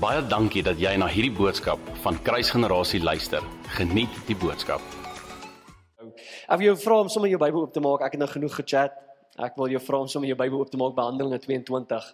Baie 0.00 0.22
dankie 0.24 0.62
dat 0.64 0.78
jy 0.80 0.94
na 0.96 1.04
hierdie 1.12 1.34
boodskap 1.36 1.80
van 2.00 2.16
Kruisgenerasie 2.24 3.02
luister. 3.04 3.44
Geniet 3.76 4.14
die 4.24 4.36
boodskap. 4.40 4.80
Ek 6.00 6.56
wil 6.56 6.70
jou 6.70 6.76
vra 6.80 7.00
om 7.02 7.10
sommer 7.12 7.28
jou 7.28 7.40
Bybel 7.42 7.66
oop 7.66 7.74
te 7.74 7.82
maak. 7.84 8.06
Ek 8.06 8.16
het 8.16 8.22
nou 8.22 8.28
genoeg 8.30 8.54
gechat. 8.62 8.96
Ek 9.36 9.60
wil 9.60 9.74
jou 9.74 9.82
vra 9.84 10.00
om 10.00 10.08
sommer 10.08 10.32
jou 10.32 10.38
Bybel 10.40 10.62
oop 10.62 10.72
te 10.72 10.80
maak 10.80 10.96
by 10.96 11.04
Handelinge 11.04 11.42
22. 11.44 12.08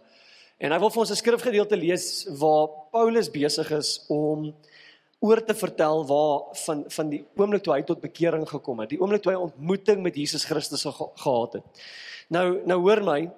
En 0.67 0.75
ek 0.75 0.83
wil 0.83 0.91
vir 0.97 1.03
ons 1.05 1.13
'n 1.15 1.21
skrifgedeelte 1.23 1.79
lees 1.79 2.27
waar 2.43 2.75
Paulus 2.91 3.31
besig 3.31 3.71
is 3.71 4.05
om 4.11 4.53
oor 5.21 5.45
te 5.47 5.55
vertel 5.55 6.05
waar 6.11 6.57
van 6.67 6.85
van 6.91 7.09
die 7.09 7.25
oomblik 7.37 7.63
toe 7.63 7.75
hy 7.75 7.83
tot 7.83 8.01
bekering 8.01 8.49
gekom 8.49 8.81
het, 8.81 8.91
die 8.91 9.01
oomblik 9.01 9.23
toe 9.23 9.33
hy 9.33 9.39
ontmoeting 9.39 10.03
met 10.03 10.17
Jesus 10.17 10.45
Christus 10.45 10.83
ge 10.83 11.07
gehad 11.15 11.53
het. 11.53 11.65
Nou 12.31 12.67
nou 12.67 12.81
hoor 12.81 13.05
my 13.05 13.31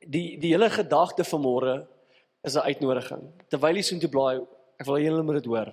die 0.00 0.38
die 0.40 0.52
hele 0.56 0.70
gedagte 0.70 1.24
van 1.24 1.40
môre 1.42 1.93
is 2.44 2.56
'n 2.56 2.66
uitnodiging. 2.70 3.22
Terwyl 3.48 3.76
jy 3.76 3.82
soontoe 3.82 4.10
blaai, 4.10 4.46
ek 4.78 4.86
wil 4.86 4.98
julle 4.98 5.22
moet 5.22 5.42
dit 5.42 5.46
hoor. 5.46 5.72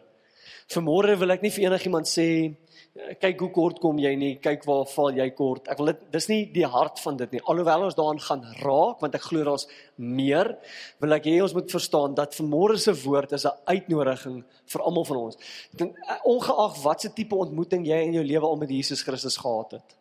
Vanmôre 0.71 1.17
wil 1.17 1.31
ek 1.31 1.41
nie 1.41 1.51
vir 1.51 1.65
enigiemand 1.67 2.07
sê 2.07 2.55
kyk 2.91 3.39
hoe 3.39 3.49
kort 3.55 3.79
kom 3.79 3.99
jy 3.99 4.11
nie, 4.19 4.31
kyk 4.43 4.65
waar 4.67 4.85
val 4.85 5.11
jy 5.15 5.29
kort. 5.35 5.67
Ek 5.71 5.79
wil 5.79 5.91
dit 5.93 6.01
dis 6.11 6.27
nie 6.27 6.39
die 6.51 6.65
hart 6.67 6.99
van 6.99 7.17
dit 7.17 7.31
nie. 7.31 7.41
Alhoewel 7.47 7.85
ons 7.87 7.95
daaraan 7.95 8.19
gaan 8.19 8.43
raak 8.61 9.03
want 9.03 9.15
ek 9.15 9.27
glo 9.29 9.43
daar's 9.47 9.67
meer, 9.97 10.57
wil 10.99 11.13
ek 11.13 11.25
hê 11.25 11.37
ons 11.43 11.55
moet 11.55 11.71
verstaan 11.71 12.15
dat 12.15 12.35
vanmôre 12.35 12.77
se 12.79 12.93
woord 13.03 13.31
is 13.31 13.45
'n 13.45 13.55
uitnodiging 13.67 14.43
vir 14.65 14.81
almal 14.81 15.05
van 15.05 15.17
ons. 15.17 15.37
Dan 15.75 15.95
ongeag 16.23 16.83
watse 16.83 17.13
tipe 17.13 17.35
ontmoeting 17.35 17.85
jy 17.85 17.99
in 18.07 18.13
jou 18.13 18.23
lewe 18.23 18.45
al 18.45 18.57
met 18.57 18.69
Jesus 18.69 19.03
Christus 19.03 19.37
gehad 19.37 19.71
het, 19.71 19.97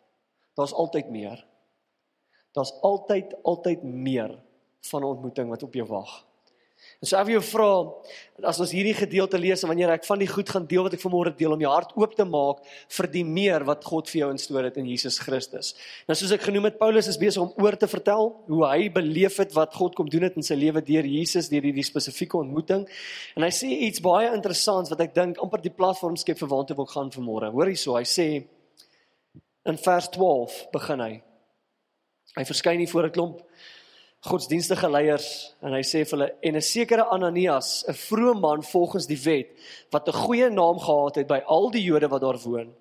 daar's 0.55 0.73
altyd 0.73 1.09
meer. 1.09 1.45
Daar's 2.53 2.73
altyd 2.81 3.35
altyd 3.43 3.83
meer 3.83 4.39
van 4.91 5.01
'n 5.01 5.05
ontmoeting 5.05 5.49
wat 5.49 5.63
op 5.63 5.73
jou 5.73 5.87
wag. 5.87 6.30
En 7.01 7.09
so 7.09 7.17
ek 7.17 7.31
wil 7.31 7.39
jou 7.39 7.45
vra 7.47 7.67
as 8.45 8.59
ons 8.61 8.71
hierdie 8.75 8.93
gedeelte 8.93 9.39
lees 9.41 9.63
en 9.65 9.71
wanneer 9.71 9.89
ek 9.95 10.03
van 10.05 10.19
die 10.21 10.27
goed 10.29 10.51
gaan 10.53 10.67
deel 10.69 10.83
wat 10.85 10.93
ek 10.93 11.01
vanmôre 11.01 11.31
deel 11.33 11.55
om 11.55 11.63
jou 11.63 11.71
hart 11.73 11.95
oop 11.97 12.13
te 12.13 12.27
maak 12.29 12.59
vir 12.93 13.07
die 13.15 13.23
meer 13.25 13.65
wat 13.65 13.87
God 13.89 14.11
vir 14.11 14.19
jou 14.19 14.29
instoor 14.35 14.67
het 14.67 14.77
in 14.77 14.85
Jesus 14.85 15.17
Christus. 15.17 15.71
Nou 16.05 16.13
soos 16.19 16.35
ek 16.37 16.45
genoem 16.45 16.69
het 16.69 16.77
Paulus 16.77 17.09
is 17.09 17.17
besig 17.17 17.41
om 17.41 17.55
oor 17.57 17.79
te 17.81 17.89
vertel 17.89 18.29
hoe 18.45 18.61
hy 18.69 18.85
beleef 18.93 19.39
het 19.41 19.57
wat 19.57 19.73
God 19.79 19.97
kom 19.97 20.13
doen 20.13 20.27
het 20.27 20.37
in 20.37 20.45
sy 20.45 20.59
lewe 20.61 20.85
deur 20.85 21.09
Jesus 21.09 21.49
deur 21.49 21.65
hierdie 21.65 21.87
spesifieke 21.89 22.37
ontmoeting. 22.37 22.85
En 23.33 23.49
hy 23.49 23.51
sê 23.63 23.73
iets 23.89 24.05
baie 24.05 24.29
interessants 24.29 24.93
wat 24.93 25.01
ek 25.01 25.17
dink 25.17 25.41
amper 25.41 25.65
die 25.65 25.73
platform 25.73 26.21
skep 26.21 26.37
vir 26.37 26.53
waartoe 26.53 26.77
wil 26.83 26.91
gaan 26.93 27.09
vanmôre. 27.17 27.49
Hoor 27.49 27.73
hierso, 27.73 27.97
hy 27.97 28.05
sê 28.05 28.29
in 29.65 29.85
vers 29.89 30.13
12 30.13 30.63
begin 30.77 31.01
hy. 31.01 31.13
Hy 32.37 32.45
verskyn 32.45 32.85
hier 32.85 32.93
voor 32.93 33.09
'n 33.09 33.17
klomp 33.17 33.41
godsdienstige 34.21 34.89
leiers 34.89 35.29
en 35.65 35.73
hy 35.73 35.81
sê 35.85 36.03
vir 36.05 36.17
hulle 36.17 36.29
en 36.41 36.55
'n 36.55 36.61
sekere 36.61 37.07
Ananias, 37.09 37.83
'n 37.87 37.93
vrome 37.93 38.39
man 38.39 38.63
volgens 38.63 39.07
die 39.07 39.21
wet 39.23 39.49
wat 39.91 40.07
'n 40.07 40.13
goeie 40.25 40.49
naam 40.49 40.79
gehad 40.79 41.15
het 41.15 41.27
by 41.27 41.41
al 41.45 41.71
die 41.71 41.83
Jode 41.83 42.07
wat 42.07 42.21
daar 42.21 42.37
woon, 42.37 42.73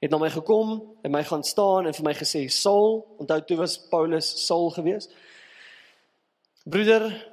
het 0.00 0.10
na 0.10 0.18
my 0.18 0.30
gekom 0.30 0.96
en 1.02 1.10
my 1.10 1.24
gaan 1.24 1.44
staan 1.44 1.86
en 1.86 1.94
vir 1.94 2.04
my 2.04 2.14
gesê: 2.14 2.48
"Saul, 2.48 3.16
onthou 3.18 3.40
toe 3.44 3.56
was 3.56 3.78
Paulus 3.78 4.46
Saul 4.46 4.70
gewees. 4.70 5.08
Broeder, 6.64 7.32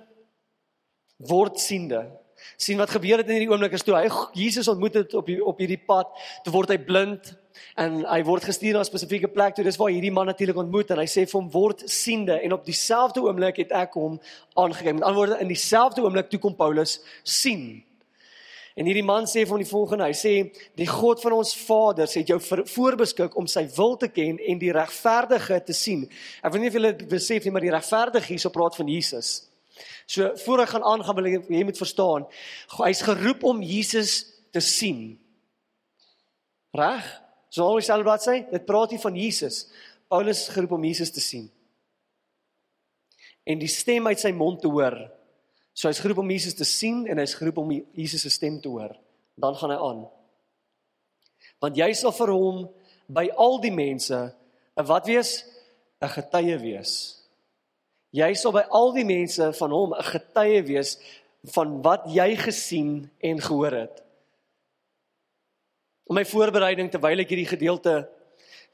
word 1.17 1.59
siende. 1.59 2.07
sien 2.55 2.77
wat 2.79 2.89
gebeur 2.89 3.17
het 3.19 3.27
in 3.27 3.35
hierdie 3.35 3.49
oomblik 3.51 3.73
is 3.75 3.83
toe 3.83 3.97
hy 3.97 4.07
Jesus 4.33 4.67
ontmoet 4.71 4.93
het 4.93 5.13
op 5.13 5.25
die, 5.27 5.37
op 5.43 5.57
hierdie 5.59 5.81
pad, 5.85 6.07
toe 6.43 6.53
word 6.53 6.69
hy 6.69 6.77
blind 6.77 7.33
en 7.75 8.03
hy 8.05 8.19
word 8.23 8.43
gestuur 8.43 8.73
na 8.73 8.79
'n 8.79 8.85
spesifieke 8.85 9.27
plek 9.27 9.55
toe. 9.55 9.63
Dis 9.63 9.77
waar 9.77 9.91
hierdie 9.91 10.11
man 10.11 10.25
natuurlik 10.25 10.57
ontmoet 10.57 10.91
en 10.91 10.97
hy 10.97 11.05
sê 11.05 11.25
vir 11.27 11.39
hom 11.41 11.49
word 11.51 11.83
siende 11.89 12.41
en 12.41 12.53
op 12.53 12.65
dieselfde 12.65 13.21
oomblik 13.21 13.57
het 13.57 13.71
ek 13.71 13.93
hom 13.93 14.19
aangekyk. 14.55 14.93
Met 14.93 15.03
ander 15.03 15.15
woorde 15.15 15.41
in 15.41 15.47
dieselfde 15.47 16.01
oomblik 16.01 16.29
toe 16.29 16.39
kom 16.39 16.55
Paulus 16.55 16.99
sien. 17.23 17.83
En 18.79 18.87
hierdie 18.87 19.03
man 19.03 19.25
sê 19.27 19.41
vir 19.43 19.51
hom 19.57 19.63
die 19.63 19.67
volgende, 19.67 20.05
hy 20.07 20.15
sê 20.15 20.33
die 20.79 20.87
God 20.87 21.19
van 21.19 21.33
ons 21.35 21.51
vaders 21.67 22.13
het 22.15 22.29
jou 22.31 22.37
voorbeskik 22.39 23.35
om 23.35 23.47
sy 23.49 23.65
wil 23.75 23.97
te 23.99 24.07
ken 24.07 24.37
en 24.39 24.61
die 24.61 24.71
regverdige 24.71 25.57
te 25.67 25.75
sien. 25.75 26.05
Ek 26.39 26.53
weet 26.53 26.61
nie 26.61 26.69
of 26.71 26.77
julle 26.77 26.93
besef 27.11 27.43
nie, 27.43 27.51
maar 27.51 27.65
die 27.65 27.73
regverdige 27.73 28.31
hier 28.31 28.39
so 28.39 28.49
praat 28.49 28.77
van 28.79 28.87
Jesus. 28.87 29.49
So 30.07 30.31
voor 30.45 30.63
ek 30.63 30.71
gaan 30.73 30.87
aangaan 30.87 31.17
wil 31.19 31.27
ek 31.27 31.49
jy 31.51 31.63
moet 31.67 31.81
verstaan, 31.81 32.27
hy's 32.79 33.03
geroep 33.05 33.43
om 33.51 33.59
Jesus 33.65 34.21
te 34.55 34.63
sien. 34.63 35.19
Reg? 36.71 37.09
So 37.49 37.65
al 37.65 37.79
dieselfde 37.81 38.05
bladsy, 38.05 38.43
dit 38.51 38.65
praat 38.65 38.93
hier 38.93 39.01
van 39.01 39.15
Jesus. 39.17 39.63
Paulus 40.09 40.47
geroep 40.53 40.75
om 40.77 40.83
Jesus 40.85 41.11
te 41.11 41.21
sien. 41.21 41.47
En 43.43 43.61
die 43.61 43.69
stem 43.69 44.07
uit 44.07 44.21
sy 44.21 44.31
mond 44.35 44.61
te 44.61 44.69
hoor. 44.69 44.97
So 45.73 45.89
hy's 45.89 46.01
geroep 46.01 46.21
om 46.21 46.29
Jesus 46.29 46.57
te 46.57 46.67
sien 46.67 47.05
en 47.09 47.21
hy's 47.21 47.33
geroep 47.37 47.61
om 47.61 47.71
Jesus 47.71 48.25
se 48.25 48.33
stem 48.33 48.59
te 48.61 48.69
hoor. 48.69 48.93
Dan 49.39 49.57
gaan 49.57 49.73
hy 49.73 49.77
aan. 49.81 50.03
Want 51.59 51.79
jy 51.79 51.89
sal 51.97 52.13
vir 52.15 52.33
hom 52.35 52.65
by 53.09 53.25
al 53.37 53.57
die 53.63 53.73
mense 53.73 54.17
'n 54.77 54.85
wat 54.85 55.07
wees? 55.07 55.45
'n 56.01 56.07
getuie 56.07 56.57
wees. 56.59 56.93
Jy 58.11 58.33
sal 58.33 58.51
by 58.51 58.65
al 58.69 58.93
die 58.93 59.05
mense 59.05 59.53
van 59.53 59.71
hom 59.71 59.93
'n 59.93 60.03
getuie 60.03 60.61
wees 60.63 60.97
van 61.55 61.81
wat 61.81 62.05
jy 62.07 62.35
gesien 62.35 63.09
en 63.19 63.41
gehoor 63.41 63.71
het 63.71 64.03
in 66.09 66.17
my 66.17 66.25
voorbereiding 66.25 66.89
terwyl 66.89 67.21
ek 67.21 67.29
hierdie 67.29 67.49
gedeelte 67.49 67.99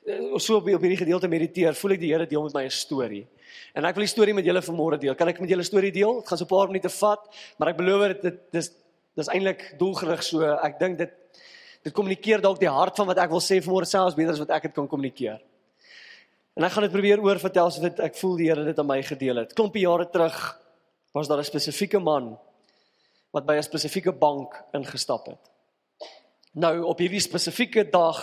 of 0.06 0.42
so 0.42 0.60
op 0.60 0.68
hierdie 0.70 1.00
gedeelte 1.00 1.28
mediteer, 1.28 1.74
voel 1.74 1.96
ek 1.96 2.04
die 2.04 2.12
Here 2.14 2.28
deel 2.30 2.44
met 2.46 2.54
my 2.54 2.64
'n 2.66 2.70
storie. 2.72 3.26
En 3.74 3.86
ek 3.86 3.96
wil 3.96 4.06
die 4.06 4.14
storie 4.14 4.34
met 4.34 4.46
julle 4.46 4.62
vanmôre 4.62 5.00
deel. 5.00 5.16
Kan 5.16 5.28
ek 5.28 5.40
met 5.42 5.50
julle 5.50 5.64
storie 5.64 5.92
deel? 5.92 6.22
Dit 6.22 6.28
gaan 6.28 6.38
so 6.38 6.46
'n 6.46 6.48
paar 6.48 6.68
minute 6.68 6.90
vat, 6.90 7.22
maar 7.58 7.70
ek 7.70 7.78
beloof 7.78 8.08
dit 8.08 8.22
dit 8.22 8.40
dis 8.52 8.72
dis 9.16 9.28
eintlik 9.28 9.78
doelgerig 9.78 10.24
so. 10.24 10.42
Ek 10.44 10.80
dink 10.80 10.98
dit 10.98 11.12
dit 11.84 11.94
kommunikeer 11.94 12.42
dalk 12.42 12.60
die 12.60 12.70
hart 12.70 12.96
van 12.96 13.08
wat 13.08 13.18
ek 13.18 13.30
wil 13.30 13.42
sê 13.42 13.62
vanmôre 13.62 13.86
selfs 13.86 14.16
beter 14.16 14.34
as 14.34 14.40
wat 14.40 14.50
ek 14.50 14.64
dit 14.64 14.74
kan 14.74 14.88
kommunikeer. 14.88 15.42
En 16.56 16.64
ek 16.64 16.72
gaan 16.72 16.84
dit 16.84 16.92
probeer 16.92 17.20
oorvertel 17.20 17.72
soos 17.72 17.82
dit 17.82 18.00
ek 18.00 18.16
voel 18.16 18.38
die 18.38 18.48
Here 18.48 18.64
dit 18.64 18.80
aan 18.80 18.88
my 18.88 19.02
gedeel 19.02 19.36
het. 19.38 19.54
Klompie 19.54 19.84
jare 19.84 20.10
terug 20.10 20.62
was 21.14 21.28
daar 21.28 21.40
'n 21.40 21.44
spesifieke 21.44 22.00
man 22.00 22.38
wat 23.32 23.46
by 23.46 23.56
'n 23.56 23.64
spesifieke 23.64 24.12
bank 24.12 24.54
ingestap 24.74 25.26
het. 25.26 25.55
Nou 26.56 26.86
op 26.88 27.02
hierdie 27.04 27.20
spesifieke 27.20 27.84
dag 27.92 28.20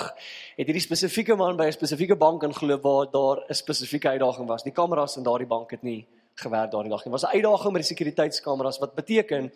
het 0.57 0.65
hierdie 0.65 0.81
spesifieke 0.81 1.35
man 1.37 1.57
by 1.57 1.67
'n 1.69 1.73
spesifieke 1.73 2.17
bank 2.17 2.43
ingeloop 2.43 2.83
waar 2.83 3.11
daar 3.11 3.45
'n 3.49 3.55
spesifieke 3.55 4.09
uitdaging 4.09 4.49
was. 4.49 4.63
Die 4.63 4.73
kameras 4.73 5.17
in 5.17 5.23
daardie 5.23 5.47
bank 5.47 5.71
het 5.71 5.83
nie 5.83 6.07
gewerk 6.35 6.71
daardie 6.71 6.91
dag 6.91 7.05
nie. 7.05 7.13
Was 7.13 7.25
'n 7.25 7.35
uitdaging 7.37 7.73
met 7.73 7.83
die 7.83 7.97
sekuriteitskameras 7.97 8.79
wat 8.79 8.95
beteken 8.95 9.53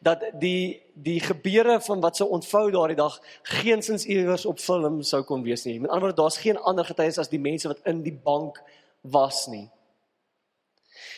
dat 0.00 0.30
die 0.38 0.82
die 0.94 1.20
gebeure 1.20 1.80
van 1.80 2.00
wat 2.00 2.16
sou 2.16 2.30
ontvou 2.30 2.70
daardie 2.70 2.96
dag 2.96 3.20
geensins 3.42 4.04
iewers 4.04 4.46
op 4.46 4.58
film 4.58 5.02
sou 5.02 5.22
kon 5.22 5.42
wees 5.42 5.64
nie. 5.64 5.80
Met 5.80 5.90
ander 5.90 6.06
woorde, 6.06 6.22
daar's 6.22 6.38
geen 6.38 6.58
ander 6.58 6.84
getuies 6.84 7.18
as 7.18 7.28
die 7.28 7.40
mense 7.40 7.68
wat 7.68 7.80
in 7.84 8.02
die 8.02 8.18
bank 8.24 8.62
was 9.00 9.46
nie. 9.46 9.70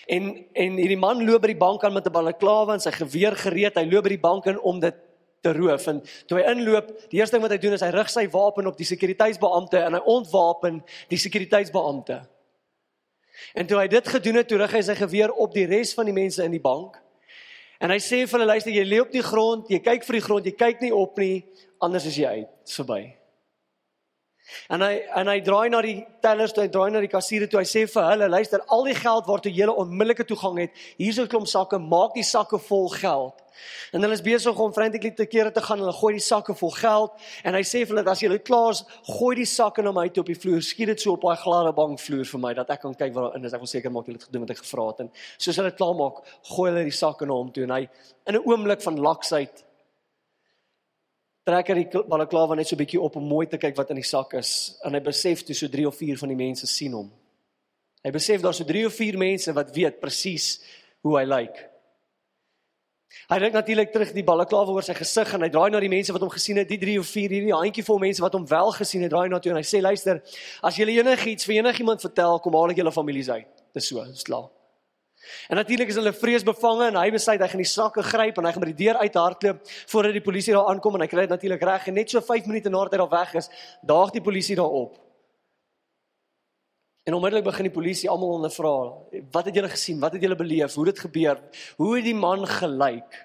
En 0.06 0.46
en 0.52 0.72
hierdie 0.72 0.98
man 0.98 1.24
loop 1.24 1.40
by 1.40 1.46
die 1.46 1.56
bank 1.56 1.84
aan 1.84 1.92
met 1.92 2.06
'n 2.06 2.12
balaklava 2.12 2.72
en 2.72 2.80
sy 2.80 2.90
geweer 2.90 3.36
gereed. 3.36 3.74
Hy 3.74 3.84
loop 3.84 4.02
by 4.02 4.08
die 4.08 4.20
bank 4.20 4.46
in 4.46 4.60
om 4.60 4.80
dit 4.80 4.94
te 5.42 5.52
roof 5.56 5.86
en 5.90 6.00
toe 6.30 6.38
hy 6.38 6.44
inloop, 6.52 6.90
die 7.10 7.18
eerste 7.18 7.36
ding 7.36 7.44
wat 7.44 7.54
hy 7.56 7.60
doen 7.62 7.74
is 7.76 7.82
hy 7.82 7.90
rig 7.94 8.10
sy 8.12 8.26
wapen 8.30 8.68
op 8.70 8.78
die 8.78 8.86
sekuriteitsbeampte 8.86 9.80
en 9.82 9.98
hy 9.98 10.02
ontwapen 10.12 10.82
die 11.10 11.18
sekuriteitsbeampte. 11.20 12.20
En 13.58 13.66
toe 13.66 13.80
hy 13.80 13.88
dit 13.90 14.12
gedoen 14.14 14.38
het, 14.38 14.48
toe 14.48 14.60
rig 14.62 14.76
hy 14.76 14.82
sy 14.86 14.96
geweer 14.98 15.32
op 15.34 15.54
die 15.56 15.66
res 15.66 15.94
van 15.98 16.06
die 16.06 16.14
mense 16.14 16.44
in 16.44 16.54
die 16.54 16.62
bank. 16.62 17.00
En 17.82 17.90
hy 17.90 17.98
sê 17.98 18.22
vir 18.22 18.38
hulle 18.38 18.52
luister, 18.52 18.70
jy 18.70 18.84
lê 18.86 19.00
op 19.02 19.10
die 19.10 19.24
grond, 19.26 19.70
jy 19.72 19.80
kyk 19.82 20.06
vir 20.06 20.18
die 20.20 20.24
grond, 20.28 20.46
jy 20.46 20.54
kyk 20.54 20.84
nie 20.84 20.92
op 20.94 21.18
nie, 21.18 21.42
anders 21.82 22.06
is 22.06 22.20
jy 22.20 22.36
uit, 22.38 22.52
verby. 22.76 23.00
En 24.68 24.82
hy 24.84 24.92
en 25.16 25.28
hy 25.28 25.40
draai 25.44 25.68
na 25.70 25.82
die 25.84 25.98
tellers, 26.24 26.54
hy 26.56 26.68
draai 26.72 26.90
na 26.90 27.00
die 27.00 27.12
kassiere 27.12 27.48
toe. 27.48 27.60
Hy 27.60 27.68
sê 27.68 27.86
vir 27.90 28.08
hulle, 28.10 28.28
luister, 28.28 28.62
al 28.68 28.84
die 28.88 28.96
geld 28.98 29.28
waartoe 29.30 29.52
julle 29.52 29.74
onmiddellike 29.84 30.26
toegang 30.28 30.58
het, 30.64 30.82
hier's 30.98 31.18
'n 31.18 31.28
klomp 31.28 31.46
sakke, 31.46 31.78
maak 31.78 32.14
die 32.14 32.26
sakke 32.26 32.58
vol 32.58 32.88
geld. 32.88 33.42
En 33.92 34.00
hulle 34.00 34.16
is 34.16 34.22
besig 34.24 34.58
om 34.58 34.72
frantically 34.72 35.12
te 35.14 35.26
kere 35.26 35.52
te 35.52 35.60
gaan. 35.60 35.78
Hulle 35.78 35.92
gooi 35.92 36.12
die 36.16 36.24
sakke 36.24 36.54
vol 36.56 36.70
geld 36.70 37.10
en 37.44 37.54
hy 37.54 37.62
sê 37.62 37.84
vir 37.86 37.96
hulle, 37.96 38.10
as 38.10 38.22
julle 38.24 38.38
klaar 38.38 38.70
is, 38.76 38.84
gooi 39.18 39.34
die 39.42 39.48
sakke 39.48 39.82
na 39.82 39.92
my 39.92 40.08
toe 40.08 40.24
op 40.24 40.30
die 40.32 40.38
vloer. 40.38 40.62
Skiet 40.64 40.92
dit 40.94 41.00
so 41.00 41.16
op 41.16 41.26
daai 41.26 41.36
gladde 41.36 41.74
bankvloer 41.76 42.28
vir 42.28 42.40
my 42.40 42.54
dat 42.58 42.70
ek 42.70 42.80
kan 42.86 42.94
kyk 42.94 43.12
wat 43.14 43.28
daarin 43.28 43.44
is. 43.44 43.52
Ek 43.52 43.64
wil 43.64 43.72
seker 43.74 43.92
maak 43.92 44.08
julle 44.08 44.20
het 44.20 44.28
gedoen 44.30 44.46
wat 44.46 44.54
ek 44.56 44.62
gevra 44.64 44.86
het. 44.90 45.04
En 45.04 45.12
soos 45.36 45.60
hulle 45.60 45.74
klaar 45.76 45.98
maak, 45.98 46.22
gooi 46.54 46.70
hulle 46.70 46.86
die 46.88 46.96
sakke 46.96 47.28
na 47.28 47.36
hom 47.36 47.52
toe 47.52 47.66
en 47.68 47.76
hy 47.76 47.82
in 48.26 48.36
'n 48.36 48.44
oomblik 48.46 48.82
van 48.82 49.00
laksheid 49.00 49.64
trek 51.46 51.72
hy 51.72 51.80
die 51.80 52.02
balaklava 52.06 52.54
net 52.54 52.70
so 52.70 52.78
bietjie 52.78 53.00
op 53.02 53.16
om 53.18 53.26
mooi 53.26 53.48
te 53.50 53.58
kyk 53.58 53.74
wat 53.78 53.90
in 53.90 53.98
die 53.98 54.06
sak 54.06 54.36
is 54.38 54.76
en 54.86 54.94
hy 54.94 55.02
besef 55.02 55.42
toe 55.46 55.56
so 55.58 55.70
3 55.70 55.88
of 55.90 55.98
4 55.98 56.20
van 56.20 56.30
die 56.30 56.38
mense 56.38 56.68
sien 56.70 56.94
hom. 56.94 57.10
Hy 58.02 58.12
besef 58.14 58.42
daar's 58.42 58.60
so 58.62 58.68
3 58.68 58.86
of 58.86 58.94
4 58.94 59.18
mense 59.18 59.54
wat 59.56 59.74
weet 59.74 59.98
presies 60.02 60.56
hoe 61.02 61.18
hy 61.18 61.26
lyk. 61.26 61.60
Hy 63.28 63.38
dink 63.42 63.54
natuurlik 63.58 63.90
terug 63.92 64.14
die 64.14 64.24
balaklava 64.24 64.72
oor 64.72 64.86
sy 64.86 64.94
gesig 64.96 65.34
en 65.34 65.44
hy 65.44 65.50
draai 65.52 65.68
na 65.74 65.82
die 65.82 65.90
mense 65.92 66.14
wat 66.14 66.22
hom 66.24 66.32
gesien 66.32 66.62
het, 66.62 66.70
die 66.70 66.80
3 66.80 66.96
of 67.02 67.10
4 67.10 67.36
hierdie 67.36 67.52
handjie 67.54 67.84
vol 67.86 68.00
mense 68.02 68.22
wat 68.24 68.38
hom 68.38 68.46
wel 68.48 68.72
gesien 68.78 69.04
het, 69.04 69.12
draai 69.12 69.28
na 69.28 69.42
toe 69.42 69.52
en 69.52 69.60
hy 69.60 69.66
sê 69.66 69.82
luister, 69.82 70.22
as 70.62 70.78
julle 70.78 70.94
enigiets 71.02 71.46
vir 71.48 71.58
enigiemand 71.60 72.02
vertel, 72.06 72.40
kom 72.40 72.56
haal 72.56 72.72
ek 72.72 72.80
julle 72.80 72.94
families 72.94 73.30
uit. 73.34 73.50
Dis 73.76 73.90
so, 73.90 74.04
dis 74.08 74.26
klaar. 74.26 74.48
En 75.48 75.56
natuurlik 75.56 75.88
is 75.88 75.98
hulle 76.00 76.12
vreesbevange 76.12 76.88
en 76.90 76.98
hy 77.00 77.10
besluit 77.14 77.40
hy 77.40 77.48
gaan 77.52 77.62
die 77.62 77.68
sakke 77.68 78.02
gryp 78.06 78.38
en 78.38 78.48
hy 78.48 78.52
gaan 78.54 78.64
by 78.64 78.72
die 78.72 78.84
deur 78.84 79.00
uithardloop 79.02 79.72
voordat 79.94 80.18
die 80.18 80.24
polisie 80.24 80.54
daar 80.56 80.70
aankom 80.72 80.98
en 80.98 81.04
hy 81.04 81.10
kry 81.10 81.26
dit 81.26 81.34
natuurlik 81.34 81.64
reg 81.68 81.88
en 81.88 81.98
net 82.00 82.10
so 82.10 82.20
5 82.20 82.50
minute 82.50 82.72
nadat 82.72 82.96
hy 82.96 83.02
daar 83.04 83.14
weg 83.14 83.34
is, 83.42 83.50
daag 83.82 84.14
die 84.14 84.24
polisie 84.24 84.58
daar 84.58 84.78
op. 84.82 85.00
En 87.02 87.14
onmiddellik 87.14 87.44
begin 87.48 87.66
die 87.66 87.74
polisie 87.74 88.10
almal 88.10 88.36
ondervra. 88.36 88.72
Wat 89.34 89.48
het 89.48 89.56
julle 89.58 89.70
gesien? 89.72 89.98
Wat 90.00 90.14
het 90.14 90.22
julle 90.22 90.38
beleef? 90.38 90.74
Hoe 90.74 90.86
het 90.86 90.94
dit 90.94 91.04
gebeur? 91.08 91.40
Hoe 91.76 91.96
het 91.96 92.04
die 92.06 92.14
man 92.14 92.46
gelyk? 92.46 93.18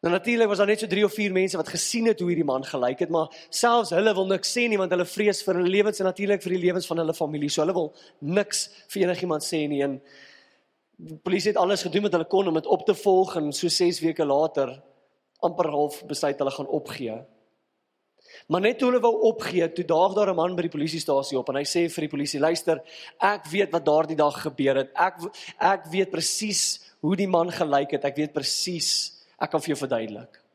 Nou 0.00 0.12
natuurlik 0.14 0.46
was 0.46 0.58
daar 0.58 0.66
net 0.70 0.78
so 0.78 0.86
3 0.86 1.04
of 1.04 1.12
4 1.12 1.32
mense 1.32 1.56
wat 1.56 1.68
gesien 1.68 2.06
het 2.06 2.20
hoe 2.20 2.28
hierdie 2.30 2.46
man 2.46 2.62
gelyk 2.64 3.00
het, 3.02 3.10
maar 3.10 3.32
selfs 3.50 3.90
hulle 3.90 4.12
wil 4.14 4.28
niks 4.30 4.52
sê 4.54 4.68
nie 4.70 4.78
want 4.78 4.92
hulle 4.94 5.06
vrees 5.10 5.40
vir 5.42 5.58
hulle 5.58 5.72
lewens 5.72 5.98
en 5.98 6.06
natuurlik 6.06 6.44
vir 6.44 6.54
die 6.54 6.60
lewens 6.68 6.86
van 6.86 7.02
hulle 7.02 7.14
familie. 7.18 7.50
So 7.50 7.64
hulle 7.64 7.74
wil 7.74 7.90
niks 8.22 8.68
vir 8.94 9.08
enigiemand 9.08 9.42
sê 9.42 9.64
nie. 9.66 9.82
En 9.82 9.98
die 10.98 11.16
polisie 11.22 11.52
het 11.52 11.60
alles 11.60 11.84
gedoen 11.86 12.08
wat 12.08 12.14
hulle 12.16 12.28
kon 12.30 12.48
om 12.50 12.56
dit 12.58 12.66
op 12.66 12.84
te 12.86 12.94
volg 12.98 13.36
en 13.38 13.52
so 13.54 13.70
6 13.70 14.00
weke 14.02 14.26
later 14.26 14.74
amper 15.46 15.70
half 15.70 16.00
besluit 16.10 16.38
hulle 16.42 16.50
gaan 16.50 16.70
opgee. 16.74 17.18
Maar 18.50 18.64
net 18.64 18.78
toe 18.78 18.88
hulle 18.90 19.02
wou 19.02 19.12
opgee, 19.30 19.66
toe 19.72 19.84
daag 19.86 20.14
daar 20.16 20.30
'n 20.30 20.36
man 20.36 20.56
by 20.56 20.62
die 20.62 20.74
polisiestasie 20.74 21.38
op 21.38 21.48
en 21.48 21.56
hy 21.56 21.64
sê 21.64 21.88
vir 21.88 22.02
die 22.02 22.14
polisie: 22.16 22.40
"Luister, 22.40 22.82
ek 23.20 23.46
weet 23.46 23.70
wat 23.70 23.84
daardie 23.84 24.16
dag 24.16 24.42
gebeur 24.42 24.76
het. 24.76 24.90
Ek 24.94 25.14
ek 25.60 25.86
weet 25.86 26.10
presies 26.10 26.80
hoe 27.00 27.16
die 27.16 27.28
man 27.28 27.50
gelyk 27.50 27.90
het. 27.90 28.04
Ek 28.04 28.16
weet 28.16 28.32
presies. 28.32 29.22
Ek 29.38 29.50
kan 29.50 29.60
vir 29.60 29.76
jou 29.76 29.86
verduidelik." 29.86 30.47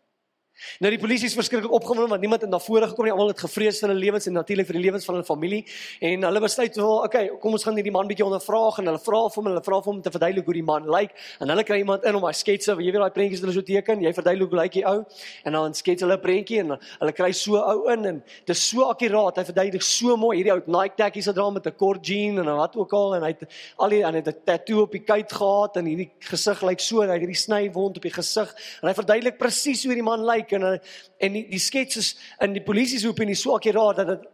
Nou 0.79 0.91
die 0.91 0.99
polisie 0.99 1.27
is 1.27 1.35
verskriklik 1.37 1.71
opgewonde 1.71 2.09
want 2.09 2.21
niemand 2.21 2.41
het 2.41 2.49
na 2.49 2.59
vore 2.59 2.87
gekom 2.87 3.05
nie. 3.05 3.13
Almal 3.13 3.33
het 3.33 3.39
gevrees 3.39 3.79
vir 3.81 3.89
hulle 3.89 3.99
lewens 3.99 4.27
en 4.27 4.33
natuurlik 4.33 4.67
vir 4.67 4.79
die 4.79 4.83
lewens 4.85 5.05
van 5.05 5.15
hulle 5.15 5.27
familie. 5.27 5.63
En 5.99 6.23
hulle 6.27 6.41
besluit 6.43 6.75
wel, 6.75 6.95
okay, 7.07 7.27
kom 7.41 7.51
ons 7.57 7.63
gaan 7.63 7.75
hierdie 7.75 7.93
man 7.93 8.07
bietjie 8.07 8.25
ondervra 8.25 8.61
en 8.79 8.91
hulle 8.91 9.01
vra 9.03 9.21
vir 9.29 9.41
hom, 9.41 9.49
hulle 9.51 9.63
vra 9.63 9.79
vir 9.81 9.91
hom 9.91 9.97
om 9.97 10.01
te 10.01 10.13
verduidelik 10.13 10.45
hoe 10.45 10.57
die 10.57 10.65
man 10.65 10.87
lyk. 10.89 11.15
En 11.39 11.51
hulle 11.53 11.65
kry 11.67 11.79
iemand 11.83 12.05
in 12.07 12.15
om 12.15 12.25
hy 12.27 12.33
sketse, 12.37 12.75
jy 12.77 12.91
weet 12.91 13.03
daai 13.03 13.15
prentjies 13.15 13.43
wat 13.43 13.49
hulle 13.49 13.59
so 13.59 13.67
teken, 13.67 14.03
jy 14.03 14.13
verduidelik 14.15 14.53
hoe 14.53 14.59
lyk 14.61 14.77
die 14.77 14.85
ou 14.89 14.99
en 15.43 15.57
dan 15.57 15.75
skets 15.77 16.05
hulle 16.05 16.17
'n 16.17 16.23
prentjie 16.23 16.59
en 16.63 16.75
hulle 16.77 17.13
kry 17.13 17.31
so 17.31 17.59
ou 17.59 17.89
in 17.93 18.05
en 18.05 18.21
dit 18.23 18.55
is 18.55 18.63
so 18.69 18.87
akkuraat. 18.89 19.37
Hy 19.37 19.45
verduidelik 19.51 19.83
so 19.83 20.17
mooi 20.17 20.37
hierdie 20.37 20.53
ou 20.53 20.61
Nike 20.65 20.95
tekkies 20.97 21.27
wat 21.27 21.35
dra 21.35 21.49
met 21.49 21.67
'n 21.67 21.75
kort 21.77 22.05
jean 22.05 22.39
en 22.39 22.55
wat 22.55 22.75
ook 22.75 22.93
al 22.93 23.15
en 23.15 23.23
hy 23.23 23.33
het 23.33 23.43
al 23.77 23.89
die 23.89 24.03
en 24.03 24.13
hy 24.13 24.21
het 24.21 24.27
'n 24.27 24.41
tatoo 24.45 24.81
op 24.83 24.91
die 24.91 25.03
kuit 25.03 25.31
gehad 25.31 25.77
en 25.77 25.85
hierdie 25.85 26.11
gesig 26.19 26.61
lyk 26.61 26.79
so, 26.79 27.01
hy 27.01 27.07
het 27.07 27.21
hierdie 27.21 27.35
snywond 27.35 27.97
op 27.97 28.03
die 28.03 28.11
gesig 28.11 28.49
en 28.81 28.89
hy 28.89 28.93
verduidelik 28.93 29.37
presies 29.37 29.83
hoe 29.83 29.93
die 29.93 30.03
man 30.03 30.23
lyk 30.23 30.52
en 30.55 30.79
en 31.17 31.33
die, 31.33 31.47
die 31.49 31.59
skets 31.59 31.97
is 31.97 32.17
in 32.39 32.53
die 32.53 32.63
polisie 32.63 32.99
se 32.99 33.07
opinie 33.07 33.35
so 33.35 33.55
akkuraat 33.55 33.95
dat 33.95 34.07
dit 34.07 34.29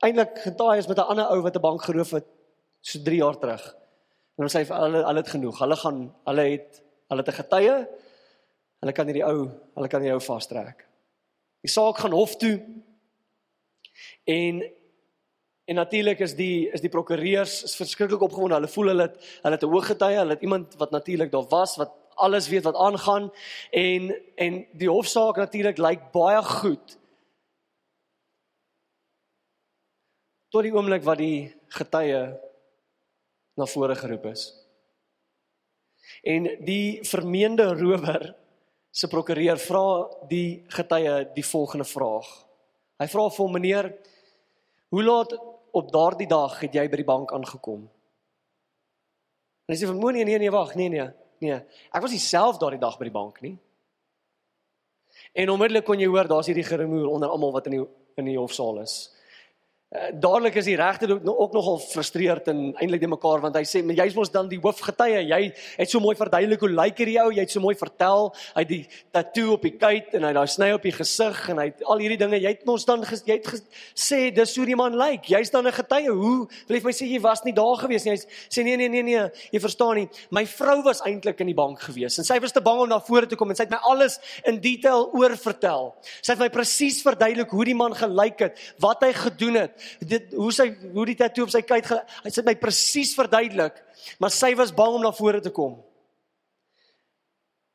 eintlik 0.00 0.38
getaai 0.44 0.78
is 0.78 0.88
met 0.88 0.98
'n 0.98 1.10
ander 1.12 1.30
ou 1.30 1.42
wat 1.42 1.56
'n 1.56 1.60
bank 1.60 1.82
geroof 1.82 2.10
het 2.10 2.26
so 2.80 2.98
3 3.02 3.16
jaar 3.16 3.38
terug. 3.38 3.76
En 4.36 4.44
ons 4.44 4.56
sê 4.56 4.64
hulle 4.64 5.04
hulle 5.04 5.20
het 5.20 5.28
genoeg. 5.28 5.58
Hulle 5.58 5.76
gaan 5.76 6.14
hulle 6.24 6.44
het 6.50 6.82
hulle 7.08 7.22
'n 7.22 7.32
getuie. 7.32 7.88
Hulle 8.80 8.92
kan 8.92 9.06
hierdie 9.06 9.26
ou, 9.26 9.50
hulle 9.74 9.88
kan 9.88 10.00
hierdie 10.00 10.16
ou 10.16 10.24
vastrek. 10.24 10.86
Die 11.60 11.70
saak 11.70 11.98
gaan 11.98 12.12
hof 12.12 12.36
toe. 12.36 12.60
En 14.24 14.62
en 15.64 15.76
natuurlik 15.76 16.18
is 16.20 16.34
die 16.34 16.70
is 16.72 16.80
die 16.80 16.90
prokureurs 16.90 17.62
is 17.62 17.76
verskriklik 17.76 18.22
opgewonde. 18.22 18.54
Hulle 18.54 18.68
voel 18.68 18.86
hulle 18.86 19.02
het 19.02 19.16
hulle 19.42 19.54
het 19.54 19.64
'n 19.64 19.72
hoë 19.72 19.82
getuie, 19.82 20.16
hulle 20.16 20.34
het 20.34 20.42
iemand 20.42 20.74
wat 20.76 20.90
natuurlik 20.90 21.30
daar 21.30 21.48
was 21.48 21.76
wat 21.76 21.92
alles 22.20 22.48
weet 22.48 22.66
wat 22.68 22.76
aangaan 22.76 23.30
en 23.70 24.10
en 24.36 24.58
die 24.72 24.90
hofsaak 24.90 25.36
natuurlik 25.36 25.78
lyk 25.78 26.10
baie 26.12 26.42
goed. 26.44 26.96
Tot 30.50 30.66
die 30.66 30.74
oomblik 30.74 31.04
wat 31.06 31.20
die 31.20 31.50
getuie 31.68 32.22
na 33.56 33.66
vore 33.66 33.94
geroep 33.96 34.26
is. 34.32 34.48
En 36.26 36.48
die 36.66 37.00
vermeende 37.06 37.70
rower 37.74 38.34
se 38.90 39.08
prokureur 39.08 39.58
vra 39.62 39.84
die 40.28 40.64
getuie 40.74 41.14
die 41.36 41.46
volgende 41.46 41.86
vraag. 41.86 42.28
Hy 43.00 43.06
vra 43.08 43.28
vir 43.30 43.44
hom 43.44 43.54
meneer, 43.56 43.88
hoe 44.90 45.04
laat 45.06 45.36
op 45.72 45.92
daardie 45.94 46.28
dag 46.28 46.58
het 46.60 46.74
jy 46.74 46.88
by 46.90 46.98
die 47.00 47.06
bank 47.06 47.32
aangekom? 47.32 47.86
En 49.70 49.74
hy 49.74 49.78
sê 49.78 49.86
vir 49.86 50.00
moenie 50.00 50.26
nee 50.26 50.40
nee 50.42 50.50
wag, 50.50 50.74
nee 50.74 50.90
nee. 50.90 51.06
Nee, 51.40 51.60
ek 51.90 52.04
was 52.04 52.14
self 52.20 52.58
daardie 52.60 52.80
dag 52.80 52.98
by 53.00 53.08
die 53.08 53.14
bank 53.14 53.40
nie. 53.44 53.56
En 55.32 55.52
onmiddellik 55.52 55.86
kon 55.86 56.00
jy 56.00 56.08
hoor 56.10 56.28
daar's 56.28 56.50
hierdie 56.50 56.66
gerumoer 56.66 57.08
onder 57.08 57.32
almal 57.32 57.54
wat 57.54 57.68
in 57.70 57.78
die 57.78 57.86
in 58.20 58.26
die 58.28 58.36
hofsaal 58.36 58.82
is. 58.82 58.94
Eh, 59.90 60.12
dadelik 60.14 60.54
is 60.54 60.68
die 60.68 60.76
regter 60.78 61.10
ook, 61.18 61.52
nogal 61.52 61.80
frustreerd 61.82 62.46
en 62.46 62.58
eintlik 62.78 63.00
die 63.02 63.08
mekaar 63.10 63.40
want 63.42 63.56
hy 63.58 63.64
sê 63.66 63.80
maar 63.82 63.96
jy's 63.98 64.14
mos 64.14 64.28
dan 64.30 64.46
die 64.46 64.60
hoofgetuie. 64.62 65.24
Jy 65.26 65.40
het 65.50 65.90
so 65.90 65.98
mooi 65.98 66.12
verduidelik 66.14 66.62
hoe 66.62 66.68
lyk 66.70 67.00
hierdie 67.02 67.16
ou. 67.18 67.32
Jy 67.34 67.42
het 67.42 67.50
so 67.50 67.58
mooi 67.64 67.74
vertel. 67.74 68.30
Hy 68.54 68.62
die 68.68 68.78
tatoe 69.10 69.56
op 69.56 69.66
die 69.66 69.72
kuit 69.74 70.14
en 70.14 70.28
hy 70.28 70.30
daai 70.36 70.46
sny 70.46 70.68
op 70.76 70.86
die 70.86 70.92
gesig 70.94 71.40
en 71.50 71.58
hy 71.58 71.64
het 71.72 71.82
al 71.90 72.04
hierdie 72.04 72.20
dinge. 72.20 72.38
Jy 72.38 72.52
het 72.54 72.62
mos 72.70 72.86
dan 72.86 73.02
ges, 73.02 73.24
jy 73.26 73.40
het 73.40 73.50
gesê 73.50 74.20
dis 74.36 74.54
hoe 74.60 74.68
die 74.68 74.76
man 74.78 74.94
lyk. 74.94 75.26
Jy's 75.26 75.50
dan 75.50 75.66
'n 75.66 75.74
getuie. 75.74 76.14
Hoe 76.14 76.46
wil 76.68 76.78
jy 76.78 76.82
my 76.84 76.94
sê 76.94 77.10
jy 77.10 77.20
was 77.26 77.42
nie 77.42 77.56
daar 77.58 77.82
gewees 77.82 78.06
nie? 78.06 78.14
Hy 78.14 78.22
sê 78.46 78.62
nee 78.62 78.76
nee 78.76 78.88
nee 78.88 79.02
nee. 79.02 79.26
Jy 79.50 79.58
verstaan 79.58 79.96
nie. 79.96 80.08
My 80.30 80.46
vrou 80.46 80.84
was 80.84 81.02
eintlik 81.02 81.40
in 81.40 81.50
die 81.50 81.58
bank 81.58 81.80
gewees 81.80 82.16
en 82.16 82.24
sy 82.24 82.38
was 82.38 82.52
te 82.52 82.60
bang 82.60 82.78
om 82.78 82.88
na 82.88 83.00
vore 83.00 83.26
te 83.26 83.34
kom 83.34 83.50
en 83.50 83.56
sy 83.56 83.66
het 83.66 83.74
my 83.74 83.82
alles 83.82 84.20
in 84.44 84.60
detail 84.60 85.10
oor 85.18 85.34
vertel 85.36 85.96
sy 86.22 86.32
het 86.32 86.38
my 86.38 86.48
presies 86.48 87.02
verduidelik 87.02 87.50
hoe 87.50 87.64
die 87.64 87.74
man 87.74 87.94
gelyk 87.96 88.38
het 88.38 88.58
wat 88.78 89.02
hy 89.02 89.12
gedoen 89.12 89.58
het 89.64 89.79
dit 90.00 90.34
hoe 90.36 90.50
sy 90.52 90.68
hoe 90.94 91.06
die 91.06 91.18
tatoe 91.18 91.46
op 91.46 91.52
sy 91.52 91.62
kuit 91.66 91.86
hy 91.90 92.32
sit 92.32 92.46
my 92.46 92.56
presies 92.60 93.14
verduidelik 93.18 93.78
maar 94.22 94.32
sy 94.34 94.54
was 94.58 94.74
bang 94.74 94.98
om 94.98 95.04
na 95.04 95.12
vore 95.12 95.40
te 95.40 95.52
kom. 95.54 95.78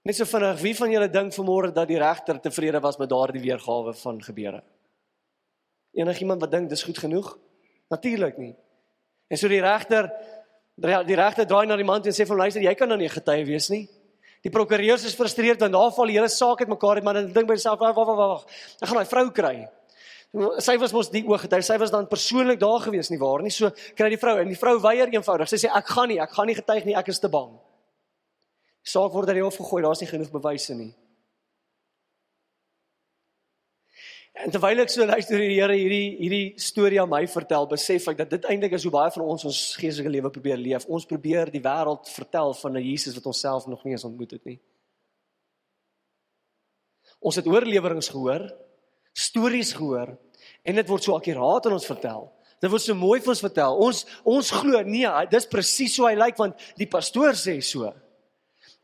Net 0.05 0.17
so 0.19 0.27
vinnig 0.29 0.61
wie 0.61 0.75
van 0.77 0.91
julle 0.93 1.09
dink 1.09 1.33
vanmôre 1.33 1.71
dat 1.73 1.89
die 1.89 1.97
regter 1.97 2.37
tevrede 2.41 2.81
was 2.81 2.99
met 3.01 3.09
daardie 3.09 3.41
weergawe 3.41 3.93
van 3.97 4.21
gebeure? 4.21 4.61
Enigiemand 5.97 6.41
wat 6.41 6.51
dink 6.51 6.69
dis 6.69 6.83
goed 6.85 6.99
genoeg? 7.01 7.31
Natuurlik 7.89 8.37
nie. 8.37 8.53
En 9.29 9.37
so 9.41 9.49
die 9.49 9.61
regter 9.63 10.11
die 10.75 11.15
regter 11.15 11.47
draai 11.47 11.65
na 11.65 11.77
die 11.79 11.87
man 11.87 12.03
en 12.03 12.13
sê 12.13 12.25
van 12.27 12.37
luister 12.37 12.61
jy 12.61 12.73
kan 12.75 12.91
nou 12.91 12.97
nie 12.99 13.09
getuie 13.09 13.45
wees 13.47 13.69
nie. 13.73 13.85
Die 14.45 14.51
prokureurs 14.53 15.07
is 15.09 15.15
frustreerd 15.17 15.63
want 15.63 15.73
daar 15.73 15.93
val 15.95 16.11
die 16.11 16.19
hele 16.19 16.29
saak 16.29 16.61
uit 16.61 16.69
mekaar 16.69 16.99
uit 16.99 17.07
maar 17.07 17.17
dan 17.17 17.31
dink 17.33 17.47
by 17.47 17.55
myself 17.55 17.79
wag 17.79 17.95
wag 17.97 18.17
wag. 18.19 18.45
Ek 18.77 18.89
gaan 18.89 19.01
daai 19.01 19.09
vrou 19.09 19.25
kry 19.33 19.55
sy 20.59 20.75
was 20.81 20.93
mos 20.95 21.11
die 21.13 21.23
ooggetuie. 21.27 21.63
Sy 21.63 21.77
was 21.79 21.93
dan 21.93 22.09
persoonlik 22.11 22.59
daar 22.59 22.81
gewees 22.83 23.11
nie 23.11 23.19
waar 23.21 23.43
nie. 23.43 23.53
So 23.53 23.71
kry 23.95 24.09
die 24.13 24.19
vrou 24.19 24.35
en 24.41 24.51
die 24.51 24.59
vrou 24.59 24.75
weier 24.83 25.11
eenvoudig. 25.13 25.49
Sy 25.51 25.61
sê 25.63 25.71
ek 25.71 25.93
gaan 25.95 26.11
nie, 26.11 26.19
ek 26.23 26.35
gaan 26.35 26.49
nie 26.49 26.57
getuig 26.57 26.85
nie, 26.87 26.97
ek 26.97 27.11
is 27.13 27.21
te 27.23 27.31
bang. 27.31 27.53
Die 28.85 28.91
saak 28.91 29.15
word 29.15 29.31
uit 29.31 29.39
die 29.39 29.45
hof 29.45 29.57
gegooi. 29.61 29.81
Daar's 29.85 30.03
nie 30.03 30.09
genoeg 30.11 30.33
bewyse 30.33 30.75
nie. 30.77 30.91
En 34.35 34.51
terwyl 34.51 34.83
ek 34.83 34.91
so 34.91 35.05
luister 35.07 35.39
die 35.39 35.53
Here 35.53 35.77
hierdie 35.79 36.17
hierdie 36.19 36.59
storie 36.59 36.99
aan 36.99 37.09
my 37.09 37.21
vertel, 37.31 37.69
besef 37.71 38.09
ek 38.11 38.17
dat 38.19 38.33
dit 38.35 38.47
eintlik 38.51 38.75
is 38.75 38.83
hoe 38.83 38.91
baie 38.91 39.13
van 39.15 39.23
ons 39.23 39.45
ons 39.47 39.61
geestelike 39.79 40.11
lewe 40.11 40.31
probeer 40.35 40.59
leef. 40.59 40.89
Ons 40.91 41.07
probeer 41.07 41.47
die 41.53 41.63
wêreld 41.63 42.11
vertel 42.11 42.51
van 42.59 42.75
'n 42.75 42.83
Jesus 42.83 43.15
wat 43.15 43.31
ons 43.31 43.39
self 43.39 43.67
nog 43.71 43.85
nie 43.85 43.95
eens 43.95 44.03
ontmoet 44.03 44.35
het 44.35 44.45
nie. 44.45 44.59
Ons 47.21 47.39
het 47.39 47.47
oorleweringe 47.47 48.03
gehoor, 48.03 48.51
stories 49.13 49.71
gehoor 49.73 50.17
en 50.65 50.79
dit 50.81 50.89
word 50.89 51.05
so 51.05 51.15
akkuraat 51.15 51.67
aan 51.67 51.77
ons 51.77 51.87
vertel. 51.87 52.25
Dit 52.63 52.71
word 52.71 52.81
so 52.81 52.97
mooi 52.97 53.19
vir 53.21 53.33
ons 53.35 53.43
vertel. 53.43 53.77
Ons 53.85 54.01
ons 54.25 54.49
glo 54.57 54.81
nee, 54.87 55.11
dis 55.31 55.47
presies 55.51 55.93
so 55.97 56.07
hy 56.07 56.15
lyk 56.17 56.39
want 56.41 56.67
die 56.79 56.89
pastoor 56.89 57.37
sê 57.37 57.59
so. 57.63 57.91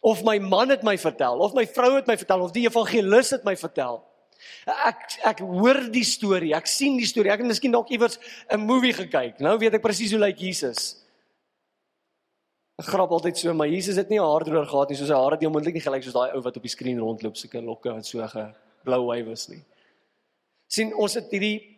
Of 0.05 0.23
my 0.25 0.37
man 0.41 0.73
het 0.73 0.85
my 0.85 0.95
vertel, 0.97 1.41
of 1.45 1.53
my 1.57 1.67
vrou 1.69 1.93
het 1.95 2.07
my 2.09 2.17
vertel, 2.17 2.45
of 2.45 2.53
die 2.55 2.65
evangelis 2.65 3.35
het 3.35 3.45
my 3.45 3.53
vertel. 3.57 4.01
Ek 4.65 5.19
ek 5.29 5.43
hoor 5.45 5.83
die 5.93 6.05
storie, 6.05 6.55
ek 6.57 6.69
sien 6.69 6.97
die 6.97 7.09
storie. 7.09 7.29
Ek 7.33 7.43
het 7.43 7.49
miskien 7.49 7.73
dalk 7.73 7.91
iewers 7.93 8.17
'n 8.49 8.61
movie 8.61 8.93
gekyk. 8.93 9.39
Nou 9.39 9.57
weet 9.57 9.77
ek 9.77 9.85
presies 9.85 10.13
hoe 10.13 10.21
lyk 10.21 10.41
Jesus. 10.41 10.97
Ek 12.81 12.87
grap 12.89 13.11
altyd 13.11 13.37
so, 13.37 13.53
maar 13.53 13.69
Jesus 13.69 13.95
het 13.95 14.09
nie 14.09 14.17
haar 14.17 14.43
droër 14.43 14.65
gehad 14.65 14.89
nie, 14.89 14.97
soos 14.97 15.07
sy 15.07 15.13
hare 15.13 15.37
het 15.37 15.41
nie 15.41 15.47
onmoontlik 15.47 15.75
nie 15.75 15.85
gelyk 15.85 16.03
soos 16.03 16.17
daai 16.17 16.33
ou 16.33 16.41
wat 16.41 16.57
op 16.57 16.63
die 16.63 16.69
skerm 16.69 16.97
rondloop, 16.97 17.37
sulke 17.37 17.61
lokke 17.61 17.93
wat 17.93 18.05
so 18.05 18.25
geblou 18.25 19.05
wywes 19.13 19.49
nie 19.49 19.61
sien 20.71 20.93
ons 20.95 21.17
het 21.19 21.31
hierdie 21.33 21.70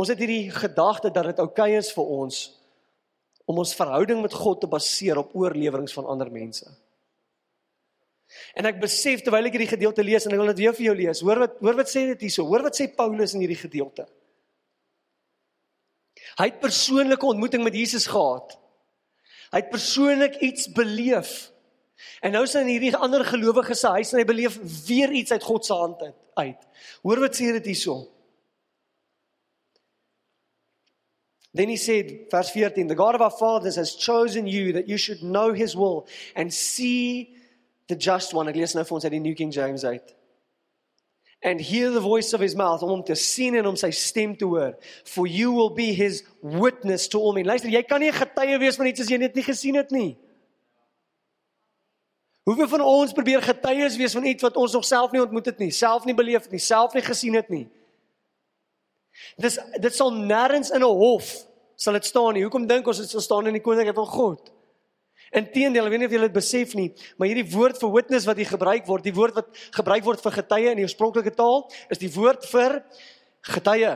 ons 0.00 0.10
het 0.12 0.20
hierdie 0.22 0.50
gedagte 0.54 1.10
dat 1.12 1.30
dit 1.30 1.42
oukei 1.42 1.72
okay 1.72 1.80
is 1.80 1.90
vir 1.94 2.12
ons 2.20 2.44
om 3.50 3.58
ons 3.58 3.74
verhouding 3.74 4.20
met 4.22 4.34
God 4.36 4.60
te 4.62 4.68
baseer 4.70 5.18
op 5.18 5.34
oorleweringe 5.34 5.90
van 5.92 6.06
ander 6.12 6.30
mense. 6.30 6.68
En 8.54 8.68
ek 8.68 8.78
besef 8.82 9.24
terwyl 9.26 9.48
ek 9.48 9.56
hierdie 9.56 9.72
gedeelte 9.72 10.04
lees 10.06 10.26
en 10.26 10.36
ek 10.36 10.38
wil 10.38 10.52
dit 10.52 10.62
weer 10.62 10.76
vir 10.76 10.86
jou 10.86 10.96
lees. 11.00 11.22
Hoor 11.26 11.42
wat 11.42 11.56
hoor 11.58 11.78
wat 11.80 11.90
sê 11.90 12.04
dit 12.12 12.28
hierso? 12.28 12.46
Hoor 12.46 12.62
wat 12.68 12.78
sê 12.78 12.86
Paulus 12.94 13.34
in 13.34 13.42
hierdie 13.42 13.58
gedeelte? 13.58 14.06
Hy 16.38 16.46
het 16.46 16.60
persoonlike 16.62 17.26
ontmoeting 17.26 17.64
met 17.66 17.74
Jesus 17.74 18.06
gehad. 18.10 18.54
Hy 19.50 19.64
het 19.64 19.72
persoonlik 19.72 20.38
iets 20.46 20.70
beleef. 20.70 21.50
En 22.22 22.32
nou 22.36 22.44
is 22.46 22.54
hy 22.54 22.62
in 22.62 22.72
hierdie 22.76 22.94
ander 22.96 23.26
gelowiges 23.26 23.82
se 23.82 23.90
huis 23.98 24.14
en 24.14 24.22
hy 24.22 24.28
beleef 24.28 24.56
weer 24.86 25.10
iets 25.10 25.34
uit 25.34 25.44
God 25.44 25.66
se 25.66 25.76
hand 25.76 26.06
uit. 26.38 26.66
Hoor 27.02 27.26
wat 27.26 27.36
sê 27.36 27.50
dit 27.58 27.72
hierso? 27.72 27.98
Then 31.52 31.68
he 31.68 31.76
said, 31.76 32.26
verse 32.30 32.50
14, 32.50 32.86
the 32.86 32.94
God 32.94 33.14
of 33.14 33.22
our 33.22 33.30
fathers 33.30 33.76
has 33.76 33.94
chosen 33.94 34.46
you 34.46 34.72
that 34.74 34.88
you 34.88 34.96
should 34.96 35.22
know 35.22 35.52
his 35.52 35.74
will 35.74 36.06
and 36.36 36.52
see 36.52 37.34
the 37.88 37.96
just 37.96 38.32
one. 38.32 38.48
Ek 38.48 38.56
lees 38.56 38.76
nou 38.78 38.84
vir 38.86 38.96
ons 38.96 39.06
uit 39.06 39.16
die 39.16 39.22
New 39.24 39.34
King 39.34 39.50
James 39.50 39.84
uit. 39.84 40.14
And 41.42 41.60
hear 41.60 41.90
the 41.90 42.04
voice 42.04 42.34
of 42.36 42.40
his 42.44 42.54
mouth 42.54 42.84
om 42.84 42.92
hom 42.92 43.02
te 43.02 43.16
sien 43.18 43.56
en 43.56 43.66
om 43.66 43.76
sy 43.80 43.90
stem 43.96 44.36
te 44.38 44.46
hoor. 44.46 44.76
For 45.08 45.26
you 45.26 45.50
will 45.56 45.72
be 45.74 45.90
his 45.96 46.22
witness 46.38 47.08
to 47.10 47.18
all 47.18 47.34
men. 47.34 47.48
Luister, 47.48 47.72
jy 47.72 47.82
kan 47.88 48.04
nie 48.04 48.12
getuie 48.14 48.58
wees 48.60 48.78
van 48.78 48.90
iets 48.92 49.02
as 49.02 49.10
jy 49.10 49.18
dit 49.24 49.40
nie 49.40 49.46
gesien 49.46 49.80
het 49.80 49.90
nie. 49.94 50.10
Hoeveel 52.46 52.70
van 52.76 52.84
ons 52.84 53.16
probeer 53.16 53.42
getuies 53.42 53.98
wees 53.98 54.14
van 54.14 54.26
iets 54.28 54.46
wat 54.46 54.56
ons 54.60 54.76
nog 54.76 54.86
self 54.86 55.10
nie 55.14 55.22
ontmoet 55.22 55.50
het 55.50 55.58
nie, 55.62 55.72
self 55.74 56.06
nie 56.06 56.16
beleef 56.16 56.46
het 56.46 56.54
nie, 56.54 56.62
self 56.62 56.94
nie 56.94 57.04
gesien 57.04 57.36
het 57.38 57.50
nie? 57.52 57.66
Dis 59.38 59.58
dit 59.80 59.94
sal 59.94 60.12
nêrens 60.12 60.70
in 60.70 60.82
'n 60.82 60.96
hof 61.02 61.46
sal 61.76 61.96
dit 61.96 62.04
staan 62.04 62.34
nie. 62.34 62.44
Hoekom 62.44 62.66
dink 62.66 62.86
ons 62.86 62.98
dit 62.98 63.08
sal 63.08 63.20
staan 63.20 63.46
in 63.46 63.56
die 63.56 63.64
koninkryk 63.64 63.96
van 63.96 64.06
God? 64.06 64.52
Inteendeel, 65.30 65.86
ek 65.86 65.92
weet 65.94 66.02
nie 66.02 66.06
of 66.06 66.14
julle 66.16 66.28
dit 66.28 66.34
besef 66.34 66.74
nie, 66.74 66.88
maar 67.16 67.28
hierdie 67.30 67.46
woord 67.52 67.78
vir 67.78 67.92
witness 67.94 68.26
wat 68.26 68.36
hier 68.36 68.50
gebruik 68.50 68.86
word, 68.86 69.04
die 69.06 69.14
woord 69.14 69.36
wat 69.38 69.46
gebruik 69.76 70.04
word 70.04 70.20
vir 70.20 70.32
getuie 70.32 70.70
in 70.72 70.80
die 70.80 70.86
oorspronklike 70.88 71.32
taal, 71.38 71.70
is 71.88 71.98
die 72.02 72.10
woord 72.10 72.48
vir 72.50 72.82
getuie. 73.46 73.92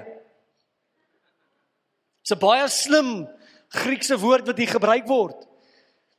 Dit's 2.22 2.32
'n 2.32 2.38
baie 2.38 2.68
slim 2.68 3.28
Griekse 3.74 4.16
woord 4.16 4.46
wat 4.46 4.58
hier 4.58 4.70
gebruik 4.70 5.08
word. 5.08 5.40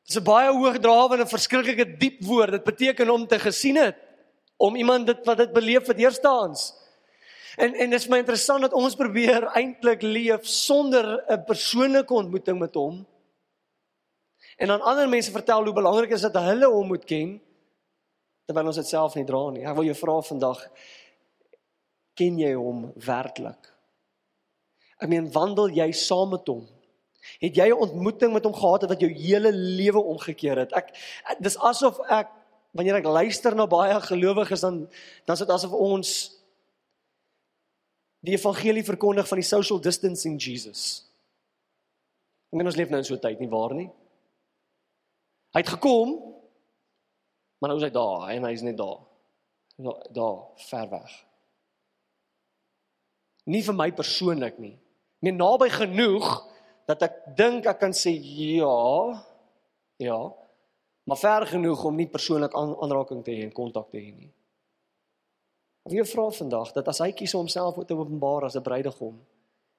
Dit's 0.05 0.19
'n 0.19 0.23
baie 0.23 0.51
hoogdrawende 0.51 1.23
en 1.23 1.31
verskriklike 1.31 1.97
diep 1.97 2.19
woord. 2.23 2.51
Dit 2.51 2.63
beteken 2.63 3.09
om 3.09 3.25
te 3.25 3.39
gesien 3.39 3.77
het, 3.77 3.95
om 4.57 4.75
iemand 4.75 5.07
dit 5.07 5.25
wat 5.25 5.37
dit 5.37 5.53
beleef 5.53 5.87
het 5.87 5.97
eerstaans. 5.97 6.73
En 7.55 7.73
en 7.73 7.89
dit 7.89 7.99
is 7.99 8.07
my 8.07 8.17
interessant 8.17 8.61
dat 8.61 8.73
ons 8.73 8.95
probeer 8.95 9.47
eintlik 9.55 10.01
leef 10.01 10.47
sonder 10.47 11.23
'n 11.31 11.43
persoonlike 11.43 12.13
ontmoeting 12.13 12.59
met 12.59 12.75
hom. 12.75 13.05
En 14.57 14.67
dan 14.67 14.81
ander 14.81 15.09
mense 15.09 15.31
vertel 15.31 15.63
hoe 15.63 15.73
belangrik 15.73 16.11
is 16.11 16.21
dat 16.21 16.35
hulle 16.35 16.67
hom 16.67 16.87
moet 16.87 17.05
ken 17.05 17.41
terwyl 18.45 18.65
ons 18.65 18.75
dit 18.75 18.87
self 18.87 19.15
nie 19.15 19.25
dra 19.25 19.49
nie. 19.49 19.65
Ek 19.65 19.75
wil 19.75 19.83
jou 19.83 19.95
vra 19.95 20.21
vandag 20.21 20.69
ken 22.13 22.37
jy 22.39 22.53
hom 22.53 22.91
werklik? 22.95 23.71
Ek 25.01 25.09
meen 25.09 25.31
wandel 25.31 25.73
jy 25.75 25.91
saam 25.91 26.29
met 26.29 26.47
hom? 26.47 26.67
Het 27.41 27.55
jy 27.55 27.67
'n 27.67 27.81
ontmoeting 27.87 28.33
met 28.33 28.43
hom 28.43 28.53
gehad 28.53 28.87
wat 28.87 28.99
jou 28.99 29.11
hele 29.11 29.51
lewe 29.51 29.99
omgekeer 29.99 30.57
het? 30.57 30.73
Ek 30.73 30.93
dis 31.39 31.57
asof 31.57 31.99
ek 32.09 32.29
wanneer 32.71 32.95
ek 32.95 33.05
luister 33.07 33.55
na 33.55 33.65
baie 33.65 33.99
gelowiges 34.01 34.61
dan 34.61 34.87
dan 35.25 35.33
is 35.33 35.39
dit 35.39 35.49
asof 35.49 35.71
ons 35.71 36.34
die 38.25 38.35
evangelie 38.37 38.83
verkondig 38.83 39.27
van 39.27 39.41
die 39.41 39.47
social 39.47 39.81
distancing 39.81 40.39
Jesus. 40.41 41.05
Ek 42.49 42.57
meen 42.57 42.69
ons 42.69 42.77
leef 42.79 42.89
nou 42.89 42.99
in 43.01 43.07
so 43.07 43.15
'n 43.15 43.21
tyd 43.21 43.39
nie 43.39 43.49
waar 43.49 43.73
nie? 43.73 43.89
Hy 45.53 45.61
het 45.61 45.69
gekom 45.69 46.35
maar 47.65 47.71
nou 47.73 47.79
is 47.79 47.87
hy 47.87 47.93
daar 47.93 48.29
en 48.29 48.43
hy 48.45 48.53
is 48.53 48.61
net 48.61 48.77
daar. 48.77 48.99
Daar, 50.13 50.35
ver 50.69 50.89
weg. 50.91 51.13
Nie 53.49 53.63
vir 53.65 53.73
my 53.73 53.87
persoonlik 53.95 54.59
nie. 54.61 54.75
Meer 55.25 55.33
naby 55.33 55.71
genoeg 55.73 56.27
dat 56.85 57.01
ek 57.07 57.17
dink 57.37 57.65
ek 57.65 57.79
kan 57.81 57.95
sê 57.97 58.13
ja. 58.13 58.75
Ja. 59.97 60.19
Maar 61.09 61.21
ver 61.21 61.47
genoeg 61.55 61.83
om 61.89 61.97
nie 61.97 62.09
persoonlik 62.11 62.53
aanraking 62.53 63.23
te 63.25 63.33
hê 63.33 63.47
en 63.47 63.55
kontak 63.55 63.89
te 63.89 63.97
hê 63.97 64.13
nie. 64.13 64.31
Jy 65.85 66.01
vra 66.09 66.29
vandag 66.33 66.71
dat 66.73 66.87
as 66.89 66.99
hy 67.03 67.11
kies 67.13 67.33
om 67.37 67.43
homself 67.43 67.77
te 67.85 67.93
openbaar 67.93 68.45
as 68.47 68.55
'n 68.55 68.63
bruidegom 68.65 69.15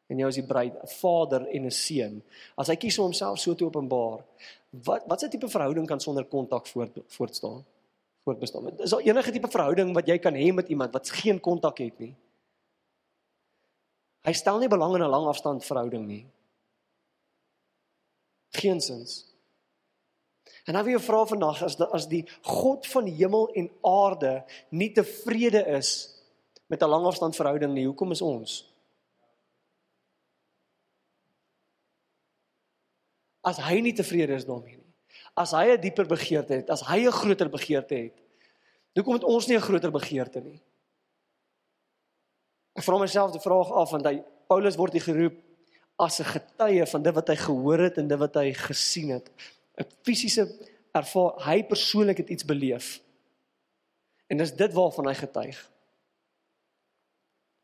en 0.09 0.19
jy 0.19 0.27
as 0.27 0.39
die 0.39 0.47
bruid, 0.47 0.75
'n 0.75 0.87
vader 0.87 1.47
en 1.49 1.67
'n 1.67 1.71
seun, 1.71 2.23
as 2.57 2.69
hy 2.69 2.77
kies 2.77 2.99
om 2.99 3.05
homself 3.07 3.39
so 3.39 3.55
te 3.55 3.65
openbaar, 3.65 4.23
wat 4.71 5.03
wat 5.07 5.23
'n 5.23 5.31
tipe 5.31 5.49
verhouding 5.49 5.87
kan 5.87 6.01
sonder 6.01 6.25
kontak 6.25 6.67
voort 6.67 6.99
voortstaan? 7.09 7.65
Voortbestaan. 8.25 8.79
Is 8.79 8.91
daar 8.91 9.01
enige 9.01 9.33
tipe 9.33 9.49
verhouding 9.49 9.95
wat 9.95 10.07
jy 10.07 10.19
kan 10.19 10.35
hê 10.35 10.53
met 10.55 10.69
iemand 10.69 10.93
wat 10.93 11.11
geen 11.11 11.41
kontak 11.41 11.79
het 11.79 11.99
nie? 11.99 12.15
Hy 14.23 14.33
stel 14.33 14.59
nie 14.59 14.69
belang 14.69 14.95
in 14.95 15.03
'n 15.03 15.11
lang 15.11 15.27
afstand 15.27 15.65
verhouding 15.65 16.07
nie. 16.07 16.27
Geensins. 18.51 19.36
En 20.67 20.75
nou 20.75 20.85
wil 20.85 20.99
ek 20.99 21.05
vra 21.07 21.25
vandag 21.26 21.62
as 21.62 21.76
die, 21.79 21.88
as 21.95 22.07
die 22.11 22.23
God 22.43 22.87
van 22.91 23.07
hemel 23.07 23.49
en 23.55 23.69
aarde 23.87 24.45
nie 24.71 24.91
tevrede 24.95 25.62
is 25.79 25.91
met 26.67 26.83
'n 26.83 26.91
langafstand 26.91 27.37
verhouding 27.37 27.73
nie, 27.73 27.87
hoekom 27.87 28.11
is 28.11 28.23
ons? 28.23 28.75
As 33.47 33.59
hy 33.62 33.81
nie 33.81 33.95
tevrede 33.95 34.35
is 34.35 34.45
daarmee 34.47 34.76
nie. 34.76 34.95
As 35.35 35.53
hy 35.53 35.71
'n 35.71 35.81
dieper 35.81 36.07
begeerte 36.07 36.55
het, 36.55 36.71
as 36.71 36.83
hy 36.83 37.07
'n 37.07 37.12
groter 37.12 37.49
begeerte 37.49 37.95
het, 37.95 38.17
hoekom 38.95 39.15
het 39.15 39.25
ons 39.25 39.47
nie 39.47 39.57
'n 39.57 39.61
groter 39.69 39.91
begeerte 39.91 40.41
nie? 40.41 40.61
Ek 42.75 42.85
vra 42.85 42.99
myself 42.99 43.33
die 43.33 43.41
vraag 43.41 43.71
af 43.73 43.91
want 43.91 44.05
hy 44.05 44.23
Paulus 44.49 44.76
word 44.76 44.93
hier 44.93 45.03
geroep 45.03 45.37
as 45.99 46.21
'n 46.21 46.25
getuie 46.25 46.87
van 46.87 47.03
dit 47.03 47.15
wat 47.15 47.29
hy 47.29 47.37
gehoor 47.37 47.79
het 47.79 47.99
en 47.99 48.09
dit 48.09 48.19
wat 48.19 48.35
hy 48.35 48.53
gesien 48.53 49.11
het. 49.11 49.31
'n 49.76 49.87
Fisiese 50.02 50.47
ervaar 50.92 51.40
hy 51.47 51.62
persoonlik 51.64 52.16
het 52.23 52.28
iets 52.28 52.45
beleef. 52.45 53.00
En 54.26 54.37
dis 54.37 54.54
dit 54.54 54.73
waarvan 54.73 55.06
hy 55.06 55.14
getuig. 55.14 55.59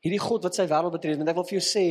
Hierdie 0.02 0.21
God 0.21 0.42
wat 0.42 0.54
sy 0.59 0.66
wêreld 0.66 0.95
betree, 0.97 1.16
want 1.16 1.31
ek 1.31 1.37
wil 1.38 1.47
vir 1.47 1.59
jou 1.61 1.66
sê, 1.66 1.85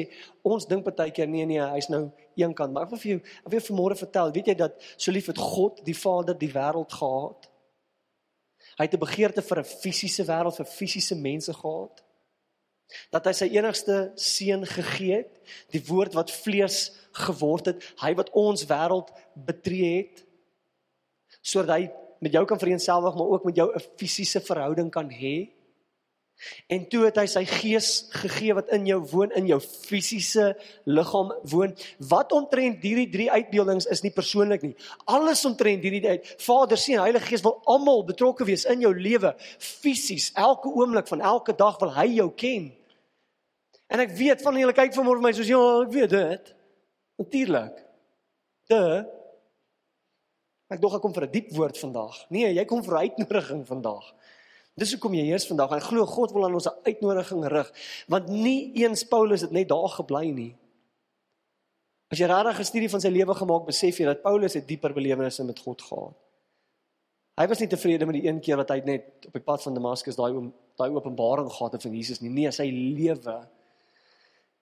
ons 0.44 0.68
dink 0.68 0.84
baie 0.84 1.14
keer 1.16 1.30
nee 1.32 1.46
nee, 1.48 1.64
hy's 1.76 1.88
nou 1.88 2.10
een 2.36 2.54
kant, 2.54 2.74
maar 2.74 2.84
ek 2.84 2.92
wil 2.92 3.00
vir 3.00 3.12
jou, 3.12 3.22
ek 3.46 3.54
wil 3.54 3.64
vanmôre 3.70 3.96
vertel, 3.96 4.34
weet 4.36 4.52
jy 4.52 4.56
dat 4.60 4.84
so 4.98 5.12
lief 5.16 5.30
het 5.32 5.40
God 5.40 5.80
die 5.88 5.96
Vader 5.96 6.36
die 6.36 6.52
wêreld 6.52 6.92
gehad? 6.92 7.48
Hy 8.78 8.84
het 8.84 8.94
'n 8.94 9.06
begeerte 9.06 9.42
vir 9.42 9.60
'n 9.60 9.64
fisiese 9.64 10.24
wêreld, 10.28 10.56
vir 10.56 10.66
fisiese 10.66 11.16
mense 11.16 11.54
gehad 11.54 12.04
dat 13.12 13.26
hy 13.26 13.34
sy 13.38 13.48
enigste 13.54 14.12
seun 14.16 14.66
gegee 14.66 15.22
het, 15.22 15.32
die 15.72 15.84
woord 15.88 16.14
wat 16.18 16.32
vlees 16.32 16.90
geword 17.26 17.74
het, 17.74 17.88
hy 18.04 18.14
wat 18.16 18.32
ons 18.38 18.66
wêreld 18.70 19.12
betree 19.36 19.96
het 20.02 20.28
sodat 21.42 21.74
hy 21.74 21.90
met 22.22 22.36
jou 22.36 22.44
kan 22.46 22.60
vereensgewig 22.62 23.16
maar 23.18 23.34
ook 23.34 23.48
met 23.50 23.56
jou 23.56 23.72
'n 23.74 23.82
fisiese 23.98 24.42
verhouding 24.42 24.92
kan 24.92 25.10
hê. 25.10 25.50
En 26.68 26.88
toe 26.90 27.04
het 27.06 27.16
hy 27.16 27.26
sy 27.26 27.44
gees 27.46 28.08
gegee 28.10 28.54
wat 28.58 28.72
in 28.74 28.86
jou 28.86 28.98
woon, 29.12 29.32
in 29.38 29.48
jou 29.48 29.60
fisiese 29.62 30.56
liggaam 30.90 31.30
woon. 31.52 31.76
Wat 31.98 32.32
omtrent 32.32 32.82
hierdie 32.82 33.10
drie 33.10 33.32
uitbeeldings 33.32 33.86
is 33.86 34.02
nie 34.02 34.12
persoonlik 34.12 34.62
nie. 34.62 34.76
Alles 35.06 35.46
omtrent 35.46 35.84
hierdie 35.84 36.08
uit 36.08 36.36
Vader, 36.42 36.78
Seun, 36.78 37.00
Heilige 37.04 37.26
Gees 37.26 37.46
wil 37.46 37.62
almal 37.70 38.06
betrokke 38.06 38.48
wees 38.48 38.66
in 38.66 38.82
jou 38.82 38.94
lewe 38.98 39.36
fisies. 39.60 40.32
Elke 40.34 40.68
oomblik 40.74 41.08
van 41.08 41.22
elke 41.22 41.56
dag 41.56 41.80
wil 41.80 41.94
hy 41.94 42.08
jou 42.16 42.32
ken. 42.34 42.72
En 43.92 44.00
ek 44.00 44.14
weet 44.16 44.42
van 44.42 44.60
julle 44.60 44.76
kyk 44.76 44.94
vanmôre 44.96 45.20
vir 45.20 45.28
my 45.28 45.34
soos 45.36 45.50
ja, 45.52 45.64
ek 45.84 45.96
weet 45.96 46.14
dit. 46.16 46.54
Natuurlik. 47.20 47.82
De 48.72 48.84
Ek 50.72 50.80
dog 50.80 50.96
ek 50.96 51.04
kom 51.04 51.12
vir 51.12 51.28
'n 51.28 51.32
diep 51.32 51.50
woord 51.52 51.78
vandag. 51.78 52.16
Nee, 52.32 52.54
jy 52.56 52.64
kom 52.66 52.84
vir 52.84 52.96
'n 52.96 53.04
uitnodiging 53.04 53.68
vandag. 53.68 54.06
Dis 54.80 54.94
hoekom 54.94 55.14
jy 55.14 55.24
hier 55.28 55.36
is 55.36 55.48
vandag. 55.48 55.72
Ek 55.76 55.84
glo 55.84 56.06
God 56.06 56.32
wil 56.32 56.46
aan 56.46 56.54
ons 56.54 56.68
'n 56.68 56.80
uitnodiging 56.88 57.44
rig, 57.48 57.72
want 58.08 58.30
nie 58.30 58.72
eens 58.74 59.04
Paulus 59.04 59.42
het 59.42 59.52
net 59.52 59.68
daar 59.68 59.90
gebly 59.90 60.32
nie. 60.32 60.56
As 62.10 62.20
jy 62.20 62.26
regtig 62.26 62.60
'n 62.60 62.64
studie 62.64 62.90
van 62.90 63.02
sy 63.02 63.10
lewe 63.10 63.34
gemaak, 63.36 63.66
besef 63.66 63.98
jy 63.98 64.06
dat 64.06 64.22
Paulus 64.22 64.56
'n 64.56 64.66
dieper 64.66 64.94
belewennisse 64.94 65.44
met 65.44 65.60
God 65.60 65.82
gehad. 65.82 66.16
Hy 67.38 67.48
was 67.48 67.60
nie 67.60 67.68
tevrede 67.68 68.06
met 68.06 68.16
die 68.16 68.28
een 68.28 68.40
keer 68.40 68.58
wat 68.58 68.70
hy 68.70 68.82
net 68.86 69.26
op 69.28 69.34
die 69.34 69.42
pad 69.42 69.62
van 69.62 69.74
Damaskus 69.74 70.16
daai 70.16 70.52
daai 70.78 70.90
openbaring 70.90 71.52
gehad 71.52 71.72
het 71.74 71.82
van 71.82 71.94
Jesus 71.94 72.22
nie. 72.22 72.30
Nee, 72.30 72.52
sy 72.52 72.70
lewe 72.72 73.48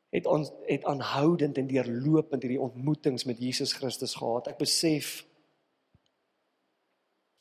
het 0.10 0.26
ons 0.26 0.52
het 0.66 0.86
aanhoudend 0.90 1.58
en 1.58 1.68
deurlopend 1.70 2.42
hierdie 2.42 2.62
ontmoetings 2.62 3.28
met 3.30 3.42
Jesus 3.42 3.74
Christus 3.78 4.16
gehad. 4.18 4.50
Ek 4.50 4.58
besef 4.62 5.20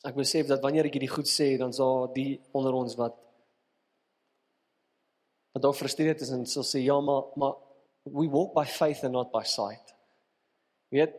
ek 0.07 0.15
besef 0.15 0.47
dat 0.47 0.61
wanneer 0.63 0.87
ek 0.87 0.95
hierdie 0.95 1.11
goed 1.11 1.27
sê, 1.27 1.57
dan 1.59 1.73
sal 1.75 2.07
die 2.13 2.39
onder 2.55 2.77
ons 2.77 2.95
wat 2.99 3.17
wat 5.57 5.65
ook 5.65 5.79
frustreerd 5.79 6.21
is 6.21 6.29
en 6.31 6.45
sal 6.47 6.63
sê 6.67 6.83
ja, 6.85 6.99
maar 7.01 7.33
maar 7.35 7.57
we 8.09 8.29
walk 8.31 8.53
by 8.55 8.65
faith 8.65 9.03
and 9.03 9.13
not 9.13 9.33
by 9.33 9.43
sight. 9.43 9.95
Weet 10.93 11.17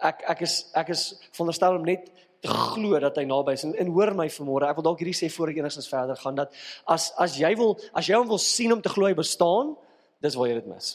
ek 0.00 0.24
ek 0.32 0.46
is 0.46 0.54
ek 0.74 0.94
is 0.94 1.04
veronderstel 1.34 1.76
om 1.78 1.84
net 1.86 2.08
te 2.40 2.48
glo 2.48 2.96
dat 3.02 3.18
hy 3.20 3.26
naby 3.28 3.52
is 3.58 3.66
en, 3.68 3.74
en 3.76 3.90
hoor 3.92 4.14
my 4.16 4.26
vanmôre 4.32 4.70
ek 4.70 4.78
wil 4.78 4.86
dalk 4.86 5.02
hierdie 5.02 5.18
sê 5.18 5.28
voor 5.34 5.52
ek 5.52 5.60
enigstens 5.60 5.90
verder 5.90 6.16
gaan 6.16 6.38
dat 6.38 6.54
as 6.88 7.10
as 7.20 7.36
jy 7.38 7.52
wil 7.58 7.76
as 7.92 8.08
jy 8.08 8.16
hom 8.16 8.30
wil 8.30 8.40
sien 8.40 8.72
om 8.72 8.80
te 8.80 8.92
glo 8.92 9.10
hy 9.10 9.16
bestaan 9.18 9.74
dis 10.22 10.36
waar 10.36 10.50
jy 10.50 10.58
dit 10.60 10.70
mis. 10.70 10.94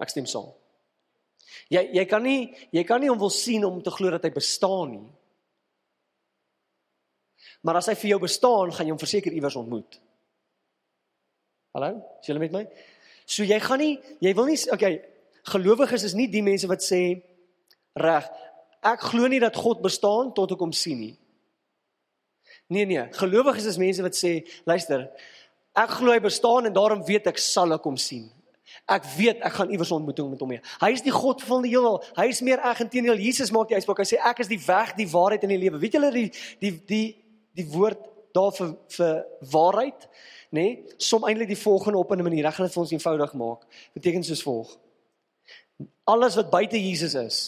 Ek 0.00 0.12
stem 0.12 0.28
saam. 0.30 0.50
Jy 1.72 1.82
jy 1.96 2.04
kan 2.08 2.22
nie 2.22 2.52
jy 2.74 2.84
kan 2.86 3.02
nie 3.02 3.10
hom 3.10 3.18
wil 3.20 3.32
sien 3.34 3.64
om 3.66 3.80
te 3.82 3.92
glo 3.94 4.12
dat 4.14 4.24
hy 4.26 4.32
bestaan 4.34 4.94
nie. 4.94 5.08
Maar 7.66 7.80
as 7.80 7.90
hy 7.90 7.96
vir 7.98 8.14
jou 8.14 8.20
bestaan, 8.22 8.72
gaan 8.72 8.86
jy 8.88 8.94
hom 8.94 9.00
verseker 9.00 9.34
iewers 9.36 9.58
ontmoet. 9.58 9.98
Hallo? 11.76 12.00
Is 12.22 12.30
julle 12.30 12.42
met 12.42 12.54
my? 12.54 12.64
So 13.28 13.44
jy 13.46 13.58
gaan 13.62 13.82
nie 13.82 13.96
jy 14.22 14.34
wil 14.34 14.48
nie 14.48 14.58
okay, 14.72 15.00
Gelowiges 15.48 16.04
is 16.04 16.14
nie 16.14 16.28
die 16.30 16.44
mense 16.44 16.68
wat 16.68 16.84
sê 16.84 17.00
reg, 17.98 18.26
ek 18.84 19.06
glo 19.10 19.28
nie 19.30 19.40
dat 19.42 19.56
God 19.56 19.80
bestaan 19.84 20.34
tot 20.36 20.52
ek 20.54 20.62
hom 20.62 20.74
sien 20.76 21.00
nie. 21.00 21.14
Nee 22.70 22.86
nee, 22.86 23.02
gelowiges 23.16 23.66
is 23.66 23.80
mense 23.80 24.02
wat 24.04 24.14
sê, 24.14 24.40
luister, 24.68 25.08
ek 25.74 25.96
glo 25.98 26.12
hy 26.14 26.20
bestaan 26.22 26.68
en 26.68 26.74
daarom 26.74 27.02
weet 27.06 27.26
ek 27.30 27.40
sal 27.42 27.74
ek 27.74 27.86
hom 27.88 27.98
sien. 27.98 28.28
Ek 28.90 29.06
weet 29.16 29.42
ek 29.46 29.54
gaan 29.54 29.70
iewers 29.70 29.92
ontmoeting 29.94 30.30
met 30.32 30.40
hom 30.42 30.50
hê. 30.50 30.58
Hy 30.82 30.90
is 30.96 31.02
die 31.06 31.14
God 31.14 31.42
van 31.46 31.62
die 31.62 31.70
heelal. 31.70 32.00
Hy 32.16 32.26
is 32.32 32.40
meer 32.42 32.58
reg 32.58 32.80
intedeel. 32.82 33.20
Jesus 33.22 33.52
maak 33.54 33.70
die 33.70 33.78
uitspraak. 33.78 34.02
Hy 34.02 34.08
sê 34.10 34.18
ek 34.30 34.42
is 34.42 34.50
die 34.50 34.58
weg, 34.66 34.96
die 34.98 35.06
waarheid 35.10 35.46
en 35.46 35.54
die 35.54 35.60
lewe. 35.62 35.78
Weet 35.82 35.94
julle 35.98 36.10
die 36.14 36.26
die 36.62 36.72
die 36.90 37.04
die 37.60 37.66
woord 37.70 38.02
daar 38.34 38.52
vir 38.54 38.74
vir 38.96 39.14
waarheid, 39.52 40.06
nê? 40.50 40.66
Nee, 40.66 40.98
som 40.98 41.26
eintlik 41.26 41.50
die 41.52 41.58
volgende 41.58 41.98
op 41.98 42.12
in 42.12 42.18
'n 42.18 42.26
manier. 42.26 42.46
Ek 42.46 42.54
gaan 42.54 42.66
dit 42.66 42.74
vir 42.74 42.82
ons 42.82 42.92
eenvoudig 42.92 43.32
maak. 43.34 43.66
Beteken 43.94 44.24
soos 44.24 44.42
volg. 44.42 44.78
Alles 46.04 46.34
wat 46.34 46.50
buite 46.50 46.78
Jesus 46.78 47.14
is, 47.14 47.38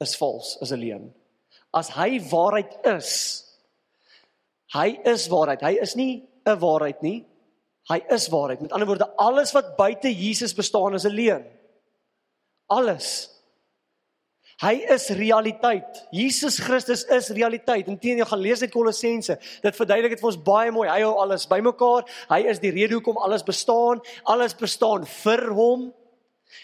is 0.00 0.16
vals, 0.16 0.56
is 0.60 0.72
'n 0.72 0.80
leuen. 0.80 1.14
As 1.72 1.88
hy 1.88 2.20
waarheid 2.20 2.78
is, 2.96 3.44
hy 4.72 4.98
is 5.04 5.28
waarheid. 5.28 5.60
Hy 5.60 5.78
is 5.80 5.94
nie 5.94 6.28
'n 6.46 6.58
waarheid 6.58 7.02
nie. 7.02 7.26
Hy 7.88 8.02
is 8.12 8.28
waarheid. 8.28 8.60
Met 8.60 8.72
ander 8.72 8.88
woorde, 8.88 9.08
alles 9.16 9.52
wat 9.56 9.76
buite 9.76 10.10
Jesus 10.12 10.54
bestaan 10.54 10.94
is 10.94 11.04
'n 11.04 11.14
leuen. 11.14 11.46
Alles. 12.66 13.30
Hy 14.58 14.72
is 14.90 15.08
realiteit. 15.14 16.06
Jesus 16.10 16.58
Christus 16.58 17.04
is 17.04 17.28
realiteit. 17.28 17.86
Inteendeel 17.86 18.26
gaan 18.26 18.40
lees 18.42 18.60
net 18.60 18.72
Kolossense. 18.74 19.38
Dit 19.62 19.76
verduidelik 19.76 20.16
dit 20.16 20.20
vir 20.20 20.30
ons 20.32 20.42
baie 20.42 20.72
mooi. 20.74 20.88
Hy 20.90 21.04
hou 21.04 21.14
alles 21.22 21.46
bymekaar. 21.46 22.08
Hy 22.28 22.40
is 22.50 22.58
die 22.58 22.72
rede 22.74 22.94
hoekom 22.98 23.20
alles 23.22 23.46
bestaan. 23.46 24.02
Alles 24.24 24.56
bestaan 24.58 25.06
vir 25.06 25.46
hom 25.54 25.94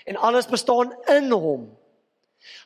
en 0.04 0.16
alles 0.16 0.46
bestaan 0.50 0.90
in 1.06 1.30
hom. 1.30 1.68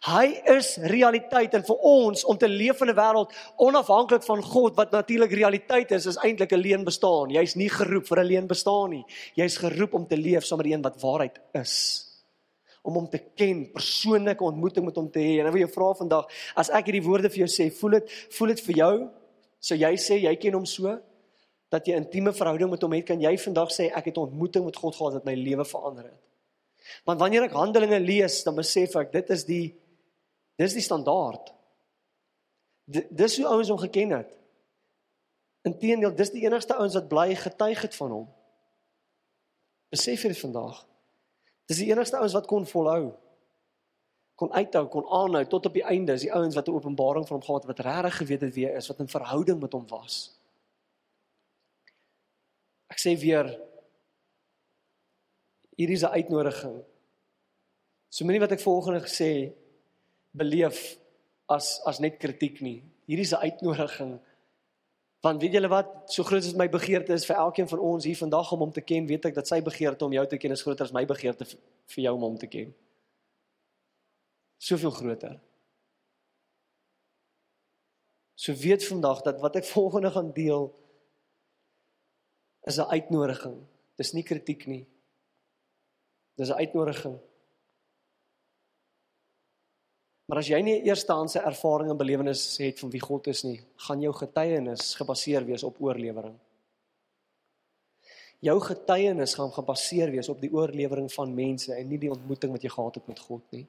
Hy 0.06 0.26
is 0.54 0.76
realiteit 0.90 1.54
en 1.54 1.64
vir 1.66 1.84
ons 1.86 2.24
om 2.24 2.38
te 2.38 2.48
leef 2.48 2.80
in 2.82 2.90
'n 2.90 2.96
wêreld 2.98 3.34
onafhanklik 3.56 4.22
van 4.22 4.42
God 4.42 4.76
wat 4.76 4.90
natuurlik 4.90 5.32
realiteit 5.32 5.90
is, 5.92 6.06
is 6.06 6.16
eintlik 6.16 6.52
'n 6.52 6.60
leuen 6.60 6.84
bestaan. 6.84 7.30
Jy's 7.30 7.54
nie 7.54 7.68
geroep 7.68 8.06
vir 8.06 8.18
'n 8.20 8.26
leuen 8.26 8.46
bestaan 8.46 8.90
nie. 8.90 9.04
Jy's 9.34 9.56
geroep 9.56 9.94
om 9.94 10.06
te 10.06 10.16
leef 10.16 10.44
saam 10.44 10.58
met 10.58 10.66
die 10.66 10.74
een 10.74 10.82
wat 10.82 11.00
waarheid 11.00 11.38
is. 11.52 12.04
Om 12.82 12.94
hom 12.94 13.08
te 13.08 13.18
ken, 13.34 13.72
persoonlike 13.72 14.44
ontmoeting 14.44 14.84
met 14.84 14.96
hom 14.96 15.10
te 15.10 15.18
hê. 15.18 15.40
En 15.40 15.46
ek 15.46 15.52
wil 15.52 15.66
jou 15.66 15.72
vra 15.72 15.94
vandag, 15.94 16.26
as 16.54 16.70
ek 16.70 16.86
hierdie 16.86 17.02
woorde 17.02 17.30
vir 17.30 17.46
jou 17.46 17.48
sê, 17.48 17.70
voel 17.70 17.90
dit 17.90 18.10
voel 18.30 18.48
dit 18.48 18.60
vir 18.60 18.74
jou? 18.74 19.10
So 19.60 19.74
jy 19.74 19.96
sê 19.96 20.22
jy 20.22 20.36
ken 20.36 20.54
hom 20.54 20.66
so 20.66 20.98
dat 21.68 21.86
jy 21.86 21.94
intieme 21.94 22.32
verhouding 22.32 22.70
met 22.70 22.82
hom 22.82 22.92
het, 22.92 23.04
kan 23.06 23.20
jy 23.20 23.36
vandag 23.36 23.68
sê 23.70 23.90
ek 23.94 24.04
het 24.04 24.16
'n 24.16 24.20
ontmoeting 24.20 24.64
met 24.64 24.76
God 24.76 24.94
gehad 24.96 25.12
wat 25.12 25.24
my 25.24 25.34
lewe 25.34 25.64
verander 25.64 26.04
het. 26.04 26.27
Want 27.04 27.20
wanneer 27.20 27.46
ek 27.48 27.56
Handelinge 27.56 28.00
lees, 28.00 28.42
dan 28.46 28.56
besef 28.58 28.96
ek 28.96 29.12
dit 29.12 29.30
is 29.30 29.44
die 29.44 29.66
dis 30.58 30.74
die 30.74 30.82
standaard. 30.82 31.52
Dis 32.88 33.36
hoe 33.38 33.46
ouens 33.46 33.68
hom 33.68 33.78
geken 33.78 34.16
het. 34.16 34.32
Inteendeel, 35.68 36.14
dis 36.16 36.32
die 36.32 36.44
enigste 36.46 36.74
ouens 36.78 36.96
wat 36.96 37.08
bly 37.10 37.34
getuig 37.36 37.82
het 37.84 37.94
van 37.94 38.14
hom. 38.14 38.28
Besef 39.92 40.24
jy 40.24 40.32
dit 40.32 40.40
vandag? 40.40 40.80
Dis 41.68 41.82
die 41.82 41.90
enigste 41.92 42.18
ouens 42.18 42.36
wat 42.36 42.48
kon 42.48 42.66
volhou. 42.66 43.12
Kon 44.38 44.52
uithou, 44.54 44.84
kon 44.88 45.06
aanhou 45.12 45.44
tot 45.50 45.66
op 45.66 45.76
die 45.76 45.84
einde. 45.84 46.14
Dis 46.14 46.28
die 46.28 46.32
ouens 46.32 46.56
wat 46.56 46.68
'n 46.68 46.76
openbaring 46.78 47.26
van 47.26 47.36
hom 47.36 47.46
gehad 47.46 47.66
het 47.66 47.76
wat 47.76 47.86
regtig 47.86 48.16
geweet 48.16 48.40
het 48.40 48.54
wie 48.54 48.66
hy 48.66 48.72
is, 48.76 48.88
wat 48.88 49.00
'n 49.00 49.08
verhouding 49.08 49.60
met 49.60 49.72
hom 49.72 49.86
was. 49.88 50.38
Ek 52.88 52.98
sê 52.98 53.18
weer 53.18 53.67
hier 55.78 55.90
is 55.90 56.02
'n 56.02 56.14
uitnodiging. 56.18 56.82
So 58.08 58.24
moenie 58.24 58.40
wat 58.40 58.52
ek 58.52 58.60
volgende 58.60 59.00
gesê 59.00 59.52
beleef 60.30 60.98
as 61.46 61.80
as 61.86 61.98
net 61.98 62.18
kritiek 62.18 62.60
nie. 62.60 62.82
Hier 63.06 63.18
is 63.18 63.32
'n 63.32 63.42
uitnodiging. 63.46 64.18
Want 65.20 65.40
weet 65.40 65.52
julle 65.52 65.68
wat, 65.68 66.12
so 66.12 66.22
groot 66.22 66.44
as 66.44 66.54
my 66.54 66.68
begeerte 66.68 67.12
is 67.12 67.26
vir 67.26 67.36
elkeen 67.36 67.68
van 67.68 67.78
ons 67.78 68.04
hier 68.04 68.16
vandag 68.16 68.52
om 68.52 68.58
hom 68.58 68.72
te 68.72 68.80
ken, 68.80 69.06
weet 69.06 69.24
ek 69.24 69.34
dat 69.34 69.46
sy 69.46 69.62
begeerte 69.62 70.04
om 70.04 70.12
jou 70.12 70.26
te 70.26 70.36
ken 70.36 70.50
is 70.50 70.62
groter 70.62 70.84
as 70.84 70.92
my 70.92 71.04
begeerte 71.06 71.44
vir 71.86 72.02
jou 72.02 72.14
om 72.14 72.22
hom 72.22 72.38
te 72.38 72.46
ken. 72.46 72.74
Soveel 74.58 74.90
groter. 74.90 75.40
So 78.34 78.52
weet 78.54 78.86
vandag 78.86 79.22
dat 79.22 79.40
wat 79.40 79.56
ek 79.56 79.64
volgende 79.76 80.10
gaan 80.10 80.32
deel 80.32 80.74
is 82.62 82.78
'n 82.78 82.90
uitnodiging. 82.90 83.66
Dis 83.96 84.12
nie 84.12 84.22
kritiek 84.22 84.66
nie. 84.66 84.86
Dis 86.38 86.48
'n 86.48 86.60
uitnodiging. 86.62 87.18
Maar 90.28 90.38
as 90.42 90.48
jy 90.52 90.58
nie 90.60 90.82
eerstehandse 90.84 91.40
ervaring 91.40 91.88
en 91.90 91.96
belewenis 91.96 92.42
het 92.60 92.78
van 92.82 92.90
wie 92.92 93.00
God 93.00 93.26
is 93.26 93.42
nie, 93.42 93.62
gaan 93.86 94.02
jou 94.04 94.12
getuienis 94.12 94.94
gebaseer 95.00 95.44
wees 95.48 95.64
op 95.64 95.80
oorlewering. 95.80 96.36
Jou 98.44 98.60
getuienis 98.60 99.34
gaan 99.34 99.50
gebaseer 99.52 100.12
wees 100.12 100.28
op 100.28 100.40
die 100.40 100.52
oorlewering 100.52 101.08
van 101.12 101.34
mense 101.34 101.72
en 101.74 101.88
nie 101.88 101.98
die 101.98 102.12
ontmoeting 102.12 102.52
wat 102.52 102.62
jy 102.62 102.70
gehad 102.76 103.00
het 103.00 103.08
met 103.08 103.18
God 103.24 103.56
nie. 103.56 103.64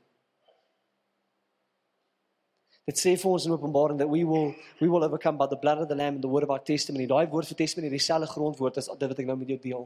Dit 2.85 2.99
sê 2.99 3.15
vir 3.21 3.31
ons 3.31 3.45
in 3.45 3.55
Openbaring 3.55 3.97
dat 3.97 4.09
we 4.09 4.21
will 4.25 4.53
we 4.79 4.89
will 4.89 5.03
overcome 5.05 5.37
by 5.37 5.47
the 5.47 5.57
blood 5.57 5.79
of 5.79 5.87
the 5.87 5.95
lamb 5.95 6.15
and 6.15 6.21
the 6.21 6.29
word 6.29 6.43
of 6.43 6.49
our 6.49 6.63
testimony. 6.63 7.07
Daai 7.07 7.29
woord 7.29 7.47
vir 7.47 7.63
testimony, 7.63 7.89
dieselfde 7.89 8.27
grondwoord 8.27 8.77
as 8.77 8.91
dit 8.91 9.11
wat 9.13 9.19
ek 9.19 9.29
nou 9.29 9.37
met 9.37 9.55
jou 9.55 9.59
deel. 9.63 9.85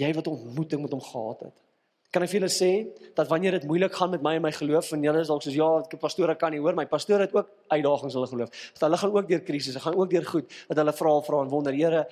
Jy 0.00 0.14
wat 0.16 0.32
ontmoeting 0.32 0.80
met 0.82 0.96
hom 0.96 1.02
gehad 1.02 1.50
het. 1.50 1.69
Kan 2.10 2.24
ek 2.26 2.32
vir 2.32 2.40
julle 2.40 2.50
sê 2.50 2.70
dat 3.14 3.28
wanneer 3.30 3.54
dit 3.54 3.66
moeilik 3.70 3.94
gaan 3.94 4.10
met 4.10 4.22
my 4.22 4.32
en 4.34 4.42
my 4.42 4.50
geloof 4.54 4.88
en 4.96 5.04
julle 5.06 5.20
is 5.22 5.28
dalk 5.30 5.44
soos 5.46 5.54
ja, 5.54 5.68
ek 5.84 5.94
pastoor 6.02 6.32
kan 6.38 6.50
nie 6.50 6.58
hoor 6.62 6.74
my 6.74 6.86
pastoor 6.90 7.22
het 7.22 7.34
ook 7.36 7.52
uitdagings 7.70 8.16
hulle 8.18 8.30
geloof. 8.32 8.50
Dat 8.74 8.82
hulle 8.88 8.98
gaan 9.02 9.14
ook 9.14 9.28
deur 9.28 9.44
krisisse, 9.46 9.82
gaan 9.84 9.98
ook 9.98 10.10
deur 10.10 10.26
goed 10.26 10.56
wat 10.72 10.80
hulle 10.82 10.94
vra 11.02 11.12
vra 11.28 11.42
en 11.44 11.52
wonder, 11.52 11.76
Here. 11.78 12.02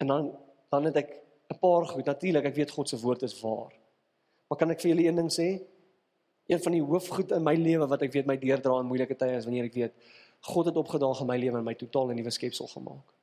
En 0.00 0.14
dan 0.14 0.32
dan 0.70 0.84
het 0.88 0.96
ek 0.96 1.10
'n 1.52 1.58
paar 1.58 1.86
goed. 1.86 2.06
Natuurlik, 2.06 2.44
ek 2.44 2.54
weet 2.54 2.70
God 2.70 2.88
se 2.88 2.96
woord 2.96 3.22
is 3.22 3.40
waar. 3.40 3.72
Maar 4.48 4.58
kan 4.58 4.70
ek 4.70 4.80
vir 4.80 4.90
julle 4.94 5.04
een 5.08 5.16
ding 5.16 5.30
sê? 5.30 5.60
Een 6.46 6.62
van 6.62 6.72
die 6.72 6.82
hoofgoed 6.82 7.32
in 7.32 7.42
my 7.42 7.54
lewe 7.54 7.86
wat 7.86 8.02
ek 8.02 8.12
weet 8.12 8.26
my 8.26 8.36
deurdra 8.36 8.80
in 8.80 8.86
moeilike 8.86 9.16
tye 9.16 9.36
is 9.36 9.44
wanneer 9.44 9.64
ek 9.64 9.74
weet 9.74 9.92
God 10.40 10.66
het 10.66 10.76
opgedaag 10.76 11.20
in 11.20 11.26
my 11.26 11.36
lewe 11.36 11.58
en 11.58 11.64
my 11.64 11.74
totaal 11.74 12.10
'n 12.10 12.16
nuwe 12.16 12.30
skepsel 12.30 12.66
gemaak 12.66 13.19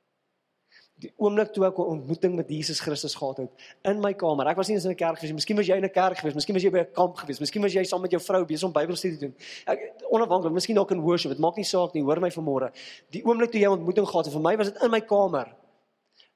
die 0.98 1.10
oomblik 1.16 1.52
toe 1.54 1.64
ek 1.66 1.78
'n 1.78 1.90
ontmoeting 1.94 2.34
met 2.34 2.48
Jesus 2.48 2.80
Christus 2.80 3.14
gehad 3.14 3.36
het 3.36 3.50
in 3.84 4.00
my 4.00 4.12
kamer. 4.14 4.46
Ek 4.46 4.56
was 4.56 4.68
nie 4.68 4.74
eens 4.74 4.84
in 4.84 4.90
'n 4.90 4.96
kerk 4.96 5.18
gewees 5.18 5.30
nie. 5.30 5.38
Miskien 5.38 5.56
was 5.56 5.66
jy 5.66 5.76
in 5.76 5.84
'n 5.84 5.90
kerk 5.90 6.18
gewees, 6.18 6.34
miskien 6.34 6.54
was 6.54 6.62
jy 6.62 6.70
by 6.70 6.78
'n 6.78 6.92
kamp 6.92 7.16
gewees, 7.16 7.40
miskien 7.40 7.62
was 7.62 7.72
jy 7.72 7.84
saam 7.84 8.00
met 8.00 8.10
jou 8.10 8.20
vrou 8.20 8.44
besig 8.44 8.64
om 8.64 8.72
Bybelstudie 8.72 9.18
te 9.18 9.26
doen. 9.26 9.34
Ek 9.66 9.94
onafhanklik, 10.10 10.52
miskien 10.52 10.78
ook 10.78 10.90
in 10.90 11.00
worship. 11.00 11.30
Dit 11.30 11.40
maak 11.40 11.56
nie 11.56 11.64
saak 11.64 11.94
nie. 11.94 12.02
Hoor 12.02 12.20
my 12.20 12.30
vanmôre. 12.30 12.72
Die 13.10 13.22
oomblik 13.24 13.50
toe 13.50 13.60
jy 13.60 13.66
'n 13.66 13.78
ontmoeting 13.78 14.06
gehad 14.06 14.24
het, 14.24 14.34
vir 14.34 14.42
my 14.42 14.56
was 14.56 14.72
dit 14.72 14.82
in 14.82 14.90
my 14.90 15.00
kamer. 15.00 15.54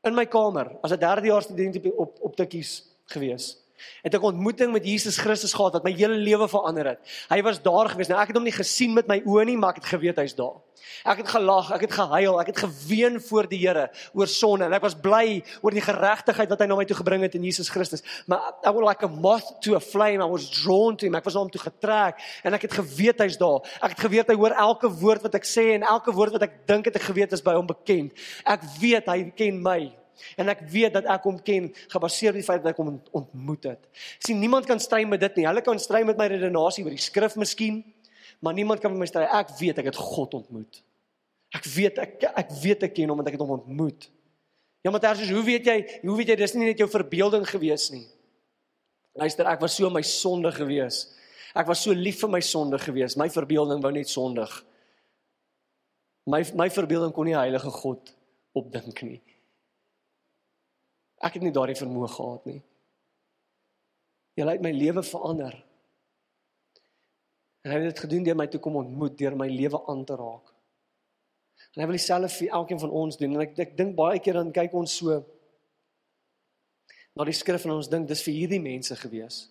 In 0.05 0.15
my 0.15 0.27
kamer 0.27 0.79
as 0.83 0.93
'n 0.93 0.99
derdejaars 0.99 1.45
student 1.45 1.77
op 1.77 1.99
op, 1.99 2.19
op 2.21 2.37
tikkies 2.37 2.85
gewees 3.07 3.62
het 4.03 4.15
ek 4.15 4.23
'n 4.23 4.33
ontmoeting 4.35 4.73
met 4.73 4.85
Jesus 4.85 5.19
Christus 5.19 5.53
gehad 5.53 5.73
wat 5.73 5.85
my 5.85 5.93
hele 5.93 6.17
lewe 6.17 6.49
verander 6.49 6.87
het. 6.87 7.01
Hy 7.29 7.43
was 7.43 7.63
daar 7.63 7.89
gewees. 7.89 8.09
Nou 8.09 8.21
ek 8.21 8.29
het 8.29 8.37
hom 8.37 8.45
nie 8.45 8.53
gesien 8.53 8.93
met 8.95 9.07
my 9.07 9.23
oë 9.25 9.45
nie, 9.45 9.57
maar 9.57 9.71
ek 9.71 9.83
het 9.83 9.93
geweet 9.95 10.17
hy's 10.17 10.35
daar. 10.35 10.61
Ek 11.05 11.23
het 11.23 11.29
gelag, 11.29 11.71
ek 11.75 11.87
het 11.87 11.95
gehuil, 11.97 12.41
ek 12.41 12.51
het 12.53 12.61
geween 12.63 13.21
voor 13.21 13.49
die 13.51 13.59
Here 13.59 13.89
oor 14.15 14.29
sonde 14.31 14.67
en 14.69 14.73
ek 14.77 14.85
was 14.85 14.95
bly 14.99 15.43
oor 15.63 15.75
die 15.75 15.85
geregtigheid 15.85 16.51
wat 16.53 16.63
hy 16.63 16.67
na 16.67 16.77
my 16.79 16.85
toe 16.89 16.99
gebring 16.99 17.25
het 17.27 17.35
in 17.39 17.47
Jesus 17.47 17.71
Christus. 17.73 18.05
Maar 18.27 18.53
I 18.67 18.71
was 18.71 18.87
like 18.87 19.07
a 19.07 19.09
moth 19.09 19.49
to 19.63 19.75
a 19.75 19.81
flame. 19.81 20.23
I 20.23 20.31
was 20.31 20.51
drawn 20.51 20.97
to 20.97 21.07
him. 21.07 21.15
Ek 21.19 21.25
was 21.25 21.39
hom 21.39 21.51
toe 21.51 21.63
getrek 21.63 22.21
en 22.43 22.55
ek 22.55 22.69
het 22.69 22.79
geweet 22.83 23.23
hy's 23.25 23.39
daar. 23.41 23.63
Ek 23.83 23.97
het 23.97 24.05
geweet 24.07 24.31
hy 24.31 24.39
hoor 24.39 24.55
elke 24.69 24.91
woord 24.91 25.27
wat 25.27 25.35
ek 25.39 25.49
sê 25.49 25.73
en 25.77 25.87
elke 25.87 26.15
woord 26.15 26.39
wat 26.39 26.47
ek 26.49 26.63
dink 26.71 26.91
het 26.91 27.01
ek 27.01 27.11
geweet 27.11 27.33
is 27.33 27.43
by 27.43 27.57
hom 27.59 27.67
bekend. 27.67 28.15
Ek 28.47 28.63
weet 28.81 29.11
hy 29.11 29.19
ken 29.37 29.63
my. 29.63 30.02
En 30.37 30.53
ek 30.53 30.65
weet 30.71 30.95
dat 30.97 31.09
ek 31.11 31.27
hom 31.29 31.39
ken 31.43 31.71
gebaseer 31.93 32.35
op 32.35 32.39
die 32.41 32.47
feit 32.47 32.63
dat 32.63 32.73
ek 32.73 32.81
hom 32.83 32.97
ontmoet 33.17 33.71
het. 33.73 33.89
Sien, 34.19 34.41
niemand 34.41 34.69
kan 34.69 34.81
stry 34.83 35.03
met 35.09 35.21
dit 35.23 35.41
nie. 35.41 35.47
Hulle 35.49 35.65
kan 35.65 35.81
stry 35.83 36.03
met 36.09 36.19
my 36.21 36.29
redenasie 36.33 36.85
oor 36.87 36.95
die 36.95 37.03
skrif 37.03 37.37
miskien, 37.41 37.83
maar 38.41 38.57
niemand 38.57 38.83
kan 38.83 38.93
met 38.95 39.05
my 39.05 39.11
stry. 39.11 39.27
Ek 39.29 39.55
weet 39.59 39.83
ek 39.83 39.93
het 39.93 40.01
God 40.01 40.35
ontmoet. 40.41 40.83
Ek 41.53 41.69
weet 41.69 42.01
ek 42.01 42.27
ek 42.31 42.53
weet 42.63 42.89
ek 42.89 42.95
ken 42.97 43.13
hom 43.13 43.21
want 43.21 43.29
ek 43.29 43.37
het 43.37 43.45
hom 43.45 43.57
ontmoet. 43.59 44.09
Ja, 44.83 44.91
maar 44.91 45.03
terwyl 45.03 45.37
hoe 45.37 45.45
weet 45.47 45.69
jy, 45.69 45.77
hoe 46.03 46.17
weet 46.19 46.33
jy 46.33 46.37
dis 46.41 46.55
nie 46.57 46.73
net 46.73 46.81
jou 46.83 46.89
verbeelding 46.91 47.45
gewees 47.47 47.91
nie. 47.95 48.07
Luister, 49.19 49.47
ek 49.47 49.61
was 49.63 49.77
so 49.77 49.91
my 49.93 50.03
sonde 50.07 50.51
gewees. 50.57 51.05
Ek 51.55 51.69
was 51.69 51.83
so 51.85 51.93
lief 51.95 52.23
vir 52.23 52.33
my 52.33 52.41
sonde 52.43 52.81
gewees. 52.81 53.15
My 53.21 53.29
verbeelding 53.31 53.83
wou 53.85 53.93
net 53.95 54.11
sondig. 54.11 54.51
My 56.27 56.41
my 56.57 56.69
verbeelding 56.73 57.13
kon 57.15 57.29
nie 57.29 57.37
heilige 57.37 57.71
God 57.77 58.13
opdink 58.57 59.03
nie. 59.05 59.21
Ek 61.23 61.39
het 61.39 61.45
nie 61.45 61.55
daardie 61.55 61.79
vermoë 61.79 62.09
gehad 62.11 62.49
nie. 62.51 62.61
Jy 64.37 64.47
het 64.49 64.65
my 64.65 64.73
lewe 64.75 65.05
verander. 65.05 65.55
En 67.63 67.71
hy 67.71 67.79
het 67.79 67.93
dit 67.93 68.03
gedoen 68.07 68.25
deur 68.27 68.39
my 68.39 68.49
toe 68.51 68.61
kom 68.63 68.81
ontmoet, 68.81 69.15
deur 69.19 69.37
my 69.39 69.47
lewe 69.51 69.79
aan 69.91 70.03
te 70.09 70.17
raak. 70.19 70.51
En 71.73 71.83
hy 71.83 71.87
wil 71.89 71.97
dieselfde 71.97 72.33
vir 72.35 72.57
elkeen 72.59 72.81
van 72.83 72.97
ons 73.03 73.19
doen 73.21 73.37
en 73.37 73.45
ek 73.45 73.61
ek 73.65 73.77
dink 73.79 73.95
baie 73.97 74.19
keer 74.21 74.41
dan 74.41 74.51
kyk 74.53 74.75
ons 74.77 74.97
so 74.99 75.21
na 77.17 77.27
die 77.29 77.37
skrif 77.37 77.67
en 77.69 77.77
ons 77.77 77.91
dink 77.93 78.09
dis 78.09 78.25
vir 78.25 78.35
hierdie 78.35 78.61
mense 78.63 78.97
gewees. 78.99 79.45